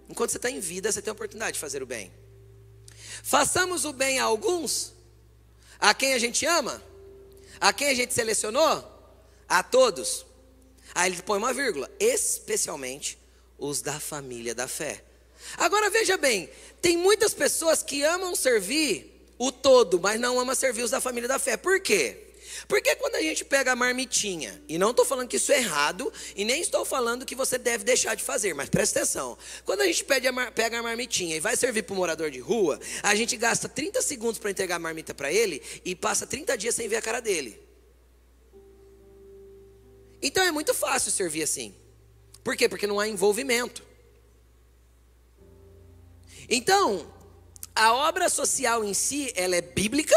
Enquanto 0.07 0.31
você 0.31 0.37
está 0.37 0.49
em 0.49 0.59
vida, 0.59 0.91
você 0.91 1.01
tem 1.01 1.11
a 1.11 1.13
oportunidade 1.13 1.53
de 1.53 1.59
fazer 1.59 1.81
o 1.81 1.85
bem. 1.85 2.11
Façamos 3.23 3.85
o 3.85 3.93
bem 3.93 4.19
a 4.19 4.25
alguns, 4.25 4.93
a 5.79 5.93
quem 5.93 6.13
a 6.13 6.19
gente 6.19 6.45
ama? 6.45 6.81
A 7.59 7.71
quem 7.71 7.89
a 7.89 7.93
gente 7.93 8.13
selecionou? 8.13 8.89
A 9.47 9.63
todos. 9.63 10.25
Aí 10.93 11.11
ele 11.11 11.21
põe 11.21 11.37
uma 11.37 11.53
vírgula, 11.53 11.89
especialmente 11.99 13.17
os 13.57 13.81
da 13.81 13.99
família 13.99 14.53
da 14.53 14.67
fé. 14.67 15.03
Agora 15.57 15.89
veja 15.89 16.17
bem, 16.17 16.49
tem 16.81 16.97
muitas 16.97 17.33
pessoas 17.33 17.81
que 17.83 18.03
amam 18.03 18.35
servir 18.35 19.13
o 19.37 19.51
todo, 19.51 19.99
mas 19.99 20.19
não 20.19 20.39
amam 20.39 20.55
servir 20.55 20.83
os 20.83 20.91
da 20.91 21.01
família 21.01 21.27
da 21.27 21.39
fé. 21.39 21.57
Por 21.57 21.79
quê? 21.79 22.23
Porque 22.67 22.95
quando 22.95 23.15
a 23.15 23.21
gente 23.21 23.43
pega 23.43 23.71
a 23.71 23.75
marmitinha, 23.75 24.61
e 24.67 24.77
não 24.77 24.91
estou 24.91 25.05
falando 25.05 25.27
que 25.27 25.37
isso 25.37 25.51
é 25.51 25.57
errado, 25.57 26.11
e 26.35 26.45
nem 26.45 26.61
estou 26.61 26.85
falando 26.85 27.25
que 27.25 27.35
você 27.35 27.57
deve 27.57 27.83
deixar 27.83 28.15
de 28.15 28.23
fazer, 28.23 28.53
mas 28.53 28.69
presta 28.69 28.99
atenção. 28.99 29.37
Quando 29.65 29.81
a 29.81 29.85
gente 29.85 30.03
a 30.03 30.51
pega 30.51 30.79
a 30.79 30.83
marmitinha 30.83 31.35
e 31.35 31.39
vai 31.39 31.55
servir 31.55 31.83
para 31.83 31.93
o 31.93 31.97
morador 31.97 32.29
de 32.29 32.39
rua, 32.39 32.79
a 33.01 33.15
gente 33.15 33.35
gasta 33.37 33.67
30 33.67 34.01
segundos 34.01 34.39
para 34.39 34.51
entregar 34.51 34.75
a 34.75 34.79
marmita 34.79 35.13
para 35.13 35.31
ele 35.31 35.61
e 35.83 35.95
passa 35.95 36.25
30 36.25 36.57
dias 36.57 36.75
sem 36.75 36.87
ver 36.87 36.97
a 36.97 37.01
cara 37.01 37.19
dele. 37.19 37.59
Então 40.21 40.43
é 40.43 40.51
muito 40.51 40.73
fácil 40.73 41.11
servir 41.11 41.43
assim. 41.43 41.75
Por 42.43 42.55
quê? 42.55 42.69
Porque 42.69 42.87
não 42.87 42.99
há 42.99 43.07
envolvimento. 43.07 43.83
Então, 46.49 47.11
a 47.75 47.93
obra 47.93 48.29
social 48.29 48.83
em 48.83 48.93
si, 48.93 49.31
ela 49.35 49.55
é 49.55 49.61
bíblica 49.61 50.15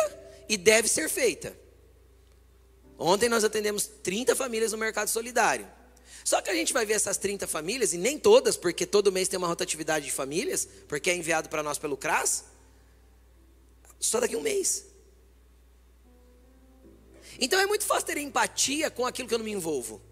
e 0.48 0.56
deve 0.56 0.88
ser 0.88 1.08
feita. 1.08 1.56
Ontem 2.98 3.28
nós 3.28 3.44
atendemos 3.44 3.86
30 3.86 4.34
famílias 4.34 4.72
no 4.72 4.78
mercado 4.78 5.08
solidário. 5.08 5.66
Só 6.24 6.40
que 6.40 6.50
a 6.50 6.54
gente 6.54 6.72
vai 6.72 6.84
ver 6.84 6.94
essas 6.94 7.16
30 7.16 7.46
famílias, 7.46 7.92
e 7.92 7.98
nem 7.98 8.18
todas, 8.18 8.56
porque 8.56 8.84
todo 8.84 9.12
mês 9.12 9.28
tem 9.28 9.38
uma 9.38 9.46
rotatividade 9.46 10.06
de 10.06 10.10
famílias, 10.10 10.66
porque 10.88 11.10
é 11.10 11.14
enviado 11.14 11.48
para 11.48 11.62
nós 11.62 11.78
pelo 11.78 11.96
CRAS, 11.96 12.44
só 14.00 14.18
daqui 14.18 14.34
a 14.34 14.38
um 14.38 14.42
mês. 14.42 14.86
Então 17.38 17.60
é 17.60 17.66
muito 17.66 17.84
fácil 17.84 18.06
ter 18.06 18.18
empatia 18.18 18.90
com 18.90 19.06
aquilo 19.06 19.28
que 19.28 19.34
eu 19.34 19.38
não 19.38 19.44
me 19.44 19.52
envolvo. 19.52 20.02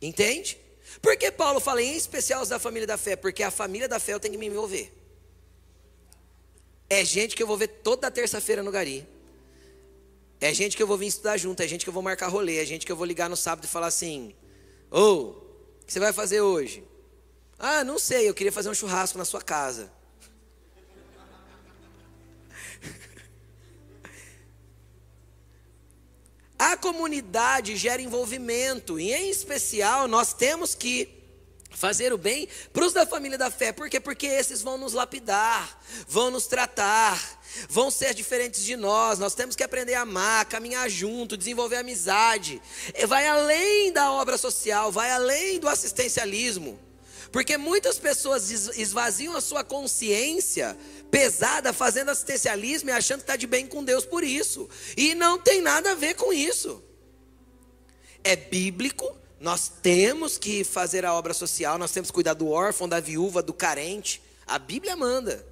Entende? 0.00 0.58
Por 1.00 1.16
que 1.16 1.30
Paulo 1.30 1.60
fala 1.60 1.82
em 1.82 1.96
especial 1.96 2.42
os 2.42 2.48
da 2.48 2.58
família 2.58 2.86
da 2.86 2.98
fé? 2.98 3.16
Porque 3.16 3.42
a 3.42 3.50
família 3.50 3.88
da 3.88 3.98
fé 3.98 4.14
eu 4.14 4.20
tenho 4.20 4.32
que 4.32 4.38
me 4.38 4.46
envolver. 4.46 4.92
É 6.88 7.04
gente 7.04 7.34
que 7.34 7.42
eu 7.42 7.46
vou 7.46 7.56
ver 7.56 7.68
toda 7.68 8.10
terça-feira 8.10 8.62
no 8.62 8.70
Gari. 8.70 9.08
É 10.40 10.52
gente 10.52 10.76
que 10.76 10.82
eu 10.82 10.86
vou 10.86 10.98
vir 10.98 11.06
estudar 11.06 11.36
junto, 11.36 11.62
é 11.62 11.68
gente 11.68 11.84
que 11.84 11.88
eu 11.88 11.94
vou 11.94 12.02
marcar 12.02 12.28
rolê, 12.28 12.58
é 12.58 12.64
gente 12.66 12.84
que 12.84 12.90
eu 12.90 12.96
vou 12.96 13.06
ligar 13.06 13.30
no 13.30 13.36
sábado 13.36 13.64
e 13.64 13.68
falar 13.68 13.86
assim: 13.86 14.34
Ô, 14.90 15.00
oh, 15.00 15.20
o 15.82 15.86
que 15.86 15.92
você 15.92 16.00
vai 16.00 16.12
fazer 16.12 16.40
hoje? 16.40 16.84
Ah, 17.58 17.84
não 17.84 17.98
sei, 17.98 18.28
eu 18.28 18.34
queria 18.34 18.52
fazer 18.52 18.68
um 18.68 18.74
churrasco 18.74 19.16
na 19.16 19.24
sua 19.24 19.40
casa. 19.40 19.90
A 26.62 26.76
comunidade 26.76 27.74
gera 27.74 28.00
envolvimento, 28.00 29.00
e 29.00 29.12
em 29.12 29.28
especial 29.28 30.06
nós 30.06 30.32
temos 30.32 30.76
que 30.76 31.08
fazer 31.70 32.12
o 32.12 32.16
bem 32.18 32.48
para 32.72 32.86
os 32.86 32.92
da 32.92 33.04
família 33.04 33.36
da 33.36 33.50
fé. 33.50 33.72
Por 33.72 33.90
quê? 33.90 33.98
Porque 33.98 34.28
esses 34.28 34.62
vão 34.62 34.78
nos 34.78 34.92
lapidar, 34.92 35.82
vão 36.06 36.30
nos 36.30 36.46
tratar, 36.46 37.20
vão 37.68 37.90
ser 37.90 38.14
diferentes 38.14 38.62
de 38.62 38.76
nós. 38.76 39.18
Nós 39.18 39.34
temos 39.34 39.56
que 39.56 39.64
aprender 39.64 39.94
a 39.94 40.02
amar, 40.02 40.44
caminhar 40.44 40.88
junto, 40.88 41.36
desenvolver 41.36 41.78
amizade. 41.78 42.62
Vai 43.08 43.26
além 43.26 43.90
da 43.90 44.12
obra 44.12 44.38
social, 44.38 44.92
vai 44.92 45.10
além 45.10 45.58
do 45.58 45.68
assistencialismo. 45.68 46.78
Porque 47.32 47.56
muitas 47.56 47.98
pessoas 47.98 48.50
esvaziam 48.76 49.34
a 49.34 49.40
sua 49.40 49.64
consciência 49.64 50.76
pesada 51.10 51.72
fazendo 51.72 52.10
assistencialismo 52.10 52.90
e 52.90 52.92
achando 52.92 53.20
que 53.20 53.22
está 53.24 53.36
de 53.36 53.46
bem 53.46 53.66
com 53.66 53.82
Deus 53.82 54.04
por 54.04 54.22
isso. 54.22 54.68
E 54.94 55.14
não 55.14 55.38
tem 55.38 55.62
nada 55.62 55.92
a 55.92 55.94
ver 55.94 56.14
com 56.14 56.30
isso. 56.30 56.84
É 58.22 58.36
bíblico, 58.36 59.16
nós 59.40 59.72
temos 59.82 60.36
que 60.36 60.62
fazer 60.62 61.06
a 61.06 61.14
obra 61.14 61.32
social, 61.32 61.78
nós 61.78 61.90
temos 61.90 62.10
que 62.10 62.14
cuidar 62.14 62.34
do 62.34 62.48
órfão, 62.48 62.86
da 62.86 63.00
viúva, 63.00 63.42
do 63.42 63.54
carente. 63.54 64.22
A 64.46 64.58
Bíblia 64.58 64.94
manda. 64.94 65.44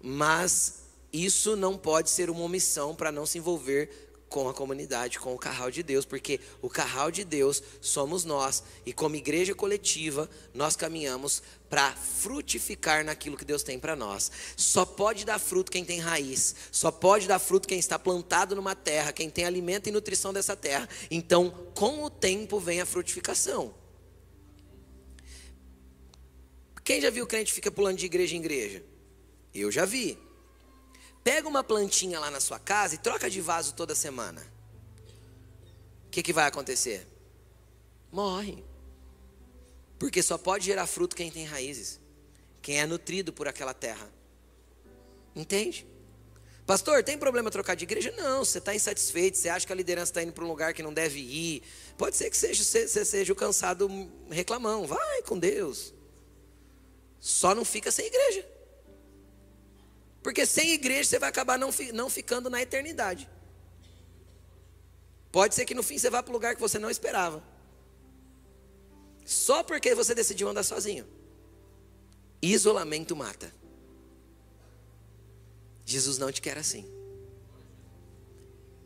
Mas 0.00 0.84
isso 1.12 1.54
não 1.54 1.76
pode 1.76 2.08
ser 2.08 2.30
uma 2.30 2.40
omissão 2.40 2.94
para 2.94 3.12
não 3.12 3.26
se 3.26 3.36
envolver 3.36 4.07
com 4.28 4.48
a 4.48 4.54
comunidade, 4.54 5.18
com 5.18 5.34
o 5.34 5.38
carral 5.38 5.70
de 5.70 5.82
Deus, 5.82 6.04
porque 6.04 6.40
o 6.60 6.68
carral 6.68 7.10
de 7.10 7.24
Deus 7.24 7.62
somos 7.80 8.24
nós, 8.24 8.62
e 8.84 8.92
como 8.92 9.16
igreja 9.16 9.54
coletiva, 9.54 10.28
nós 10.52 10.76
caminhamos 10.76 11.42
para 11.68 11.92
frutificar 11.92 13.04
naquilo 13.04 13.36
que 13.36 13.44
Deus 13.44 13.62
tem 13.62 13.78
para 13.78 13.96
nós. 13.96 14.30
Só 14.56 14.84
pode 14.84 15.24
dar 15.24 15.38
fruto 15.38 15.72
quem 15.72 15.84
tem 15.84 16.00
raiz, 16.00 16.54
só 16.70 16.90
pode 16.90 17.26
dar 17.26 17.38
fruto 17.38 17.68
quem 17.68 17.78
está 17.78 17.98
plantado 17.98 18.54
numa 18.54 18.74
terra, 18.74 19.12
quem 19.12 19.30
tem 19.30 19.44
alimento 19.44 19.88
e 19.88 19.92
nutrição 19.92 20.32
dessa 20.32 20.56
terra. 20.56 20.88
Então, 21.10 21.50
com 21.74 22.04
o 22.04 22.10
tempo 22.10 22.60
vem 22.60 22.80
a 22.80 22.86
frutificação. 22.86 23.74
Quem 26.84 27.00
já 27.00 27.10
viu 27.10 27.26
crente 27.26 27.52
fica 27.52 27.70
pulando 27.70 27.98
de 27.98 28.06
igreja 28.06 28.34
em 28.34 28.38
igreja? 28.38 28.82
Eu 29.54 29.70
já 29.70 29.84
vi. 29.84 30.18
Pega 31.28 31.46
uma 31.46 31.62
plantinha 31.62 32.18
lá 32.18 32.30
na 32.30 32.40
sua 32.40 32.58
casa 32.58 32.94
e 32.94 32.98
troca 32.98 33.28
de 33.28 33.38
vaso 33.38 33.74
toda 33.74 33.94
semana. 33.94 34.40
O 36.06 36.10
que, 36.10 36.22
que 36.22 36.32
vai 36.32 36.46
acontecer? 36.46 37.06
Morre. 38.10 38.64
Porque 39.98 40.22
só 40.22 40.38
pode 40.38 40.64
gerar 40.64 40.86
fruto 40.86 41.14
quem 41.14 41.30
tem 41.30 41.44
raízes, 41.44 42.00
quem 42.62 42.80
é 42.80 42.86
nutrido 42.86 43.30
por 43.30 43.46
aquela 43.46 43.74
terra. 43.74 44.10
Entende? 45.36 45.86
Pastor, 46.66 47.04
tem 47.04 47.18
problema 47.18 47.50
trocar 47.50 47.74
de 47.74 47.84
igreja? 47.84 48.10
Não, 48.16 48.42
você 48.42 48.56
está 48.56 48.74
insatisfeito, 48.74 49.36
você 49.36 49.50
acha 49.50 49.66
que 49.66 49.72
a 49.74 49.76
liderança 49.76 50.10
está 50.10 50.22
indo 50.22 50.32
para 50.32 50.44
um 50.46 50.48
lugar 50.48 50.72
que 50.72 50.82
não 50.82 50.94
deve 50.94 51.20
ir. 51.20 51.62
Pode 51.98 52.16
ser 52.16 52.30
que 52.30 52.38
seja, 52.38 52.64
você 52.64 53.04
seja 53.04 53.34
o 53.34 53.36
cansado 53.36 53.86
reclamão. 54.30 54.86
Vai 54.86 55.20
com 55.24 55.38
Deus. 55.38 55.92
Só 57.20 57.54
não 57.54 57.66
fica 57.66 57.92
sem 57.92 58.06
igreja. 58.06 58.57
Porque 60.28 60.44
sem 60.44 60.72
igreja 60.72 61.08
você 61.08 61.18
vai 61.18 61.30
acabar 61.30 61.58
não, 61.58 61.70
não 61.94 62.10
ficando 62.10 62.50
na 62.50 62.60
eternidade. 62.60 63.26
Pode 65.32 65.54
ser 65.54 65.64
que 65.64 65.74
no 65.74 65.82
fim 65.82 65.96
você 65.96 66.10
vá 66.10 66.22
para 66.22 66.28
o 66.28 66.34
lugar 66.34 66.54
que 66.54 66.60
você 66.60 66.78
não 66.78 66.90
esperava. 66.90 67.42
Só 69.24 69.62
porque 69.62 69.94
você 69.94 70.14
decidiu 70.14 70.46
andar 70.50 70.64
sozinho. 70.64 71.06
Isolamento 72.42 73.16
mata. 73.16 73.50
Jesus 75.86 76.18
não 76.18 76.30
te 76.30 76.42
quer 76.42 76.58
assim. 76.58 76.84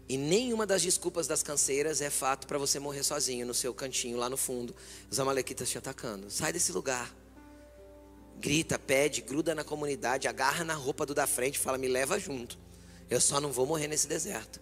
E 0.09 0.16
nenhuma 0.16 0.64
das 0.64 0.81
desculpas 0.81 1.27
das 1.27 1.43
canseiras 1.43 2.01
é 2.01 2.09
fato 2.09 2.47
para 2.47 2.56
você 2.56 2.78
morrer 2.78 3.02
sozinho 3.02 3.44
no 3.44 3.52
seu 3.52 3.74
cantinho 3.74 4.16
lá 4.16 4.31
no 4.31 4.36
fundo, 4.36 4.77
os 5.10 5.19
amalequitas 5.19 5.69
te 5.69 5.77
atacando. 5.77 6.31
Sai 6.31 6.52
desse 6.52 6.70
lugar 6.70 7.12
grita, 8.40 8.78
pede, 8.78 9.20
gruda 9.20 9.54
na 9.54 9.64
comunidade, 9.64 10.28
agarra 10.28 10.64
na 10.64 10.74
roupa 10.74 11.06
do 11.06 11.14
da 11.14 11.26
frente, 11.26 11.59
fala: 11.59 11.78
"Me 11.78 11.88
leva 11.88 12.18
junto. 12.18 12.59
Eu 13.09 13.20
só 13.20 13.40
não 13.40 13.52
vou 13.52 13.66
morrer 13.66 13.88
nesse 13.88 14.06
deserto". 14.06 14.60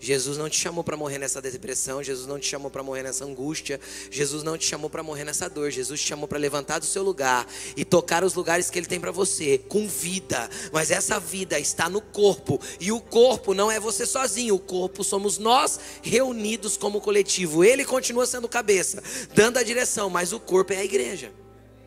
Jesus 0.00 0.38
não 0.38 0.48
te 0.48 0.58
chamou 0.58 0.84
para 0.84 0.96
morrer 0.96 1.18
nessa 1.18 1.42
depressão, 1.42 2.02
Jesus 2.02 2.26
não 2.26 2.38
te 2.38 2.46
chamou 2.46 2.70
para 2.70 2.82
morrer 2.82 3.02
nessa 3.02 3.24
angústia, 3.24 3.80
Jesus 4.10 4.42
não 4.42 4.56
te 4.56 4.64
chamou 4.64 4.88
para 4.88 5.02
morrer 5.02 5.24
nessa 5.24 5.48
dor, 5.48 5.70
Jesus 5.70 6.00
te 6.00 6.06
chamou 6.06 6.28
para 6.28 6.38
levantar 6.38 6.78
do 6.78 6.86
seu 6.86 7.02
lugar 7.02 7.46
e 7.76 7.84
tocar 7.84 8.22
os 8.22 8.34
lugares 8.34 8.70
que 8.70 8.78
ele 8.78 8.86
tem 8.86 9.00
para 9.00 9.10
você 9.10 9.58
com 9.58 9.88
vida. 9.88 10.48
Mas 10.72 10.90
essa 10.90 11.18
vida 11.18 11.58
está 11.58 11.88
no 11.88 12.00
corpo 12.00 12.60
e 12.78 12.92
o 12.92 13.00
corpo 13.00 13.54
não 13.54 13.70
é 13.70 13.80
você 13.80 14.06
sozinho, 14.06 14.54
o 14.54 14.60
corpo 14.60 15.02
somos 15.02 15.36
nós 15.36 15.80
reunidos 16.00 16.76
como 16.76 17.00
coletivo. 17.00 17.64
Ele 17.64 17.84
continua 17.84 18.26
sendo 18.26 18.48
cabeça, 18.48 19.02
dando 19.34 19.58
a 19.58 19.62
direção, 19.64 20.08
mas 20.08 20.32
o 20.32 20.38
corpo 20.38 20.72
é 20.72 20.76
a 20.76 20.84
igreja. 20.84 21.32